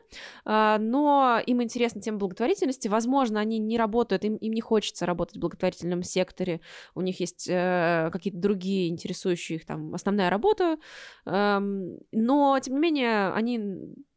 Uh, 0.45 0.79
но 0.79 1.39
им 1.45 1.61
интересна 1.61 2.01
тема 2.01 2.17
благотворительности. 2.17 2.87
Возможно, 2.87 3.39
они 3.39 3.59
не 3.59 3.77
работают, 3.77 4.25
им, 4.25 4.35
им 4.35 4.53
не 4.53 4.61
хочется 4.61 5.05
работать 5.05 5.37
в 5.37 5.39
благотворительном 5.39 6.01
секторе. 6.01 6.61
У 6.95 7.01
них 7.01 7.19
есть 7.19 7.47
uh, 7.47 8.09
какие-то 8.11 8.39
другие 8.39 8.89
интересующие 8.89 9.57
их 9.57 9.65
там 9.65 9.93
основная 9.93 10.29
работа. 10.29 10.77
Но, 11.25 12.59
тем 12.59 12.73
не 12.73 12.79
менее, 12.79 13.31
они, 13.33 13.59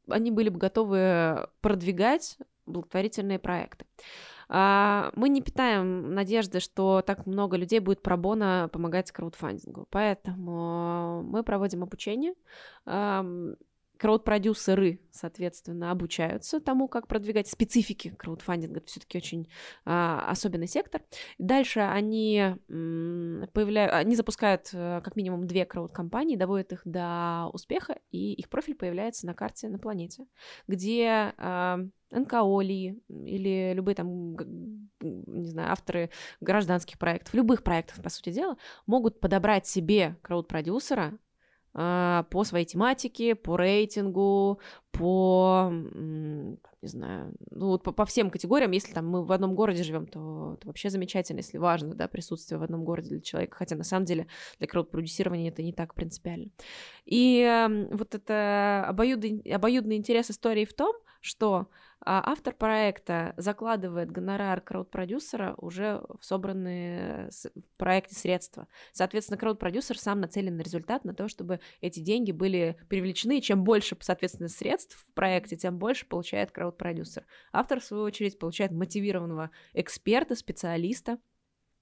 они 0.08 0.30
были 0.30 0.48
бы 0.48 0.58
готовы 0.58 1.48
продвигать 1.60 2.38
благотворительные 2.66 3.38
проекты. 3.38 3.84
А, 4.54 5.10
мы 5.16 5.30
не 5.30 5.40
питаем 5.40 6.14
надежды, 6.14 6.60
что 6.60 7.00
так 7.00 7.26
много 7.26 7.56
людей 7.56 7.78
будет 7.78 8.02
пробона 8.02 8.68
помогать 8.70 9.10
краудфандингу, 9.10 9.88
поэтому 9.90 11.22
мы 11.22 11.42
проводим 11.42 11.82
обучение. 11.82 12.34
Краудпродюсеры, 12.84 15.00
соответственно, 15.12 15.92
обучаются 15.92 16.60
тому, 16.60 16.88
как 16.88 17.06
продвигать 17.06 17.48
специфики 17.48 18.10
краудфандинга. 18.10 18.80
Это 18.80 18.88
все-таки 18.88 19.16
очень 19.16 19.48
а, 19.84 20.26
особенный 20.28 20.66
сектор. 20.66 21.02
Дальше 21.38 21.80
они, 21.80 22.56
появляют, 22.66 23.94
они 23.94 24.16
запускают 24.16 24.70
а, 24.74 25.00
как 25.00 25.14
минимум 25.14 25.46
две 25.46 25.64
крауд-компании, 25.64 26.36
доводят 26.36 26.72
их 26.72 26.82
до 26.84 27.48
успеха, 27.52 28.00
и 28.10 28.34
их 28.34 28.50
профиль 28.50 28.74
появляется 28.74 29.24
на 29.24 29.34
карте 29.34 29.68
на 29.68 29.78
планете, 29.78 30.26
где 30.66 31.32
НКО 32.12 32.60
ли, 32.60 33.02
или 33.08 33.72
любые 33.74 33.94
там 33.94 34.36
не 35.00 35.48
знаю, 35.48 35.72
авторы 35.72 36.10
гражданских 36.40 36.98
проектов, 36.98 37.34
любых 37.34 37.62
проектов, 37.62 38.02
по 38.02 38.08
сути 38.08 38.30
дела, 38.30 38.56
могут 38.86 39.20
подобрать 39.20 39.66
себе 39.66 40.16
крауд-продюсера, 40.22 41.18
а, 41.74 42.24
по 42.24 42.44
своей 42.44 42.66
тематике, 42.66 43.34
по 43.34 43.56
рейтингу, 43.56 44.60
по, 44.90 45.70
не 45.72 46.58
знаю, 46.82 47.34
ну 47.50 47.68
вот 47.68 47.82
по, 47.82 47.92
по 47.92 48.04
всем 48.04 48.30
категориям. 48.30 48.72
Если 48.72 48.92
там 48.92 49.08
мы 49.08 49.24
в 49.24 49.32
одном 49.32 49.54
городе 49.54 49.82
живем, 49.82 50.06
то 50.06 50.56
это 50.58 50.66
вообще 50.66 50.90
замечательно, 50.90 51.38
если 51.38 51.56
важно, 51.56 51.94
да, 51.94 52.08
присутствие 52.08 52.58
в 52.58 52.62
одном 52.62 52.84
городе 52.84 53.08
для 53.08 53.20
человека, 53.22 53.56
хотя 53.56 53.74
на 53.76 53.84
самом 53.84 54.04
деле 54.04 54.26
для 54.58 54.68
крауд-продюсирования 54.68 55.48
это 55.48 55.62
не 55.62 55.72
так 55.72 55.94
принципиально. 55.94 56.50
И 57.06 57.66
вот 57.90 58.14
это 58.14 58.84
обоюдный, 58.86 59.40
обоюдный 59.50 59.96
интерес 59.96 60.30
истории 60.30 60.66
в 60.66 60.74
том, 60.74 60.94
что 61.22 61.68
а 62.04 62.20
автор 62.32 62.52
проекта 62.52 63.32
закладывает 63.36 64.10
гонорар 64.10 64.60
крауд-продюсера 64.60 65.54
уже 65.58 66.02
в 66.18 66.24
собранные 66.24 67.30
в 67.30 67.78
проекте 67.78 68.16
средства. 68.16 68.66
Соответственно, 68.92 69.38
крауд-продюсер 69.38 69.96
сам 69.96 70.20
нацелен 70.20 70.56
на 70.56 70.62
результат, 70.62 71.04
на 71.04 71.14
то, 71.14 71.28
чтобы 71.28 71.60
эти 71.80 72.00
деньги 72.00 72.32
были 72.32 72.76
привлечены. 72.88 73.38
И 73.38 73.42
чем 73.42 73.62
больше, 73.62 73.96
соответственно, 74.00 74.48
средств 74.48 74.96
в 74.96 75.14
проекте, 75.14 75.56
тем 75.56 75.78
больше 75.78 76.06
получает 76.06 76.50
крауд-продюсер. 76.50 77.24
Автор, 77.52 77.78
в 77.78 77.84
свою 77.84 78.02
очередь, 78.02 78.38
получает 78.38 78.72
мотивированного 78.72 79.50
эксперта, 79.72 80.34
специалиста, 80.34 81.18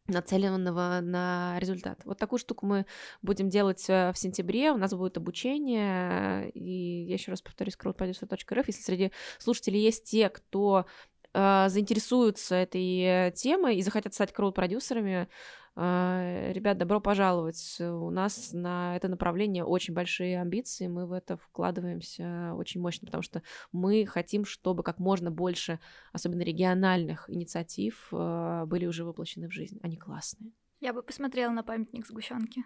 нацеленного 0.07 1.01
на 1.03 1.57
результат. 1.59 2.01
Вот 2.05 2.18
такую 2.18 2.38
штуку 2.38 2.66
мы 2.66 2.86
будем 3.22 3.48
делать 3.48 3.84
э, 3.88 4.12
в 4.12 4.18
сентябре. 4.18 4.72
У 4.72 4.76
нас 4.76 4.92
будет 4.92 5.16
обучение. 5.16 6.51
И 6.51 7.05
я 7.05 7.14
еще 7.14 7.30
раз 7.30 7.42
повторюсь, 7.42 7.76
crowdproducer.rf. 7.76 8.64
Если 8.66 8.82
среди 8.82 9.12
слушателей 9.38 9.80
есть 9.80 10.05
те, 10.05 10.28
кто 10.28 10.86
э, 11.35 11.68
заинтересуются 11.68 12.55
этой 12.57 13.33
темой 13.33 13.76
и 13.76 13.83
захотят 13.83 14.14
стать 14.14 14.33
крауд-продюсерами, 14.33 15.28
а, 15.76 16.51
ребят, 16.53 16.78
добро 16.78 17.01
пожаловать. 17.01 17.76
У 17.81 18.11
нас 18.11 18.51
на 18.53 18.97
это 18.97 19.09
направление 19.09 19.64
очень 19.64 19.95
большие 19.95 20.41
амбиции, 20.41 20.89
мы 20.89 21.07
в 21.07 21.12
это 21.12 21.37
вкладываемся 21.37 22.53
очень 22.55 22.81
мощно, 22.81 23.07
потому 23.07 23.22
что 23.22 23.43
мы 23.72 24.05
хотим, 24.05 24.45
чтобы 24.45 24.83
как 24.83 24.99
можно 24.99 25.31
больше, 25.31 25.78
особенно 26.12 26.43
региональных 26.43 27.31
инициатив, 27.31 28.09
а, 28.12 28.66
были 28.66 28.87
уже 28.87 29.05
воплощены 29.05 29.49
в 29.49 29.53
жизнь. 29.53 29.78
Они 29.83 29.97
классные. 29.97 30.53
Я 30.81 30.93
бы 30.93 31.03
посмотрела 31.03 31.51
на 31.51 31.62
памятник 31.62 32.07
сгущенки. 32.07 32.64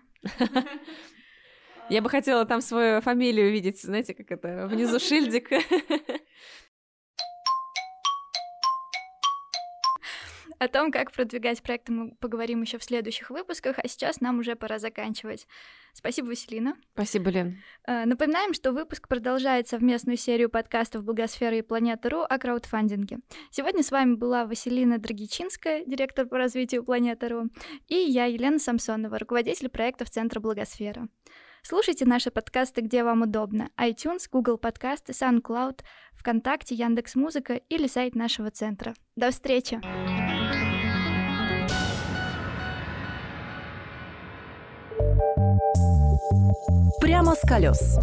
Я 1.90 2.00
бы 2.00 2.08
хотела 2.08 2.46
там 2.46 2.62
свою 2.62 3.02
фамилию 3.02 3.52
видеть, 3.52 3.82
знаете, 3.82 4.14
как 4.14 4.30
это, 4.30 4.66
внизу 4.66 4.98
шильдик. 4.98 5.50
О 10.58 10.68
том, 10.68 10.90
как 10.90 11.12
продвигать 11.12 11.62
проекты, 11.62 11.92
мы 11.92 12.14
поговорим 12.16 12.62
еще 12.62 12.78
в 12.78 12.84
следующих 12.84 13.30
выпусках, 13.30 13.78
а 13.78 13.88
сейчас 13.88 14.20
нам 14.20 14.38
уже 14.38 14.56
пора 14.56 14.78
заканчивать. 14.78 15.46
Спасибо, 15.92 16.26
Василина. 16.26 16.76
Спасибо, 16.94 17.30
Лен. 17.30 17.62
Э, 17.86 18.04
напоминаем, 18.04 18.54
что 18.54 18.72
выпуск 18.72 19.08
продолжает 19.08 19.68
совместную 19.68 20.16
серию 20.16 20.50
подкастов 20.50 21.04
«Благосфера» 21.04 21.56
и 21.56 21.62
«Планета.ру» 21.62 22.22
о 22.28 22.38
краудфандинге. 22.38 23.18
Сегодня 23.50 23.82
с 23.82 23.90
вами 23.90 24.14
была 24.14 24.46
Василина 24.46 24.98
Драгичинская, 24.98 25.84
директор 25.84 26.26
по 26.26 26.38
развитию 26.38 26.84
«Планета.ру», 26.84 27.50
и 27.88 27.94
я, 27.94 28.26
Елена 28.26 28.58
Самсонова, 28.58 29.18
руководитель 29.18 29.68
проектов 29.68 30.10
Центра 30.10 30.40
«Благосфера». 30.40 31.08
Слушайте 31.62 32.04
наши 32.04 32.30
подкасты, 32.30 32.82
где 32.82 33.02
вам 33.04 33.22
удобно. 33.22 33.70
iTunes, 33.78 34.28
Google 34.30 34.58
подкасты, 34.58 35.12
SoundCloud, 35.12 35.80
ВКонтакте, 36.12 36.74
Яндекс.Музыка 36.74 37.54
или 37.54 37.86
сайт 37.86 38.14
нашего 38.14 38.50
центра. 38.50 38.94
До 39.16 39.30
встречи! 39.30 39.80
Прямо 47.00 47.34
с 47.34 47.40
колес. 47.40 47.98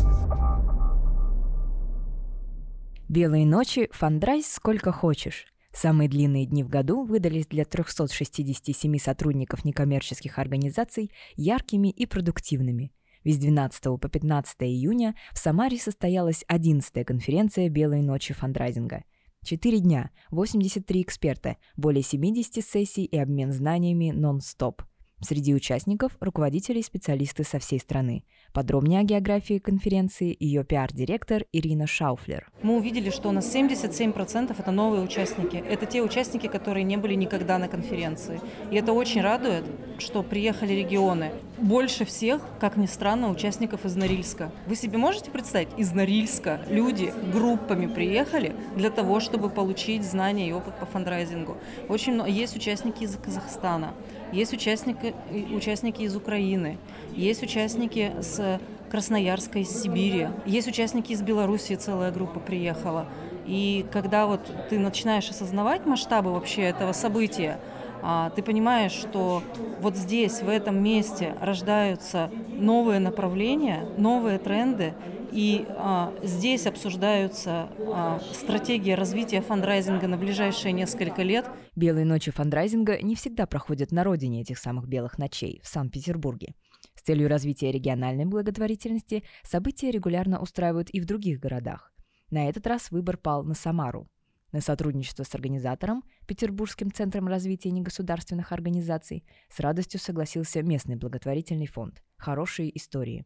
Белые 3.07 3.45
ночи, 3.45 3.89
фандрайз 3.91 4.47
сколько 4.51 4.91
хочешь. 4.91 5.45
Самые 5.73 6.09
длинные 6.09 6.45
дни 6.45 6.63
в 6.63 6.69
году 6.69 7.03
выдались 7.03 7.47
для 7.47 7.65
367 7.65 8.97
сотрудников 8.97 9.63
некоммерческих 9.63 10.37
организаций 10.37 11.11
яркими 11.35 11.89
и 11.89 12.05
продуктивными. 12.05 12.91
Ведь 13.23 13.35
с 13.35 13.39
12 13.39 13.83
по 13.83 14.09
15 14.09 14.63
июня 14.63 15.15
в 15.31 15.37
Самаре 15.37 15.77
состоялась 15.77 16.43
11-я 16.49 17.05
конференция 17.05 17.69
«Белые 17.69 18.03
ночи 18.03 18.33
фандрайзинга». 18.33 19.03
Четыре 19.43 19.79
дня, 19.79 20.11
83 20.29 21.01
эксперта, 21.01 21.57
более 21.75 22.03
70 22.03 22.63
сессий 22.65 23.05
и 23.05 23.17
обмен 23.17 23.51
знаниями 23.51 24.11
нон-стоп– 24.11 24.83
Среди 25.23 25.53
участников– 25.53 26.13
руководители 26.19 26.79
и 26.79 26.83
специалисты 26.83 27.43
со 27.43 27.59
всей 27.59 27.79
страны. 27.79 28.23
Подробнее 28.53 29.01
о 29.01 29.03
географии 29.03 29.59
конференции 29.59 30.35
ее 30.39 30.63
пиар-директор 30.63 31.45
Ирина 31.53 31.85
Шауфлер. 31.85 32.49
Мы 32.63 32.75
увидели, 32.75 33.11
что 33.11 33.29
у 33.29 33.31
нас 33.31 33.55
77% 33.55 34.55
это 34.57 34.71
новые 34.71 35.03
участники. 35.03 35.57
Это 35.57 35.85
те 35.85 36.01
участники, 36.01 36.47
которые 36.47 36.83
не 36.83 36.97
были 36.97 37.13
никогда 37.13 37.59
на 37.59 37.67
конференции. 37.67 38.41
И 38.71 38.75
это 38.75 38.93
очень 38.93 39.21
радует, 39.21 39.63
что 39.99 40.23
приехали 40.23 40.73
регионы. 40.73 41.31
Больше 41.59 42.03
всех, 42.03 42.41
как 42.59 42.75
ни 42.75 42.87
странно, 42.87 43.29
участников 43.29 43.85
из 43.85 43.95
Норильска. 43.95 44.51
Вы 44.65 44.75
себе 44.75 44.97
можете 44.97 45.29
представить, 45.29 45.69
из 45.77 45.91
Норильска 45.91 46.61
люди 46.67 47.13
группами 47.31 47.85
приехали 47.85 48.55
для 48.75 48.89
того, 48.89 49.19
чтобы 49.19 49.51
получить 49.51 50.03
знания 50.03 50.49
и 50.49 50.51
опыт 50.51 50.79
по 50.79 50.87
фандрайзингу. 50.87 51.57
Очень 51.87 52.13
много, 52.15 52.31
есть 52.31 52.55
участники 52.55 53.03
из 53.03 53.15
Казахстана. 53.15 53.93
Есть 54.31 54.53
участники, 54.53 55.13
участники 55.53 56.03
из 56.03 56.15
Украины, 56.15 56.77
есть 57.15 57.43
участники 57.43 58.13
с 58.21 58.59
Красноярска, 58.89 59.59
из 59.59 59.69
Сибири, 59.81 60.29
есть 60.45 60.67
участники 60.67 61.11
из 61.11 61.21
Белоруссии, 61.21 61.75
целая 61.75 62.11
группа 62.11 62.39
приехала. 62.39 63.07
И 63.45 63.85
когда 63.91 64.27
вот 64.27 64.41
ты 64.69 64.79
начинаешь 64.79 65.29
осознавать 65.29 65.85
масштабы 65.85 66.31
вообще 66.31 66.61
этого 66.61 66.93
события, 66.93 67.59
а, 68.03 68.29
ты 68.31 68.41
понимаешь, 68.41 68.93
что 68.93 69.43
вот 69.79 69.95
здесь, 69.95 70.41
в 70.41 70.49
этом 70.49 70.81
месте 70.81 71.35
рождаются 71.41 72.29
новые 72.49 72.99
направления, 72.99 73.85
новые 73.97 74.39
тренды, 74.39 74.93
и 75.31 75.65
а, 75.69 76.13
здесь 76.23 76.67
обсуждаются 76.67 77.69
а, 77.79 78.19
стратегии 78.33 78.91
развития 78.91 79.41
фандрайзинга 79.41 80.07
на 80.07 80.17
ближайшие 80.17 80.71
несколько 80.73 81.23
лет. 81.23 81.49
Белые 81.75 82.05
ночи 82.05 82.31
фандрайзинга 82.31 83.01
не 83.01 83.15
всегда 83.15 83.45
проходят 83.45 83.91
на 83.91 84.03
родине 84.03 84.41
этих 84.41 84.57
самых 84.57 84.87
белых 84.87 85.17
ночей, 85.17 85.61
в 85.63 85.67
Санкт-Петербурге. 85.67 86.55
С 86.95 87.01
целью 87.03 87.29
развития 87.29 87.71
региональной 87.71 88.25
благотворительности 88.25 89.23
события 89.43 89.91
регулярно 89.91 90.41
устраивают 90.41 90.89
и 90.89 90.99
в 90.99 91.05
других 91.05 91.39
городах. 91.39 91.93
На 92.29 92.47
этот 92.47 92.67
раз 92.67 92.91
выбор 92.91 93.17
пал 93.17 93.43
на 93.43 93.53
Самару. 93.53 94.07
На 94.51 94.59
сотрудничество 94.59 95.23
с 95.23 95.33
организатором, 95.33 96.03
Петербургским 96.27 96.91
центром 96.91 97.27
развития 97.27 97.71
негосударственных 97.71 98.51
организаций, 98.51 99.23
с 99.49 99.59
радостью 99.59 99.99
согласился 99.99 100.61
местный 100.61 100.97
благотворительный 100.97 101.67
фонд 101.67 102.03
«Хорошие 102.17 102.75
истории». 102.77 103.25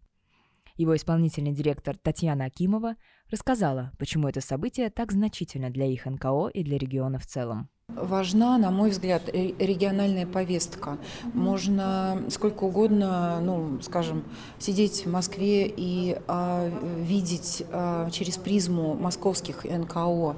Его 0.78 0.96
исполнительный 0.96 1.54
директор 1.54 1.98
Татьяна 1.98 2.46
Акимова 2.46 2.96
рассказала, 3.32 3.92
почему 3.98 4.28
это 4.28 4.42
событие 4.42 4.90
так 4.90 5.14
значительно 5.14 5.70
для 5.70 5.86
их 5.86 6.06
НКО 6.06 6.50
и 6.54 6.64
для 6.64 6.78
региона 6.78 7.18
в 7.18 7.26
целом. 7.26 7.70
Важна, 7.88 8.58
на 8.58 8.72
мой 8.72 8.90
взгляд, 8.90 9.30
региональная 9.30 10.26
повестка. 10.26 10.98
Можно 11.34 12.24
сколько 12.30 12.64
угодно, 12.64 13.40
ну, 13.42 13.80
скажем, 13.82 14.24
сидеть 14.58 15.06
в 15.06 15.12
Москве 15.12 15.68
и 15.68 16.18
а, 16.28 16.68
видеть 16.98 17.64
а, 17.72 18.10
через 18.10 18.38
призму 18.38 18.96
московских 18.96 19.66
НКО 19.66 20.36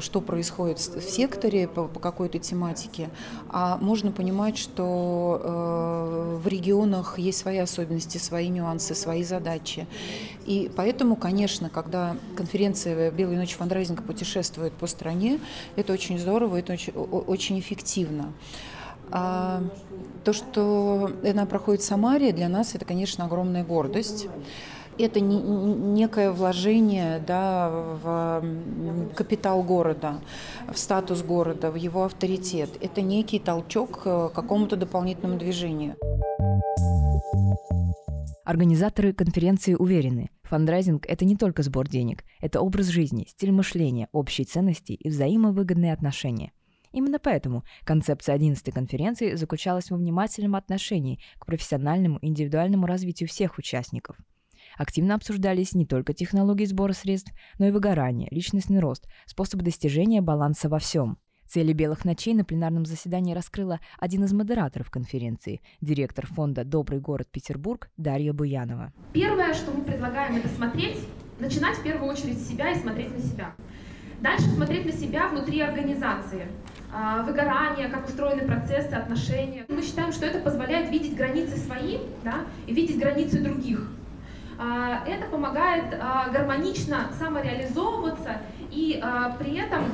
что 0.00 0.20
происходит 0.20 0.78
в 0.78 1.00
секторе 1.00 1.68
по, 1.68 1.84
по 1.84 2.00
какой-то 2.00 2.38
тематике, 2.38 3.10
а 3.48 3.78
можно 3.78 4.12
понимать, 4.12 4.58
что 4.58 5.40
э, 5.42 6.38
в 6.42 6.46
регионах 6.46 7.18
есть 7.18 7.38
свои 7.38 7.58
особенности, 7.58 8.18
свои 8.18 8.48
нюансы, 8.48 8.94
свои 8.94 9.24
задачи. 9.24 9.86
И 10.46 10.70
поэтому, 10.74 11.16
конечно, 11.16 11.70
когда 11.70 12.16
конференция 12.36 13.10
«Белые 13.10 13.38
ночи 13.38 13.56
фандрайзинга» 13.56 14.02
путешествует 14.02 14.72
по 14.72 14.86
стране, 14.86 15.40
это 15.76 15.92
очень 15.92 16.18
здорово, 16.18 16.58
это 16.58 16.72
очень, 16.72 16.92
очень 16.92 17.58
эффективно. 17.58 18.32
А 19.10 19.62
то, 20.24 20.32
что 20.32 21.10
она 21.24 21.46
проходит 21.46 21.82
в 21.82 21.84
Самаре, 21.84 22.32
для 22.32 22.48
нас 22.48 22.74
это, 22.74 22.84
конечно, 22.84 23.24
огромная 23.24 23.64
гордость 23.64 24.28
это 24.98 25.20
не, 25.20 25.40
некое 25.40 26.30
вложение 26.30 27.22
да, 27.26 27.70
в 28.02 28.44
капитал 29.14 29.62
города, 29.62 30.20
в 30.72 30.78
статус 30.78 31.22
города, 31.22 31.70
в 31.70 31.76
его 31.76 32.04
авторитет. 32.04 32.70
Это 32.80 33.02
некий 33.02 33.38
толчок 33.38 34.02
к 34.02 34.28
какому-то 34.30 34.76
дополнительному 34.76 35.38
движению. 35.38 35.96
Организаторы 38.44 39.14
конференции 39.14 39.74
уверены, 39.74 40.30
фандрайзинг– 40.42 41.06
это 41.08 41.24
не 41.24 41.34
только 41.34 41.62
сбор 41.62 41.88
денег, 41.88 42.24
это 42.42 42.60
образ 42.60 42.88
жизни, 42.88 43.26
стиль 43.26 43.52
мышления, 43.52 44.08
общие 44.12 44.44
ценности 44.44 44.92
и 44.92 45.08
взаимовыгодные 45.08 45.94
отношения. 45.94 46.52
Именно 46.92 47.18
поэтому 47.18 47.64
концепция 47.84 48.36
11-й 48.36 48.70
конференции 48.70 49.34
заключалась 49.34 49.90
во 49.90 49.96
внимательном 49.96 50.54
отношении 50.56 51.18
к 51.38 51.46
профессиональному 51.46 52.18
и 52.18 52.28
индивидуальному 52.28 52.86
развитию 52.86 53.28
всех 53.28 53.58
участников. 53.58 54.16
Активно 54.76 55.14
обсуждались 55.14 55.74
не 55.74 55.86
только 55.86 56.12
технологии 56.12 56.64
сбора 56.64 56.92
средств, 56.92 57.32
но 57.58 57.66
и 57.66 57.70
выгорание, 57.70 58.28
личностный 58.30 58.80
рост, 58.80 59.06
способы 59.26 59.62
достижения 59.62 60.20
баланса 60.20 60.68
во 60.68 60.78
всем. 60.78 61.18
Цели 61.46 61.72
«Белых 61.72 62.04
ночей» 62.04 62.34
на 62.34 62.44
пленарном 62.44 62.86
заседании 62.86 63.34
раскрыла 63.34 63.78
один 64.00 64.24
из 64.24 64.32
модераторов 64.32 64.90
конференции, 64.90 65.60
директор 65.80 66.26
фонда 66.26 66.64
«Добрый 66.64 67.00
город 67.00 67.28
Петербург» 67.30 67.90
Дарья 67.96 68.32
Буянова. 68.32 68.92
Первое, 69.12 69.52
что 69.54 69.70
мы 69.70 69.84
предлагаем, 69.84 70.36
это 70.36 70.48
смотреть, 70.48 70.98
начинать 71.38 71.76
в 71.76 71.82
первую 71.82 72.10
очередь 72.10 72.38
с 72.38 72.48
себя 72.48 72.72
и 72.72 72.80
смотреть 72.80 73.14
на 73.14 73.20
себя. 73.20 73.54
Дальше 74.20 74.46
смотреть 74.46 74.86
на 74.86 74.92
себя 74.92 75.28
внутри 75.28 75.60
организации. 75.60 76.46
А, 76.90 77.22
выгорание, 77.22 77.88
как 77.88 78.08
устроены 78.08 78.46
процессы, 78.46 78.92
отношения. 78.92 79.66
Мы 79.68 79.82
считаем, 79.82 80.12
что 80.12 80.26
это 80.26 80.38
позволяет 80.38 80.90
видеть 80.90 81.16
границы 81.16 81.56
свои 81.56 81.98
да, 82.22 82.46
и 82.66 82.72
видеть 82.72 82.98
границы 82.98 83.40
других. 83.40 83.90
А, 84.58 85.04
это 85.06 85.26
помогает 85.30 85.84
а, 85.92 86.28
гармонично 86.30 87.10
самореализовываться 87.18 88.38
и 88.70 89.02
при 89.38 89.56
этом 89.56 89.84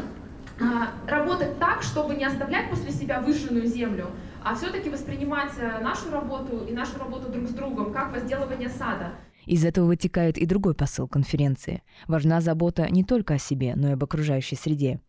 работать 1.09 1.59
так, 1.59 1.83
чтобы 1.83 2.15
не 2.15 2.25
оставлять 2.25 2.69
после 2.69 2.93
себя 2.93 3.21
выжженную 3.21 3.67
землю, 3.67 4.09
а 4.43 4.55
все-таки 4.55 4.91
воспринимать 4.91 5.53
э, 5.59 5.81
нашу 5.83 6.11
работу 6.11 6.65
и 6.67 6.73
нашу 6.73 6.99
работу 6.99 7.31
друг 7.31 7.49
с 7.49 7.53
другом 7.53 7.93
как 7.93 8.13
возделывание 8.13 8.69
сада. 8.69 9.13
Из 9.47 9.65
этого 9.65 9.87
вытекает 9.87 10.39
и 10.39 10.47
другой 10.47 10.75
посыл 10.75 11.09
конференции. 11.09 11.83
Важна 12.07 12.41
забота 12.41 12.89
не 12.91 13.05
только 13.05 13.35
о 13.35 13.39
себе, 13.39 13.75
но 13.75 13.89
и 13.89 13.93
об 13.93 14.05
окружающей 14.05 14.57
среде. 14.57 15.01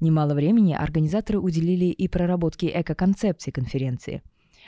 Немало 0.00 0.34
времени 0.34 0.74
организаторы 0.74 1.38
уделили 1.38 1.86
и 1.86 2.06
проработке 2.06 2.68
эко-концепции 2.68 3.50
конференции. 3.50 4.22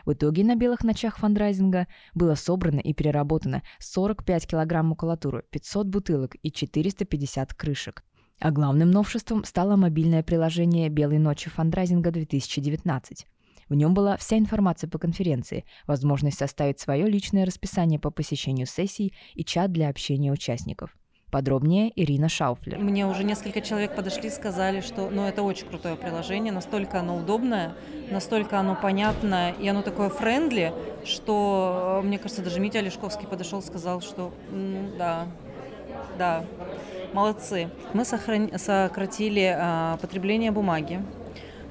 В 0.04 0.12
итоге 0.12 0.44
на 0.44 0.56
белых 0.56 0.84
ночах 0.84 1.18
фандрайзинга 1.18 1.86
было 2.14 2.34
собрано 2.34 2.80
и 2.80 2.92
переработано 2.92 3.62
45 3.78 4.46
килограмм 4.46 4.86
макулатуры, 4.88 5.44
500 5.50 5.86
бутылок 5.86 6.36
и 6.42 6.50
450 6.50 7.54
крышек. 7.54 8.04
А 8.40 8.50
главным 8.50 8.90
новшеством 8.90 9.44
стало 9.44 9.76
мобильное 9.76 10.22
приложение 10.22 10.88
«Белые 10.88 11.20
ночи 11.20 11.50
фандрайзинга-2019». 11.50 13.26
В 13.68 13.74
нем 13.74 13.94
была 13.94 14.16
вся 14.16 14.36
информация 14.36 14.90
по 14.90 14.98
конференции, 14.98 15.64
возможность 15.86 16.38
составить 16.38 16.80
свое 16.80 17.06
личное 17.06 17.44
расписание 17.44 18.00
по 18.00 18.10
посещению 18.10 18.66
сессий 18.66 19.14
и 19.34 19.44
чат 19.44 19.70
для 19.70 19.88
общения 19.88 20.32
участников. 20.32 20.96
Подробнее 21.30 21.92
Ирина 21.94 22.28
Шауфлер. 22.28 22.78
Мне 22.78 23.06
уже 23.06 23.22
несколько 23.24 23.60
человек 23.60 23.94
подошли 23.94 24.28
и 24.28 24.30
сказали, 24.30 24.80
что 24.80 25.10
ну, 25.10 25.26
это 25.26 25.42
очень 25.42 25.66
крутое 25.66 25.96
приложение, 25.96 26.52
настолько 26.52 26.98
оно 27.00 27.16
удобное, 27.16 27.72
настолько 28.10 28.58
оно 28.58 28.76
понятное, 28.80 29.52
и 29.52 29.68
оно 29.68 29.82
такое 29.82 30.08
френдли, 30.08 30.72
что, 31.04 32.00
мне 32.04 32.18
кажется, 32.18 32.42
даже 32.42 32.58
Митя 32.58 32.80
Олешковский 32.80 33.26
подошел 33.26 33.60
и 33.60 33.62
сказал, 33.62 34.00
что 34.00 34.32
да, 34.98 35.26
да, 36.18 36.44
молодцы. 37.12 37.70
Мы 37.94 38.04
сократили 38.04 39.56
а, 39.56 39.96
потребление 39.98 40.50
бумаги, 40.50 41.00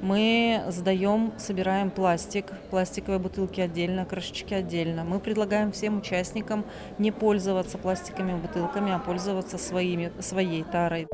мы 0.01 0.63
сдаем, 0.69 1.33
собираем 1.37 1.91
пластик, 1.91 2.51
пластиковые 2.69 3.19
бутылки 3.19 3.61
отдельно, 3.61 4.05
крышечки 4.05 4.53
отдельно. 4.53 5.03
Мы 5.03 5.19
предлагаем 5.19 5.71
всем 5.71 5.99
участникам 5.99 6.65
не 6.97 7.11
пользоваться 7.11 7.77
пластиковыми 7.77 8.39
бутылками, 8.39 8.91
а 8.91 8.99
пользоваться 8.99 9.57
своими, 9.57 10.11
своей 10.19 10.63
тарой. 10.63 11.07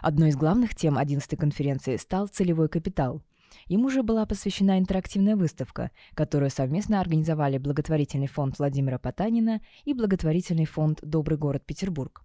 Одной 0.00 0.30
из 0.30 0.36
главных 0.36 0.74
тем 0.74 0.96
11-й 0.96 1.36
конференции 1.36 1.96
стал 1.96 2.26
целевой 2.26 2.68
капитал. 2.68 3.22
Ему 3.66 3.90
же 3.90 4.02
была 4.02 4.26
посвящена 4.26 4.78
интерактивная 4.78 5.36
выставка, 5.36 5.90
которую 6.14 6.50
совместно 6.50 7.00
организовали 7.00 7.58
благотворительный 7.58 8.26
фонд 8.26 8.58
Владимира 8.58 8.98
Потанина 8.98 9.60
и 9.84 9.94
благотворительный 9.94 10.64
фонд 10.64 11.00
«Добрый 11.02 11.38
город 11.38 11.64
Петербург». 11.66 12.24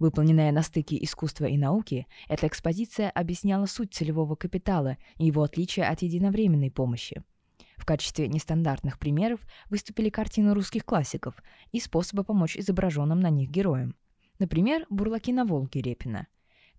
Выполненная 0.00 0.50
на 0.50 0.62
стыке 0.62 0.96
искусства 1.04 1.44
и 1.44 1.58
науки, 1.58 2.06
эта 2.26 2.46
экспозиция 2.46 3.10
объясняла 3.10 3.66
суть 3.66 3.92
целевого 3.92 4.34
капитала 4.34 4.96
и 5.18 5.26
его 5.26 5.42
отличие 5.42 5.86
от 5.86 6.00
единовременной 6.00 6.70
помощи. 6.70 7.22
В 7.76 7.84
качестве 7.84 8.26
нестандартных 8.26 8.98
примеров 8.98 9.40
выступили 9.68 10.08
картины 10.08 10.54
русских 10.54 10.86
классиков 10.86 11.34
и 11.70 11.80
способы 11.80 12.24
помочь 12.24 12.56
изображенным 12.56 13.20
на 13.20 13.28
них 13.28 13.50
героям. 13.50 13.94
Например, 14.38 14.86
«Бурлаки 14.88 15.34
на 15.34 15.44
Волге» 15.44 15.82
Репина. 15.82 16.26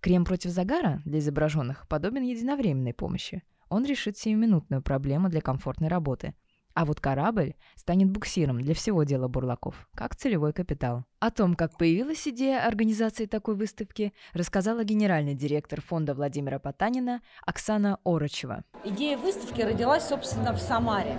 Крем 0.00 0.24
против 0.24 0.50
загара 0.50 1.00
для 1.04 1.20
изображенных 1.20 1.86
подобен 1.86 2.24
единовременной 2.24 2.92
помощи. 2.92 3.44
Он 3.68 3.84
решит 3.84 4.18
сиюминутную 4.18 4.82
проблему 4.82 5.28
для 5.28 5.40
комфортной 5.40 5.88
работы– 5.88 6.34
а 6.74 6.84
вот 6.84 7.00
корабль 7.00 7.54
станет 7.76 8.10
буксиром 8.10 8.60
для 8.60 8.74
всего 8.74 9.04
дела 9.04 9.28
бурлаков, 9.28 9.88
как 9.94 10.16
целевой 10.16 10.52
капитал. 10.52 11.04
О 11.20 11.30
том, 11.30 11.54
как 11.54 11.76
появилась 11.78 12.26
идея 12.26 12.66
организации 12.66 13.26
такой 13.26 13.54
выставки, 13.54 14.12
рассказала 14.32 14.82
генеральный 14.82 15.34
директор 15.34 15.80
фонда 15.80 16.14
Владимира 16.14 16.58
Потанина 16.58 17.20
Оксана 17.46 17.98
Орочева. 18.04 18.64
Идея 18.84 19.16
выставки 19.16 19.60
родилась, 19.62 20.08
собственно, 20.08 20.52
в 20.52 20.58
Самаре. 20.58 21.16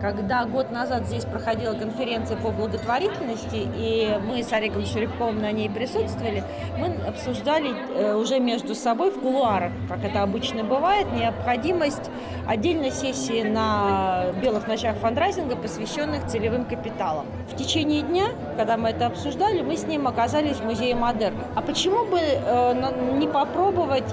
Когда 0.00 0.46
год 0.46 0.70
назад 0.70 1.06
здесь 1.06 1.24
проходила 1.24 1.74
конференция 1.74 2.38
по 2.38 2.50
благотворительности, 2.50 3.68
и 3.76 4.18
мы 4.26 4.42
с 4.42 4.50
Олегом 4.52 4.84
Черепковым 4.84 5.40
на 5.40 5.52
ней 5.52 5.68
присутствовали, 5.68 6.42
мы 6.78 6.86
обсуждали 7.06 7.70
э, 7.70 8.14
уже 8.14 8.40
между 8.40 8.74
собой 8.74 9.10
в 9.10 9.20
кулуарах, 9.20 9.72
как 9.88 10.02
это 10.04 10.22
обычно 10.22 10.64
бывает, 10.64 11.06
необходимость 11.12 12.10
отдельной 12.46 12.92
сессии 12.92 13.42
на 13.42 14.32
белых 14.42 14.66
ночах 14.84 15.00
фандрайзинга, 15.00 15.56
посвященных 15.56 16.26
целевым 16.26 16.66
капиталам. 16.66 17.26
В 17.50 17.56
течение 17.56 18.02
дня, 18.02 18.26
когда 18.58 18.76
мы 18.76 18.90
это 18.90 19.06
обсуждали, 19.06 19.62
мы 19.62 19.76
с 19.76 19.84
ним 19.84 20.06
оказались 20.06 20.56
в 20.56 20.64
музее 20.64 20.94
модерн. 20.94 21.36
А 21.54 21.62
почему 21.62 22.04
бы 22.04 22.18
э, 22.20 23.16
не 23.18 23.26
попробовать 23.26 24.04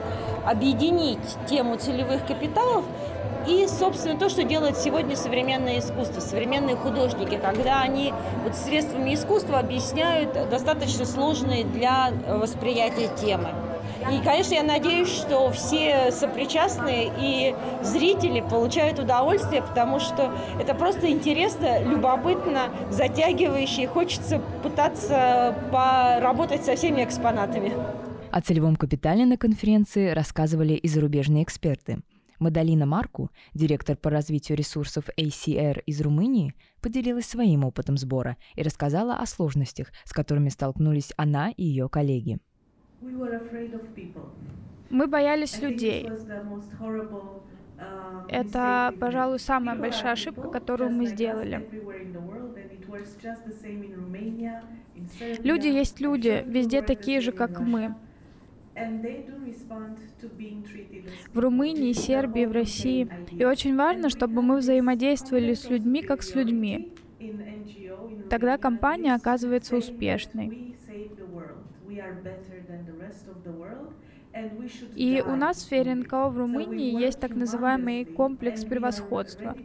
объединить 0.45 1.19
тему 1.47 1.75
целевых 1.75 2.25
капиталов 2.25 2.85
и, 3.47 3.67
собственно, 3.67 4.17
то, 4.17 4.29
что 4.29 4.43
делает 4.43 4.77
сегодня 4.77 5.17
современное 5.17 5.79
искусство, 5.79 6.21
современные 6.21 6.77
художники, 6.77 7.37
когда 7.37 7.81
они 7.81 8.13
вот 8.43 8.55
средствами 8.55 9.13
искусства 9.13 9.59
объясняют 9.59 10.31
достаточно 10.49 11.05
сложные 11.05 11.65
для 11.65 12.11
восприятия 12.27 13.09
темы. 13.21 13.49
И, 14.09 14.23
конечно, 14.23 14.55
я 14.55 14.63
надеюсь, 14.63 15.09
что 15.09 15.51
все 15.51 16.11
сопричастные 16.11 17.11
и 17.19 17.55
зрители 17.83 18.41
получают 18.41 18.99
удовольствие, 18.99 19.61
потому 19.61 19.99
что 19.99 20.33
это 20.59 20.73
просто 20.73 21.11
интересно, 21.11 21.83
любопытно, 21.83 22.69
затягивающе. 22.89 23.87
Хочется 23.87 24.41
пытаться 24.63 25.55
поработать 25.71 26.65
со 26.65 26.75
всеми 26.75 27.03
экспонатами. 27.03 27.73
О 28.31 28.41
целевом 28.41 28.75
капитале 28.75 29.25
на 29.25 29.37
конференции 29.37 30.09
рассказывали 30.09 30.73
и 30.73 30.87
зарубежные 30.87 31.43
эксперты. 31.43 31.99
Мадалина 32.39 32.87
Марку, 32.87 33.29
директор 33.53 33.95
по 33.95 34.09
развитию 34.09 34.57
ресурсов 34.57 35.05
ACR 35.15 35.83
из 35.85 36.01
Румынии, 36.01 36.55
поделилась 36.81 37.27
своим 37.27 37.63
опытом 37.63 37.97
сбора 37.97 38.35
и 38.55 38.63
рассказала 38.63 39.17
о 39.17 39.27
сложностях, 39.27 39.91
с 40.05 40.11
которыми 40.11 40.49
столкнулись 40.49 41.13
она 41.17 41.51
и 41.51 41.63
ее 41.63 41.87
коллеги. 41.87 42.39
Мы 44.89 45.07
боялись 45.07 45.59
людей. 45.61 46.09
Это, 48.29 48.93
пожалуй, 48.99 49.39
самая 49.39 49.75
большая 49.75 50.13
ошибка, 50.13 50.49
которую 50.49 50.91
мы 50.91 51.07
сделали. 51.07 51.67
Люди 55.43 55.67
есть 55.67 55.99
люди, 55.99 56.43
везде 56.45 56.81
такие 56.81 57.21
же, 57.21 57.31
как 57.31 57.59
мы. 57.59 57.95
В 61.33 61.39
Румынии, 61.39 61.93
Сербии, 61.93 62.45
в 62.45 62.51
России. 62.51 63.09
И 63.31 63.43
очень 63.45 63.75
важно, 63.75 64.09
чтобы 64.09 64.41
мы 64.41 64.57
взаимодействовали 64.57 65.53
с 65.53 65.69
людьми, 65.69 66.01
как 66.03 66.21
с 66.21 66.35
людьми. 66.35 66.93
Тогда 68.29 68.57
компания 68.57 69.13
оказывается 69.15 69.75
успешной. 69.75 70.70
И 74.95 75.21
у 75.25 75.35
нас 75.35 75.57
в 75.57 75.61
сфере 75.61 75.95
НКО 75.95 76.29
в 76.29 76.37
Румынии 76.37 76.97
есть 76.99 77.19
так 77.19 77.35
называемый 77.35 78.05
комплекс 78.05 78.63
превосходства. 78.63 79.55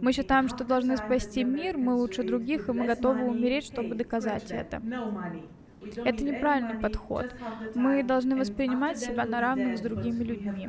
Мы 0.00 0.12
считаем, 0.12 0.48
что 0.48 0.64
должны 0.64 0.96
спасти 0.96 1.44
мир, 1.44 1.76
мы 1.76 1.94
лучше 1.94 2.22
других, 2.22 2.68
и 2.68 2.72
мы 2.72 2.86
готовы 2.86 3.24
умереть, 3.24 3.64
чтобы 3.64 3.94
доказать 3.94 4.50
это. 4.50 4.82
Это 6.04 6.24
неправильный 6.24 6.80
подход. 6.80 7.34
Мы 7.74 8.02
должны 8.02 8.36
воспринимать 8.36 8.98
себя 8.98 9.24
на 9.26 9.40
равных 9.40 9.78
с 9.78 9.80
другими 9.80 10.24
людьми. 10.24 10.68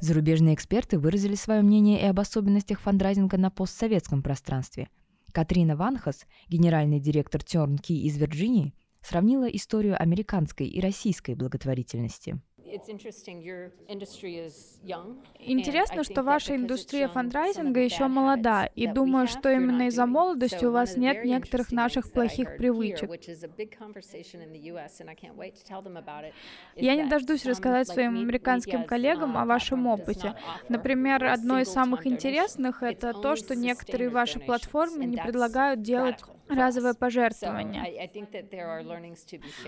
Зарубежные 0.00 0.54
эксперты 0.54 0.98
выразили 0.98 1.34
свое 1.34 1.62
мнение 1.62 2.00
и 2.00 2.06
об 2.06 2.20
особенностях 2.20 2.80
фандрайзинга 2.80 3.38
на 3.38 3.50
постсоветском 3.50 4.22
пространстве. 4.22 4.88
Катрина 5.34 5.74
Ванхас, 5.74 6.26
генеральный 6.48 7.00
директор 7.00 7.40
Turnkey 7.40 7.94
из 7.94 8.16
Вирджинии, 8.16 8.72
сравнила 9.02 9.46
историю 9.46 10.00
американской 10.00 10.68
и 10.68 10.80
российской 10.80 11.34
благотворительности. 11.34 12.40
Интересно, 15.38 16.04
что 16.04 16.22
ваша 16.22 16.56
индустрия 16.56 17.08
фандрайзинга 17.08 17.80
еще 17.80 18.08
молода, 18.08 18.66
и 18.66 18.86
думаю, 18.86 19.26
что 19.26 19.50
именно 19.50 19.88
из-за 19.88 20.06
молодости 20.06 20.64
у 20.64 20.72
вас 20.72 20.96
нет 20.96 21.24
некоторых 21.24 21.72
наших 21.72 22.10
плохих 22.12 22.56
привычек. 22.56 23.10
Я 26.76 26.96
не 26.96 27.04
дождусь 27.04 27.46
рассказать 27.46 27.88
своим 27.88 28.18
американским 28.18 28.84
коллегам 28.84 29.36
о 29.36 29.44
вашем 29.44 29.86
опыте. 29.86 30.34
Например, 30.68 31.24
одно 31.24 31.60
из 31.60 31.68
самых 31.68 32.06
интересных— 32.06 32.82
это 32.82 33.12
то, 33.12 33.36
что 33.36 33.54
некоторые 33.54 34.10
ваши 34.10 34.40
платформы 34.40 35.04
не 35.04 35.16
предлагают 35.16 35.82
делать 35.82 36.20
разовое 36.48 36.94
пожертвование. 36.94 38.10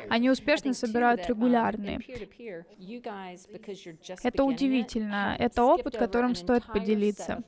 Они 0.09 0.31
успешно 0.31 0.73
собирают 0.75 1.27
регулярные. 1.29 2.01
Это 4.23 4.45
удивительно. 4.45 5.37
Это 5.39 5.65
опыт, 5.65 5.97
которым 5.97 6.35
стоит 6.35 6.67
поделиться. 6.67 7.43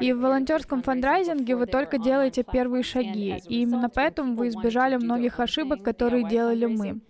И 0.00 0.12
в 0.12 0.20
волонтерском 0.20 0.82
фандрайзинге 0.82 1.56
вы 1.56 1.66
только 1.66 1.98
делаете 1.98 2.44
первые 2.44 2.82
шаги, 2.82 3.38
и 3.48 3.62
именно 3.62 3.88
поэтому 3.88 4.34
вы 4.34 4.48
избежали 4.48 4.96
многих 4.96 5.40
ошибок, 5.40 5.82
которые 5.82 6.28
делали 6.28 6.66
мы. 6.66 7.00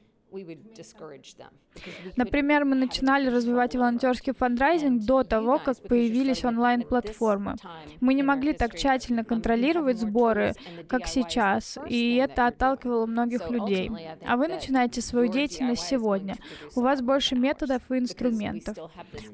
Например, 2.16 2.64
мы 2.64 2.76
начинали 2.76 3.28
развивать 3.28 3.74
волонтерский 3.74 4.32
фандрайзинг 4.32 5.04
до 5.04 5.22
того, 5.22 5.58
как 5.58 5.80
появились 5.82 6.44
онлайн-платформы. 6.44 7.56
Мы 8.00 8.14
не 8.14 8.22
могли 8.22 8.52
так 8.52 8.76
тщательно 8.76 9.24
контролировать 9.24 9.98
сборы, 9.98 10.54
как 10.88 11.06
сейчас, 11.06 11.78
и 11.88 12.16
это 12.16 12.46
отталкивало 12.46 13.06
многих 13.06 13.50
людей. 13.50 13.90
А 14.26 14.36
вы 14.36 14.48
начинаете 14.48 15.00
свою 15.00 15.28
деятельность 15.28 15.86
сегодня. 15.86 16.36
У 16.74 16.80
вас 16.80 17.02
больше 17.02 17.34
методов 17.36 17.82
и 17.90 17.98
инструментов. 17.98 18.76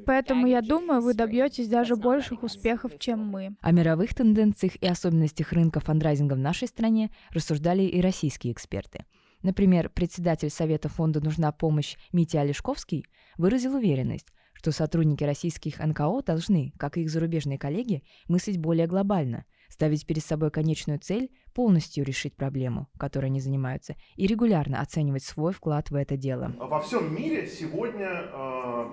Поэтому 0.04 0.46
я 0.46 0.62
думаю, 0.62 1.00
вы 1.00 1.14
добьетесь 1.14 1.68
даже 1.68 1.96
больших 1.96 2.42
успехов, 2.42 2.98
чем 2.98 3.26
мы. 3.26 3.56
О 3.60 3.72
мировых 3.72 4.14
тенденциях 4.14 4.76
и 4.76 4.86
особенностях 4.86 5.52
рынка 5.52 5.80
фандрайзинга 5.80 6.34
в 6.34 6.38
нашей 6.38 6.68
стране 6.68 7.10
рассуждали 7.30 7.82
и 7.82 8.00
российские 8.00 8.52
эксперты. 8.52 9.04
Например, 9.42 9.88
председатель 9.88 10.50
Совета 10.50 10.88
фонда 10.88 11.22
«Нужна 11.22 11.52
помощь» 11.52 11.96
Митя 12.12 12.40
Олешковский 12.40 13.06
выразил 13.36 13.74
уверенность, 13.76 14.28
что 14.54 14.72
сотрудники 14.72 15.22
российских 15.24 15.78
НКО 15.78 16.22
должны, 16.22 16.72
как 16.78 16.96
и 16.96 17.02
их 17.02 17.10
зарубежные 17.10 17.58
коллеги, 17.58 18.02
мыслить 18.28 18.58
более 18.58 18.86
глобально, 18.86 19.44
ставить 19.68 20.06
перед 20.06 20.24
собой 20.24 20.50
конечную 20.50 20.98
цель 20.98 21.30
полностью 21.54 22.04
решить 22.04 22.36
проблему, 22.36 22.88
которой 22.98 23.26
они 23.26 23.40
занимаются, 23.40 23.94
и 24.16 24.26
регулярно 24.26 24.80
оценивать 24.80 25.22
свой 25.22 25.52
вклад 25.52 25.90
в 25.90 25.94
это 25.94 26.16
дело. 26.16 26.54
Во 26.58 26.80
всем 26.80 27.14
мире 27.14 27.46
сегодня 27.46 28.08
э, 28.32 28.90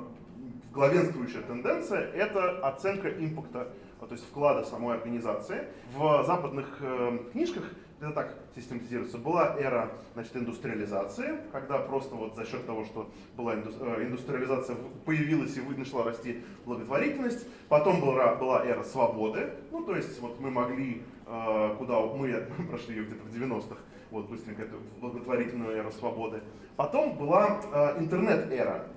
главенствующая 0.74 1.42
тенденция– 1.42 2.00
это 2.14 2.60
оценка 2.60 3.10
импакта, 3.10 3.74
то 4.00 4.12
есть 4.12 4.26
вклада 4.26 4.64
самой 4.64 4.98
организации. 4.98 5.68
В 5.96 6.24
западных 6.26 6.78
э, 6.82 7.20
книжках 7.32 7.64
это 8.04 8.14
так 8.14 8.36
систематизируется. 8.56 9.18
Была 9.18 9.56
эра 9.58 9.92
значит, 10.14 10.36
индустриализации, 10.36 11.40
когда 11.52 11.80
просто 11.80 12.16
вот 12.16 12.36
за 12.36 12.46
счет 12.46 12.66
того, 12.66 12.84
что 12.86 13.10
была 13.38 13.56
э, 13.56 14.04
индустриализация, 14.04 14.76
появилась 15.06 15.56
и 15.58 15.62
начала 15.62 16.04
расти 16.04 16.44
благотворительность. 16.66 17.48
Потом 17.70 18.02
была, 18.02 18.36
была 18.36 18.66
эра 18.66 18.84
свободы, 18.84 19.52
ну 19.72 19.84
то 19.84 19.96
есть 19.96 20.20
вот 20.20 20.40
мы 20.40 20.52
могли, 20.52 21.04
э, 21.26 21.76
куда 21.78 22.00
мы 22.02 22.68
прошли 22.70 22.96
ее 22.96 23.06
где-то 23.06 23.24
в 23.24 23.34
90-х, 23.34 23.78
вот 24.12 24.30
быстренько 24.30 24.64
эту 24.64 24.78
благотворительную 25.00 25.78
эру 25.78 25.92
свободы. 25.92 26.42
Потом 26.76 27.18
была 27.18 27.62
э, 27.72 28.00
интернет-эра, 28.00 28.88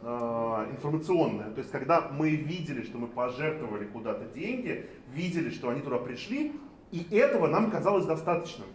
информационная, 0.73 1.51
то 1.51 1.59
есть 1.59 1.71
когда 1.71 2.09
мы 2.11 2.31
видели, 2.31 2.83
что 2.83 2.99
мы 2.99 3.07
пожертвовали 3.07 3.85
куда-то 3.85 4.25
деньги, 4.35 4.87
видели, 5.13 5.51
что 5.51 5.71
они 5.71 5.81
туда 5.81 5.99
пришли, 5.99 6.53
и 6.91 7.07
этого 7.11 7.47
нам 7.47 7.71
казалось 7.71 8.07
достаточным. 8.07 8.67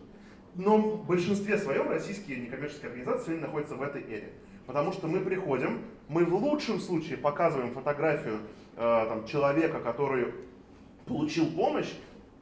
Но 0.55 0.77
в 0.77 1.05
большинстве 1.05 1.57
своем 1.57 1.89
российские 1.89 2.37
некоммерческие 2.37 2.89
организации 2.89 3.25
сегодня 3.25 3.47
находятся 3.47 3.75
в 3.75 3.81
этой 3.81 4.01
эре. 4.01 4.33
Потому 4.67 4.91
что 4.91 5.07
мы 5.07 5.21
приходим, 5.21 5.81
мы 6.07 6.25
в 6.25 6.35
лучшем 6.35 6.79
случае 6.79 7.17
показываем 7.17 7.73
фотографию 7.73 8.39
э, 8.75 9.05
там, 9.07 9.25
человека, 9.25 9.79
который 9.79 10.33
получил 11.05 11.47
помощь, 11.51 11.91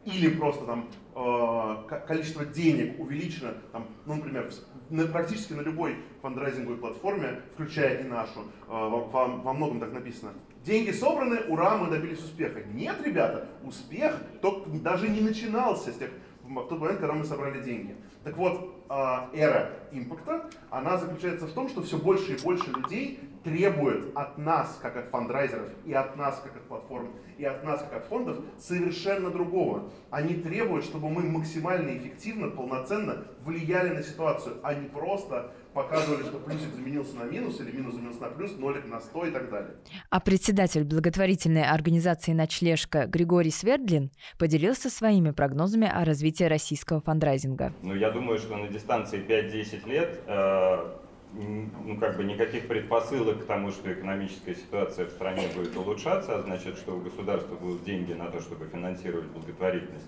или 0.05 0.29
просто 0.29 0.65
там 0.65 0.87
э, 1.15 1.99
количество 2.07 2.45
денег 2.45 2.99
увеличено, 2.99 3.53
там, 3.71 3.87
ну, 4.05 4.15
например, 4.15 4.49
на, 4.89 5.05
практически 5.05 5.53
на 5.53 5.61
любой 5.61 5.97
фандрайзинговой 6.21 6.77
платформе, 6.77 7.41
включая 7.53 8.01
и 8.01 8.03
нашу, 8.07 8.39
э, 8.39 8.69
во, 8.69 8.99
во 9.03 9.53
многом 9.53 9.79
так 9.79 9.91
написано. 9.91 10.33
Деньги 10.63 10.91
собраны, 10.91 11.41
ура, 11.47 11.77
мы 11.77 11.89
добились 11.89 12.19
успеха. 12.19 12.61
Нет, 12.73 12.95
ребята, 13.05 13.47
успех 13.63 14.21
только 14.41 14.69
даже 14.69 15.09
не 15.09 15.21
начинался 15.21 15.91
с 15.91 15.95
тех 15.95 16.09
в 16.49 16.67
тот 16.67 16.79
момент, 16.79 16.99
когда 16.99 17.13
мы 17.13 17.23
собрали 17.23 17.61
деньги. 17.61 17.95
Так 18.23 18.35
вот, 18.37 18.83
а, 18.89 19.29
эра 19.33 19.71
импакта, 19.91 20.49
она 20.71 20.97
заключается 20.97 21.45
в 21.45 21.53
том, 21.53 21.69
что 21.69 21.83
все 21.83 21.97
больше 21.97 22.33
и 22.33 22.41
больше 22.41 22.71
людей 22.71 23.19
требуют 23.43 24.11
от 24.15 24.37
нас, 24.37 24.79
как 24.81 24.97
от 24.97 25.09
фандрайзеров, 25.09 25.69
и 25.85 25.93
от 25.93 26.17
нас, 26.17 26.41
как 26.43 26.55
от 26.55 26.63
платформ, 26.63 27.09
и 27.37 27.45
от 27.45 27.63
нас, 27.63 27.81
как 27.81 27.93
от 27.93 28.03
фондов, 28.05 28.37
совершенно 28.57 29.29
другого. 29.29 29.91
Они 30.09 30.33
требуют, 30.33 30.85
чтобы 30.85 31.09
мы 31.09 31.21
максимально 31.21 31.95
эффективно, 31.97 32.49
полноценно 32.49 33.25
влияли 33.45 33.93
на 33.93 34.03
ситуацию, 34.03 34.57
а 34.63 34.73
не 34.73 34.89
просто 34.89 35.51
показывали, 35.83 36.23
что 36.23 36.39
плюсик 36.39 36.73
заменился 36.75 37.15
на 37.15 37.23
минус 37.23 37.59
или 37.61 37.71
минус 37.71 37.95
заменился 37.95 38.21
на 38.21 38.29
плюс, 38.29 38.57
нолик 38.57 38.87
на 38.87 38.99
100 38.99 39.25
и 39.27 39.31
так 39.31 39.49
далее. 39.49 39.75
А 40.09 40.19
председатель 40.19 40.83
благотворительной 40.83 41.63
организации 41.63 42.33
«Ночлежка» 42.33 43.05
Григорий 43.07 43.51
Свердлин 43.51 44.11
поделился 44.37 44.89
своими 44.89 45.31
прогнозами 45.31 45.87
о 45.87 46.03
развитии 46.03 46.43
российского 46.43 46.99
фандрайзинга. 47.01 47.73
Ну, 47.81 47.95
я 47.95 48.11
думаю, 48.11 48.39
что 48.39 48.57
на 48.57 48.67
дистанции 48.67 49.19
5-10 49.25 49.89
лет 49.89 50.19
э, 50.27 50.97
ну, 51.33 51.97
как 51.97 52.17
бы 52.17 52.23
никаких 52.23 52.67
предпосылок 52.67 53.43
к 53.43 53.45
тому, 53.45 53.71
что 53.71 53.91
экономическая 53.93 54.55
ситуация 54.55 55.05
в 55.05 55.11
стране 55.11 55.47
будет 55.55 55.77
улучшаться, 55.77 56.35
а 56.35 56.41
значит, 56.41 56.77
что 56.77 56.97
у 56.97 56.99
государства 56.99 57.55
будут 57.55 57.85
деньги 57.85 58.13
на 58.13 58.29
то, 58.29 58.41
чтобы 58.41 58.67
финансировать 58.67 59.27
благотворительность. 59.27 60.07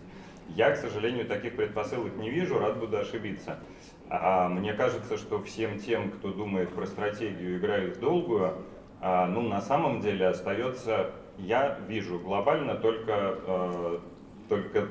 Я, 0.50 0.72
к 0.72 0.78
сожалению, 0.78 1.26
таких 1.28 1.56
предпосылок 1.56 2.18
не 2.18 2.30
вижу, 2.30 2.60
рад 2.60 2.78
буду 2.78 2.98
ошибиться. 2.98 3.60
А 4.14 4.50
мне 4.50 4.74
кажется, 4.74 5.18
что 5.18 5.42
всем 5.42 5.80
тем, 5.80 6.12
кто 6.12 6.34
думает 6.34 6.70
про 6.76 6.86
стратегию, 6.86 7.58
играет 7.58 7.96
в 7.96 8.00
долгую, 8.02 8.56
а, 9.00 9.26
ну, 9.26 9.42
на 9.42 9.62
самом 9.62 10.02
деле 10.02 10.28
остается, 10.28 11.12
я 11.38 11.80
вижу 11.88 12.20
глобально 12.20 12.76
только, 12.76 13.38
э, 13.48 14.00
только 14.50 14.88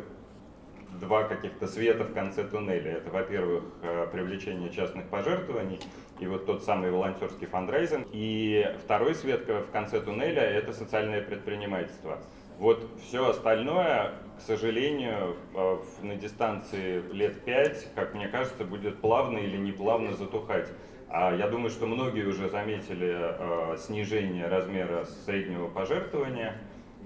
два 1.01 1.25
каких-то 1.25 1.66
света 1.66 2.05
в 2.05 2.14
конце 2.14 2.45
туннеля. 2.45 2.93
Это, 2.93 3.11
во-первых, 3.11 3.64
э, 3.83 4.07
привлечение 4.11 4.71
частных 4.71 5.05
пожертвований 5.09 5.81
и 6.18 6.27
вот 6.27 6.47
тот 6.47 6.64
самый 6.64 6.91
волонтерский 6.91 7.47
фандрайзинг. 7.47 8.09
И 8.12 8.75
второй 8.83 9.14
свет 9.14 9.47
в 9.47 9.71
конце 9.71 10.01
туннеля– 10.01 10.43
это 10.45 10.73
социальное 10.73 11.21
предпринимательство. 11.21 12.21
Вот 12.59 12.89
все 13.07 13.29
остальное, 13.29 14.12
к 14.41 14.43
сожалению, 14.43 15.36
э, 15.55 15.78
на 16.03 16.16
дистанции 16.16 17.03
лет 17.12 17.45
пять, 17.45 17.86
как 17.95 18.14
мне 18.14 18.26
кажется, 18.26 18.64
будет 18.64 18.99
плавно 18.99 19.36
или 19.36 19.59
неплавно 19.59 20.14
затухать. 20.14 20.68
А 21.11 21.34
я 21.34 21.47
думаю, 21.49 21.70
что 21.70 21.86
многие 21.86 22.24
уже 22.24 22.49
заметили 22.49 23.14
э, 23.20 23.76
снижение 23.76 24.47
размера 24.49 25.05
среднего 25.26 25.68
пожертвования. 25.68 26.57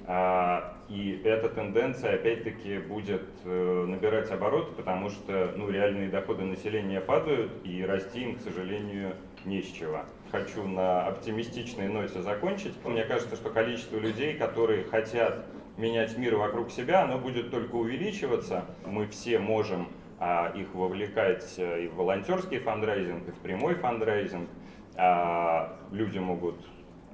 А, 0.07 0.77
и 0.89 1.23
эта 1.25 1.49
тенденция 1.49 2.15
опять-таки 2.15 2.79
будет 2.79 3.27
э, 3.45 3.85
набирать 3.89 4.31
обороты, 4.31 4.73
потому 4.73 5.09
что 5.11 5.55
ну, 5.57 5.71
реальные 5.71 6.11
доходы 6.11 6.45
населения 6.45 7.01
падают, 7.01 7.51
и 7.65 7.83
расти 7.85 8.23
им, 8.23 8.37
к 8.37 8.41
сожалению, 8.41 9.17
не 9.45 9.63
с 9.63 9.73
чего. 9.73 10.03
Хочу 10.31 10.69
на 10.69 11.07
оптимистичной 11.07 11.89
ноте 11.89 12.23
закончить. 12.23 12.75
Мне 12.85 13.05
кажется, 13.05 13.35
что 13.35 13.51
количество 13.51 13.99
людей, 13.99 14.35
которые 14.35 14.85
хотят 14.85 15.47
менять 15.77 16.17
мир 16.17 16.37
вокруг 16.37 16.71
себя, 16.71 17.03
оно 17.03 17.19
будет 17.19 17.51
только 17.51 17.75
увеличиваться. 17.75 18.65
Мы 18.87 19.07
все 19.07 19.39
можем 19.39 19.89
а, 20.19 20.53
их 20.55 20.75
вовлекать 20.75 21.55
э, 21.59 21.85
и 21.85 21.89
в 21.89 21.97
волонтерский 21.97 22.59
фандрайзинг, 22.59 23.29
и 23.29 23.31
в 23.33 23.39
прямой 23.39 23.75
фандрайзинг. 23.75 24.49
А, 24.97 25.77
люди 25.91 26.19
могут 26.19 26.65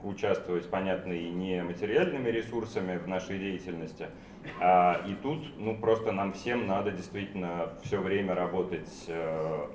участвовать, 0.03 0.69
понятно, 0.69 1.13
и 1.13 1.31
не 1.31 1.63
материальными 1.63 2.29
ресурсами 2.29 2.97
в 2.99 3.09
нашей 3.09 3.39
деятельности. 3.39 4.07
А, 4.61 5.01
и 5.07 5.15
тут, 5.15 5.45
ну, 5.59 5.77
просто 5.77 6.13
нам 6.13 6.33
всем 6.33 6.67
надо 6.67 6.91
действительно 6.91 7.71
все 7.83 8.01
время 8.01 8.35
работать 8.35 8.91
э, 9.09 9.67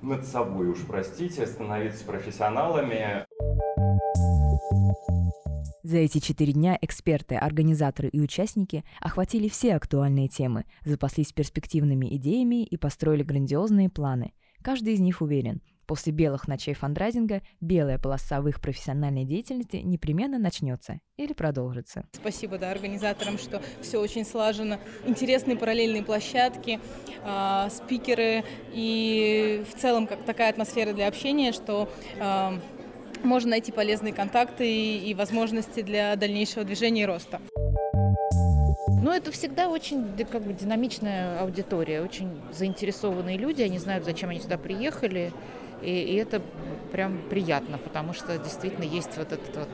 над 0.00 0.24
собой, 0.24 0.68
уж 0.68 0.78
простите, 0.86 1.46
становиться 1.46 2.04
профессионалами. 2.04 3.24
За 5.82 5.96
эти 5.96 6.18
четыре 6.18 6.52
дня 6.52 6.78
эксперты, 6.80 7.34
организаторы 7.34 8.08
и 8.08 8.20
участники 8.20 8.84
охватили 9.00 9.48
все 9.48 9.74
актуальные 9.74 10.28
темы, 10.28 10.64
запаслись 10.84 11.32
перспективными 11.32 12.14
идеями 12.16 12.62
и 12.62 12.76
построили 12.76 13.24
грандиозные 13.24 13.90
планы. 13.90 14.32
Каждый 14.62 14.94
из 14.94 15.00
них 15.00 15.22
уверен, 15.22 15.60
после 15.86 16.12
белых 16.12 16.46
ночей 16.46 16.74
фандрайзинга 16.74 17.42
белая 17.60 17.98
полоса 17.98 18.40
в 18.40 18.48
их 18.48 18.60
профессиональной 18.60 19.24
деятельности 19.24 19.76
непременно 19.76 20.38
начнется 20.38 21.00
или 21.16 21.32
продолжится. 21.32 22.06
Спасибо 22.12 22.58
да, 22.58 22.70
организаторам, 22.70 23.36
что 23.36 23.60
все 23.80 23.98
очень 24.00 24.24
слажено. 24.24 24.78
Интересные 25.04 25.56
параллельные 25.56 26.04
площадки, 26.04 26.80
э, 27.24 27.68
спикеры 27.70 28.44
и 28.72 29.64
в 29.68 29.78
целом 29.80 30.06
как 30.06 30.24
такая 30.24 30.50
атмосфера 30.50 30.92
для 30.92 31.08
общения, 31.08 31.52
что 31.52 31.88
э, 32.16 32.60
можно 33.24 33.50
найти 33.50 33.72
полезные 33.72 34.12
контакты 34.12 34.66
и, 34.66 35.10
и 35.10 35.14
возможности 35.14 35.82
для 35.82 36.16
дальнейшего 36.16 36.64
движения 36.64 37.02
и 37.02 37.06
роста. 37.06 37.40
Ну, 39.02 39.10
это 39.10 39.32
всегда 39.32 39.68
очень 39.68 40.06
как 40.30 40.42
бы, 40.42 40.52
динамичная 40.52 41.40
аудитория, 41.40 42.02
очень 42.02 42.30
заинтересованные 42.52 43.36
люди, 43.36 43.60
они 43.60 43.78
знают, 43.78 44.04
зачем 44.04 44.30
они 44.30 44.38
сюда 44.38 44.58
приехали, 44.58 45.32
и, 45.82 45.90
и 45.90 46.14
это 46.14 46.40
прям 46.92 47.20
приятно, 47.28 47.78
потому 47.78 48.12
что 48.12 48.38
действительно 48.38 48.84
есть 48.84 49.16
вот 49.16 49.32
этот 49.32 49.56
вот, 49.56 49.68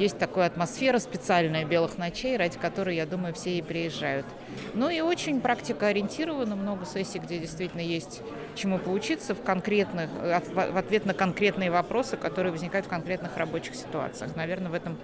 есть 0.00 0.18
такая 0.18 0.46
атмосфера 0.46 0.98
специальная 0.98 1.64
белых 1.64 1.98
ночей, 1.98 2.36
ради 2.36 2.58
которой, 2.58 2.96
я 2.96 3.06
думаю, 3.06 3.34
все 3.34 3.58
и 3.58 3.62
приезжают. 3.62 4.26
Ну 4.74 4.88
и 4.88 5.00
очень 5.00 5.40
практика 5.40 5.88
ориентирована, 5.88 6.56
много 6.56 6.86
сессий, 6.86 7.18
где 7.18 7.38
действительно 7.38 7.82
есть 7.82 8.22
чему 8.54 8.78
поучиться 8.78 9.34
в 9.34 9.42
конкретных, 9.42 10.10
в 10.10 10.78
ответ 10.78 11.04
на 11.04 11.14
конкретные 11.14 11.70
вопросы, 11.70 12.16
которые 12.16 12.50
возникают 12.50 12.86
в 12.86 12.88
конкретных 12.88 13.36
рабочих 13.36 13.74
ситуациях. 13.74 14.34
Наверное, 14.36 14.70
в 14.70 14.74
этом 14.74 14.96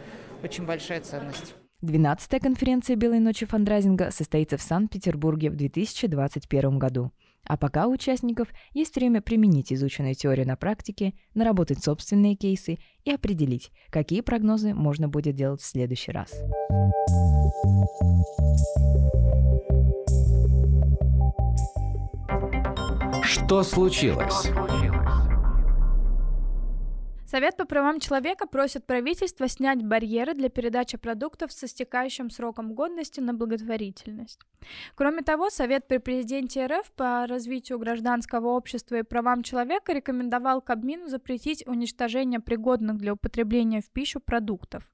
очень 0.43 0.65
большая 0.65 1.01
ценность. 1.01 1.55
12-я 1.83 2.41
конференция 2.41 2.97
«Белой 2.97 3.21
ночи 3.21 3.45
фандрайзинга» 3.45 4.11
состоится 4.11 4.57
в 4.57 4.63
Санкт-Петербурге 4.63 5.51
в 5.51 5.57
2021 5.57 6.79
году. 6.79 7.13
А 7.47 7.57
пока 7.57 7.87
у 7.87 7.93
участников 7.93 8.49
есть 8.75 8.97
время 8.97 9.23
применить 9.23 9.73
изученную 9.73 10.15
теорию 10.15 10.47
на 10.47 10.57
практике, 10.57 11.15
наработать 11.35 11.83
собственные 11.83 12.35
кейсы 12.35 12.79
и 13.05 13.13
определить, 13.13 13.71
какие 13.91 14.21
прогнозы 14.21 14.75
можно 14.75 15.09
будет 15.09 15.37
делать 15.37 15.61
в 15.61 15.67
следующий 15.67 16.13
раз. 16.13 16.33
Что 23.23 23.63
случилось? 23.63 24.51
Совет 27.27 27.57
по 27.57 27.65
правам 27.65 27.99
человека 27.99 28.47
просит 28.47 28.87
правительство 28.87 29.49
снять 29.49 29.83
барьеры 29.83 30.35
для 30.35 30.49
передачи 30.49 30.97
продуктов 30.97 31.51
со 31.51 31.67
стекающим 31.67 32.31
сроком 32.31 32.73
годности 32.73 33.19
на 33.19 33.35
благотворительность. 33.35 34.41
Кроме 34.95 35.23
того, 35.23 35.51
Совет 35.51 35.89
при 35.89 35.99
президенте 35.99 36.67
РФ 36.67 36.93
по 36.93 37.27
развитию 37.27 37.81
гражданского 37.81 38.51
общества 38.51 38.97
и 38.97 39.03
правам 39.03 39.43
человека 39.43 39.93
рекомендовал 39.93 40.61
Кабмину 40.61 41.09
запретить 41.09 41.67
уничтожение 41.67 42.39
пригодных 42.39 42.97
для 42.99 43.15
употребления 43.15 43.81
в 43.81 43.91
пищу 43.91 44.21
продуктов. 44.21 44.89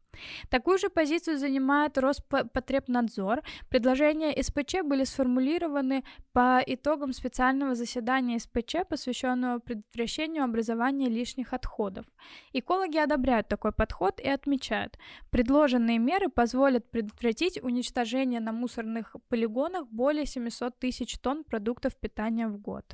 Такую 0.50 0.78
же 0.78 0.88
позицию 0.88 1.38
занимает 1.38 1.98
Роспотребнадзор. 1.98 3.42
Предложения 3.68 4.42
СПЧ 4.42 4.82
были 4.84 5.04
сформулированы 5.04 6.04
по 6.32 6.62
итогам 6.66 7.12
специального 7.12 7.74
заседания 7.74 8.38
СПЧ, 8.38 8.88
посвященного 8.88 9.58
предотвращению 9.58 10.44
образования 10.44 11.08
лишних 11.08 11.52
отходов. 11.52 12.06
Экологи 12.52 12.98
одобряют 12.98 13.48
такой 13.48 13.72
подход 13.72 14.20
и 14.20 14.28
отмечают, 14.28 14.98
предложенные 15.30 15.98
меры 15.98 16.28
позволят 16.28 16.90
предотвратить 16.90 17.62
уничтожение 17.62 18.40
на 18.40 18.52
мусорных 18.52 19.16
полигонах 19.28 19.88
более 19.88 20.26
700 20.26 20.78
тысяч 20.78 21.18
тонн 21.18 21.44
продуктов 21.44 21.96
питания 21.96 22.48
в 22.48 22.58
год. 22.58 22.84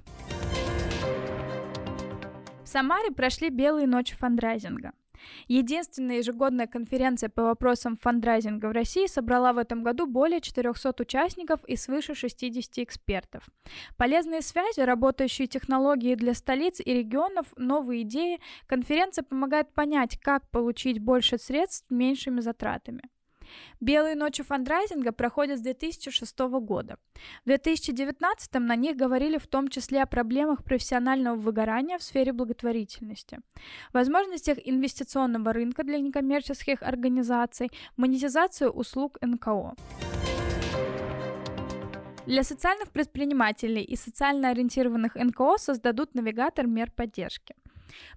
В 2.63 2.69
Самаре 2.69 3.11
прошли 3.11 3.49
белые 3.49 3.87
ночи 3.87 4.15
фандрайзинга. 4.15 4.93
Единственная 5.47 6.19
ежегодная 6.19 6.67
конференция 6.67 7.29
по 7.29 7.43
вопросам 7.43 7.97
фандрайзинга 7.97 8.67
в 8.67 8.73
России 8.73 9.07
собрала 9.07 9.53
в 9.53 9.59
этом 9.59 9.83
году 9.83 10.07
более 10.07 10.41
400 10.41 10.95
участников 10.99 11.65
и 11.65 11.77
свыше 11.77 12.15
60 12.15 12.79
экспертов. 12.79 13.45
Полезные 13.97 14.43
связи, 14.43 14.81
работающие 14.81 15.47
технологии 15.47 16.15
для 16.15 16.35
столиц 16.35 16.81
и 16.81 16.93
регионов, 16.93 17.47
новые 17.57 18.03
идеи. 18.03 18.41
Конференция 18.67 19.23
помогает 19.23 19.73
понять, 19.73 20.19
как 20.19 20.49
получить 20.51 20.99
больше 20.99 21.39
средств 21.39 21.91
меньшими 21.91 22.41
затратами. 22.41 23.03
Белые 23.81 24.15
ночи 24.15 24.43
фандрайзинга 24.43 25.13
проходят 25.13 25.59
с 25.59 25.63
2006 25.63 26.39
года. 26.61 26.97
В 27.45 27.47
2019 27.47 28.55
на 28.55 28.77
них 28.77 28.97
говорили 28.97 29.39
в 29.39 29.47
том 29.47 29.69
числе 29.69 30.03
о 30.03 30.07
проблемах 30.07 30.65
профессионального 30.65 31.37
выгорания 31.37 31.99
в 31.99 32.03
сфере 32.03 32.33
благотворительности, 32.33 33.41
возможностях 33.93 34.59
инвестиционного 34.65 35.53
рынка 35.53 35.85
для 35.85 35.99
некоммерческих 35.99 36.83
организаций, 36.83 37.71
монетизацию 37.97 38.71
услуг 38.71 39.19
НКО. 39.21 39.75
Для 42.27 42.43
социальных 42.43 42.91
предпринимателей 42.91 43.83
и 43.83 43.97
социально 43.97 44.51
ориентированных 44.51 45.15
НКО 45.15 45.57
создадут 45.57 46.15
навигатор 46.15 46.67
мер 46.67 46.91
поддержки– 46.91 47.55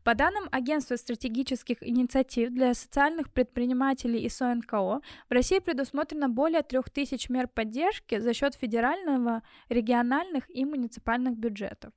по 0.03 0.15
данным 0.15 0.47
Агентства 0.51 0.95
стратегических 0.95 1.77
инициатив 1.81 2.51
для 2.51 2.73
социальных 2.73 3.31
предпринимателей 3.31 4.19
и 4.19 4.29
СОНКО, 4.29 5.01
в 5.29 5.31
России 5.31 5.59
предусмотрено 5.59 6.29
более 6.29 6.61
3000 6.61 7.31
мер 7.31 7.47
поддержки 7.47 8.19
за 8.19 8.33
счет 8.33 8.55
федерального, 8.55 9.43
региональных 9.69 10.49
и 10.49 10.65
муниципальных 10.65 11.37
бюджетов. 11.37 11.93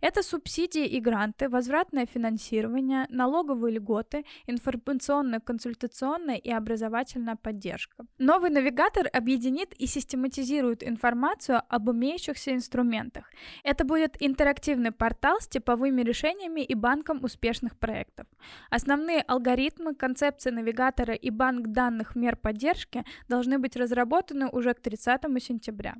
Это 0.00 0.22
субсидии 0.22 0.86
и 0.86 1.00
гранты, 1.00 1.48
возвратное 1.48 2.06
финансирование, 2.06 3.06
налоговые 3.08 3.76
льготы, 3.76 4.24
информационная, 4.46 5.40
консультационная 5.40 6.36
и 6.36 6.50
образовательная 6.50 7.36
поддержка. 7.36 8.04
Новый 8.18 8.50
навигатор 8.50 9.08
объединит 9.12 9.74
и 9.74 9.86
систематизирует 9.86 10.82
информацию 10.82 11.62
об 11.68 11.90
имеющихся 11.90 12.52
инструментах. 12.52 13.30
Это 13.64 13.84
будет 13.84 14.16
интерактивный 14.20 14.92
портал 14.92 15.40
с 15.40 15.48
типовыми 15.48 16.02
решениями 16.02 16.60
и 16.60 16.74
банком 16.74 17.22
успешных 17.24 17.78
проектов. 17.78 18.26
Основные 18.70 19.22
алгоритмы, 19.22 19.94
концепции 19.94 20.50
навигатора 20.50 21.14
и 21.14 21.30
банк 21.30 21.68
данных 21.68 22.16
мер 22.16 22.36
поддержки 22.36 23.04
должны 23.28 23.58
быть 23.58 23.76
разработаны 23.76 24.48
уже 24.48 24.74
к 24.74 24.80
30 24.80 25.22
сентября. 25.42 25.94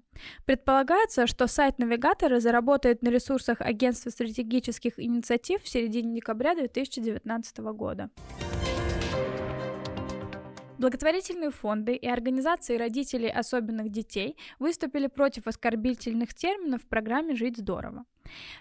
Предполагается, 0.44 1.26
что 1.26 1.46
сайт 1.46 1.78
навигатора 1.78 2.40
заработает 2.40 3.02
на 3.02 3.08
ресурсах 3.08 3.51
ресурсах 3.52 3.60
Агентства 3.60 4.10
стратегических 4.10 4.98
инициатив 4.98 5.62
в 5.62 5.68
середине 5.68 6.14
декабря 6.14 6.54
2019 6.54 7.58
года. 7.58 8.10
Благотворительные 10.78 11.50
фонды 11.50 11.94
и 11.94 12.08
организации 12.08 12.76
родителей 12.76 13.30
особенных 13.30 13.90
детей 13.90 14.36
выступили 14.58 15.06
против 15.06 15.46
оскорбительных 15.46 16.34
терминов 16.34 16.82
в 16.82 16.88
программе 16.88 17.36
«Жить 17.36 17.58
здорово». 17.58 18.04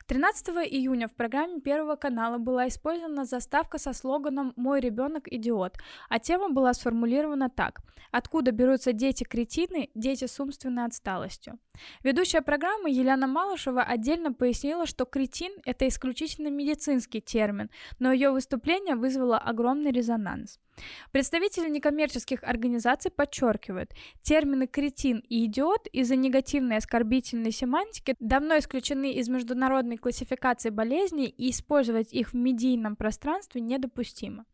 13 0.08 0.50
июня 0.70 1.08
в 1.08 1.14
программе 1.14 1.60
Первого 1.62 1.96
канала 1.96 2.38
была 2.38 2.68
использована 2.68 3.26
заставка 3.26 3.78
со 3.78 3.94
слоганом 3.94 4.54
«Мой 4.56 4.80
ребенок 4.80 5.28
идиот», 5.32 5.78
а 6.10 6.20
тема 6.20 6.50
была 6.50 6.74
сформулирована 6.74 7.50
так 7.50 7.82
«Откуда 8.12 8.52
берутся 8.52 8.94
дети-кретины, 8.94 9.90
дети 9.96 10.26
с 10.26 10.40
умственной 10.40 10.86
отсталостью?». 10.86 11.60
Ведущая 12.04 12.42
программы 12.42 12.90
Елена 12.90 13.28
Малышева 13.28 13.82
отдельно 13.82 14.34
пояснила, 14.34 14.86
что 14.86 15.06
кретин– 15.06 15.52
это 15.66 15.88
исключительно 15.88 16.50
медицинский 16.50 17.22
термин, 17.22 17.70
но 18.00 18.12
ее 18.12 18.32
выступление 18.32 18.96
вызвало 18.96 19.38
огромный 19.38 19.92
резонанс. 19.92 20.60
Представители 21.12 21.70
некоммерческих 21.70 22.44
организаций 22.44 23.12
подчеркивают, 23.12 23.92
термины 24.22 24.68
«кретин» 24.68 25.24
и 25.30 25.46
«идиот» 25.46 25.88
из-за 25.88 26.16
негативной 26.16 26.78
оскорбительной 26.78 27.52
семантики 27.52 28.16
давно 28.20 28.58
исключены 28.58 29.14
из 29.14 29.30
международной 29.30 29.98
классификации 29.98 30.70
болезней 30.70 31.28
и 31.28 31.52
использовать 31.52 32.14
их 32.14 32.34
в 32.34 32.36
медийном 32.36 32.96
пространстве 32.96 33.62
недопустимо. 33.62 34.46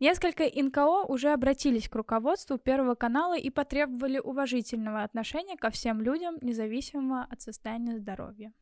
Несколько 0.00 0.44
НКО 0.44 1.04
уже 1.08 1.32
обратились 1.32 1.88
к 1.88 1.94
руководству 1.94 2.58
Первого 2.58 2.94
канала 2.94 3.38
и 3.38 3.48
потребовали 3.50 4.18
уважительного 4.18 5.02
отношения 5.02 5.56
ко 5.56 5.70
всем 5.70 6.00
людям, 6.02 6.36
независимо 6.42 7.26
от 7.30 7.40
состояния 7.40 7.96
здоровья. 7.98 8.52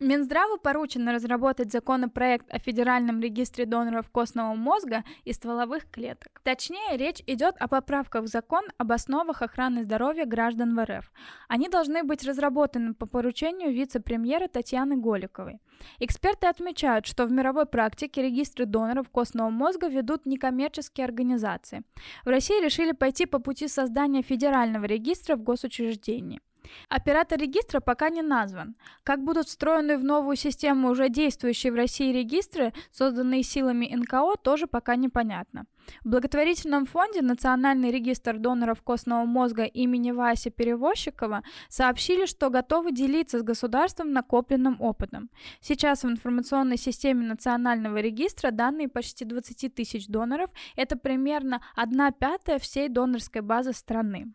Минздраву 0.00 0.58
поручено 0.58 1.12
разработать 1.12 1.72
законопроект 1.72 2.46
о 2.54 2.60
Федеральном 2.60 3.20
регистре 3.20 3.66
доноров 3.66 4.08
костного 4.10 4.54
мозга 4.54 5.02
и 5.24 5.32
стволовых 5.32 5.90
клеток. 5.90 6.40
Точнее, 6.44 6.96
речь 6.96 7.20
идет 7.26 7.56
о 7.58 7.66
поправках 7.66 8.22
в 8.22 8.28
закон 8.28 8.64
об 8.76 8.92
основах 8.92 9.42
охраны 9.42 9.82
здоровья 9.82 10.24
граждан 10.24 10.76
в 10.76 10.84
РФ. 10.84 11.10
Они 11.48 11.68
должны 11.68 12.04
быть 12.04 12.24
разработаны 12.24 12.94
по 12.94 13.06
поручению 13.06 13.72
вице-премьера 13.72 14.46
Татьяны 14.46 14.96
Голиковой. 14.96 15.58
Эксперты 15.98 16.46
отмечают, 16.46 17.06
что 17.06 17.26
в 17.26 17.32
мировой 17.32 17.66
практике 17.66 18.22
регистры 18.22 18.66
доноров 18.66 19.10
костного 19.10 19.50
мозга 19.50 19.88
ведут 19.88 20.26
некоммерческие 20.26 21.06
организации. 21.06 21.82
В 22.24 22.28
России 22.28 22.62
решили 22.62 22.92
пойти 22.92 23.26
по 23.26 23.40
пути 23.40 23.66
создания 23.66 24.22
федерального 24.22 24.84
регистра 24.84 25.34
в 25.34 25.42
госучреждении. 25.42 26.40
Оператор 26.88 27.38
регистра 27.38 27.80
пока 27.80 28.10
не 28.10 28.22
назван. 28.22 28.76
Как 29.02 29.22
будут 29.22 29.48
встроены 29.48 29.96
в 29.98 30.04
новую 30.04 30.36
систему 30.36 30.90
уже 30.90 31.08
действующие 31.08 31.72
в 31.72 31.76
России 31.76 32.12
регистры, 32.12 32.72
созданные 32.92 33.42
силами 33.42 33.92
НКО, 33.94 34.36
тоже 34.42 34.66
пока 34.66 34.96
непонятно. 34.96 35.66
В 36.04 36.10
благотворительном 36.10 36.86
фонде 36.86 37.22
Национальный 37.22 37.90
регистр 37.90 38.38
доноров 38.38 38.82
костного 38.82 39.24
мозга 39.24 39.64
имени 39.64 40.10
Васи 40.10 40.50
Перевозчикова 40.50 41.42
сообщили, 41.68 42.26
что 42.26 42.50
готовы 42.50 42.92
делиться 42.92 43.38
с 43.38 43.42
государством 43.42 44.12
накопленным 44.12 44.80
опытом. 44.80 45.30
Сейчас 45.60 46.04
в 46.04 46.08
информационной 46.08 46.76
системе 46.76 47.26
Национального 47.26 47.98
регистра 47.98 48.50
данные 48.50 48.88
почти 48.88 49.24
20 49.24 49.74
тысяч 49.74 50.06
доноров. 50.08 50.50
Это 50.76 50.96
примерно 50.96 51.62
1 51.76 52.12
пятая 52.18 52.58
всей 52.58 52.88
донорской 52.88 53.42
базы 53.42 53.72
страны. 53.72 54.32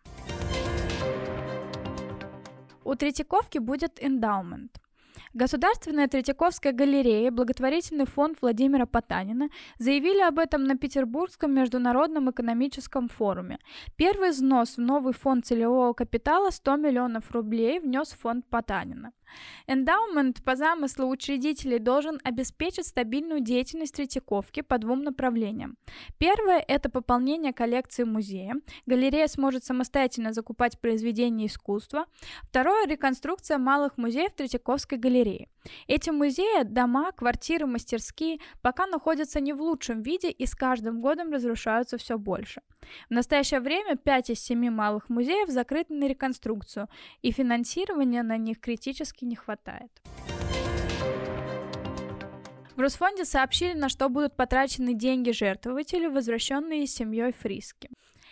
У 2.86 2.96
Третьяковки 2.96 3.60
будет 3.60 4.04
эндаумент. 4.04 4.80
Государственная 5.34 6.08
Третьяковская 6.08 6.74
галерея 6.74 7.28
и 7.28 7.32
благотворительный 7.32 8.06
фонд 8.06 8.38
Владимира 8.42 8.86
Потанина 8.86 9.50
заявили 9.80 10.22
об 10.22 10.38
этом 10.38 10.66
на 10.66 10.78
Петербургском 10.78 11.54
международном 11.54 12.30
экономическом 12.30 13.08
форуме. 13.10 13.58
Первый 13.96 14.30
взнос 14.30 14.78
в 14.78 14.82
новый 14.82 15.14
фонд 15.14 15.46
целевого 15.46 15.94
капитала 15.94 16.52
100 16.52 16.76
миллионов 16.76 17.32
рублей 17.32 17.80
внес 17.80 18.10
фонд 18.12 18.46
Потанина. 18.48 19.12
Эндаумент 19.68 20.44
по 20.44 20.56
замыслу 20.56 21.08
учредителей 21.08 21.80
должен 21.80 22.20
обеспечить 22.24 22.88
стабильную 22.88 23.42
деятельность 23.42 23.96
Третьяковки 23.96 24.62
по 24.62 24.78
двум 24.78 25.04
направлениям. 25.04 25.78
Первое– 26.18 26.64
это 26.68 26.90
пополнение 26.90 27.54
коллекции 27.54 28.04
музея. 28.04 28.56
Галерея 28.86 29.28
сможет 29.28 29.64
самостоятельно 29.64 30.34
закупать 30.34 30.80
произведения 30.80 31.48
искусства. 31.48 32.06
Второе– 32.44 32.86
реконструкция 32.88 33.58
малых 33.58 33.98
музеев 33.98 34.34
Третьяковской 34.34 34.98
галереи. 34.98 35.50
Эти 35.88 36.10
музеи, 36.10 36.64
дома, 36.64 37.12
квартиры, 37.12 37.66
мастерские 37.66 38.40
пока 38.62 38.86
находятся 38.86 39.40
не 39.40 39.54
в 39.54 39.62
лучшем 39.62 40.02
виде 40.02 40.30
и 40.30 40.46
с 40.46 40.56
каждым 40.56 41.02
годом 41.02 41.32
разрушаются 41.32 41.98
все 41.98 42.18
больше. 42.18 42.62
В 43.10 43.14
настоящее 43.14 43.60
время 43.60 43.96
5 43.96 44.32
из 44.32 44.40
7 44.42 44.70
малых 44.70 45.10
музеев 45.10 45.50
закрыты 45.50 45.94
на 45.94 46.06
реконструкцию, 46.06 46.90
и 47.22 47.32
финансирования 47.32 48.24
на 48.24 48.38
них 48.38 48.60
критически 48.60 49.23
не 49.24 49.36
хватает. 49.36 49.92
В 52.76 52.80
Росфонде 52.80 53.24
сообщили, 53.24 53.74
на 53.74 53.88
что 53.88 54.10
будут 54.10 54.36
потрачены 54.36 54.94
деньги 54.94 55.32
жертвователей, 55.32 56.08
возвращенные 56.08 56.88
семьей 56.88 57.32
Фриски. 57.32 57.90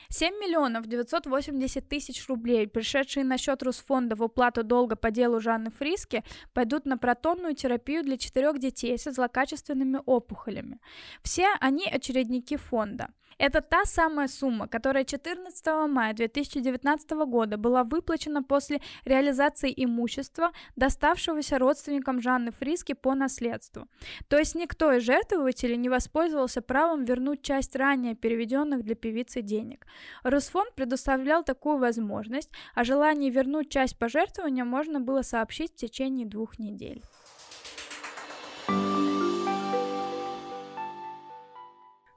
7 0.10 0.34
миллионов 0.34 0.88
980 0.88 1.88
тысяч 1.88 2.28
рублей, 2.28 2.68
пришедшие 2.68 3.24
на 3.24 3.38
счет 3.38 3.64
Русфонда 3.64 4.16
в 4.16 4.24
уплату 4.24 4.64
долга 4.64 4.96
по 4.98 5.10
делу 5.10 5.39
Жанны 5.39 5.72
Фриски, 5.72 6.24
пойдут 6.54 6.86
на 6.86 6.98
протонную 6.98 7.56
терапию 7.56 8.04
для 8.04 8.18
четырех 8.18 8.60
детей 8.60 8.98
со 8.98 9.12
злокачественными 9.12 10.02
опухолями. 10.06 10.80
Все 11.24 11.48
они 11.62 11.86
очередники 11.86 12.58
фонда. 12.58 13.08
Это 13.38 13.61
та 13.61 13.86
самая 13.86 14.27
сумма, 14.27 14.67
которая 14.67 15.03
14 15.03 15.65
мая 15.89 16.13
2019 16.13 17.11
года 17.11 17.57
была 17.57 17.84
выплачена 17.84 18.43
после 18.43 18.82
реализации 19.05 19.73
имущества, 19.75 20.51
доставшегося 20.75 21.57
родственникам 21.57 22.21
Жанны 22.21 22.51
Фриски 22.51 22.93
по 22.93 23.15
наследству. 23.15 23.88
То 24.27 24.38
есть 24.38 24.55
никто 24.55 24.93
из 24.93 25.03
жертвователей 25.03 25.77
не 25.77 25.89
воспользовался 25.89 26.61
правом 26.61 27.05
вернуть 27.05 27.41
часть 27.41 27.75
ранее 27.75 28.15
переведенных 28.15 28.84
для 28.84 28.95
певицы 28.95 29.41
денег. 29.41 29.86
Росфонд 30.23 30.75
предоставлял 30.75 31.43
такую 31.43 31.77
возможность, 31.77 32.51
а 32.75 32.84
желание 32.84 33.32
вернуть 33.32 33.69
часть 33.69 33.97
пожертвования 33.97 34.65
можно 34.65 34.99
было 34.99 35.21
сообщить 35.21 35.73
в 35.73 35.75
течение 35.75 36.27
двух 36.27 36.59
недель. 36.59 37.01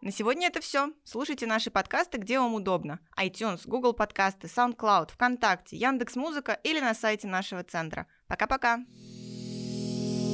На 0.05 0.12
сегодня 0.12 0.48
это 0.48 0.61
все. 0.61 0.90
Слушайте 1.02 1.46
наши 1.46 1.70
подкасты, 1.70 2.18
где 2.18 2.38
вам 2.38 2.52
удобно. 2.52 3.00
iTunes, 3.18 3.62
Google 3.64 3.94
подкасты, 3.94 4.48
SoundCloud, 4.48 5.12
ВКонтакте, 5.12 5.78
Яндекс 5.78 6.16
Музыка 6.16 6.61
или 6.62 6.78
на 6.78 6.92
сайте 6.92 7.26
нашего 7.26 7.64
центра. 7.64 8.07
Пока-пока. 8.28 8.80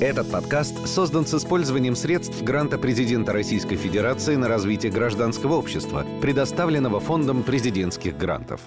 Этот 0.00 0.28
подкаст 0.32 0.88
создан 0.88 1.24
с 1.24 1.34
использованием 1.34 1.94
средств 1.94 2.42
гранта 2.42 2.78
президента 2.78 3.32
Российской 3.32 3.76
Федерации 3.76 4.34
на 4.34 4.48
развитие 4.48 4.90
гражданского 4.90 5.54
общества, 5.54 6.04
предоставленного 6.20 6.98
Фондом 6.98 7.44
президентских 7.44 8.18
грантов. 8.18 8.60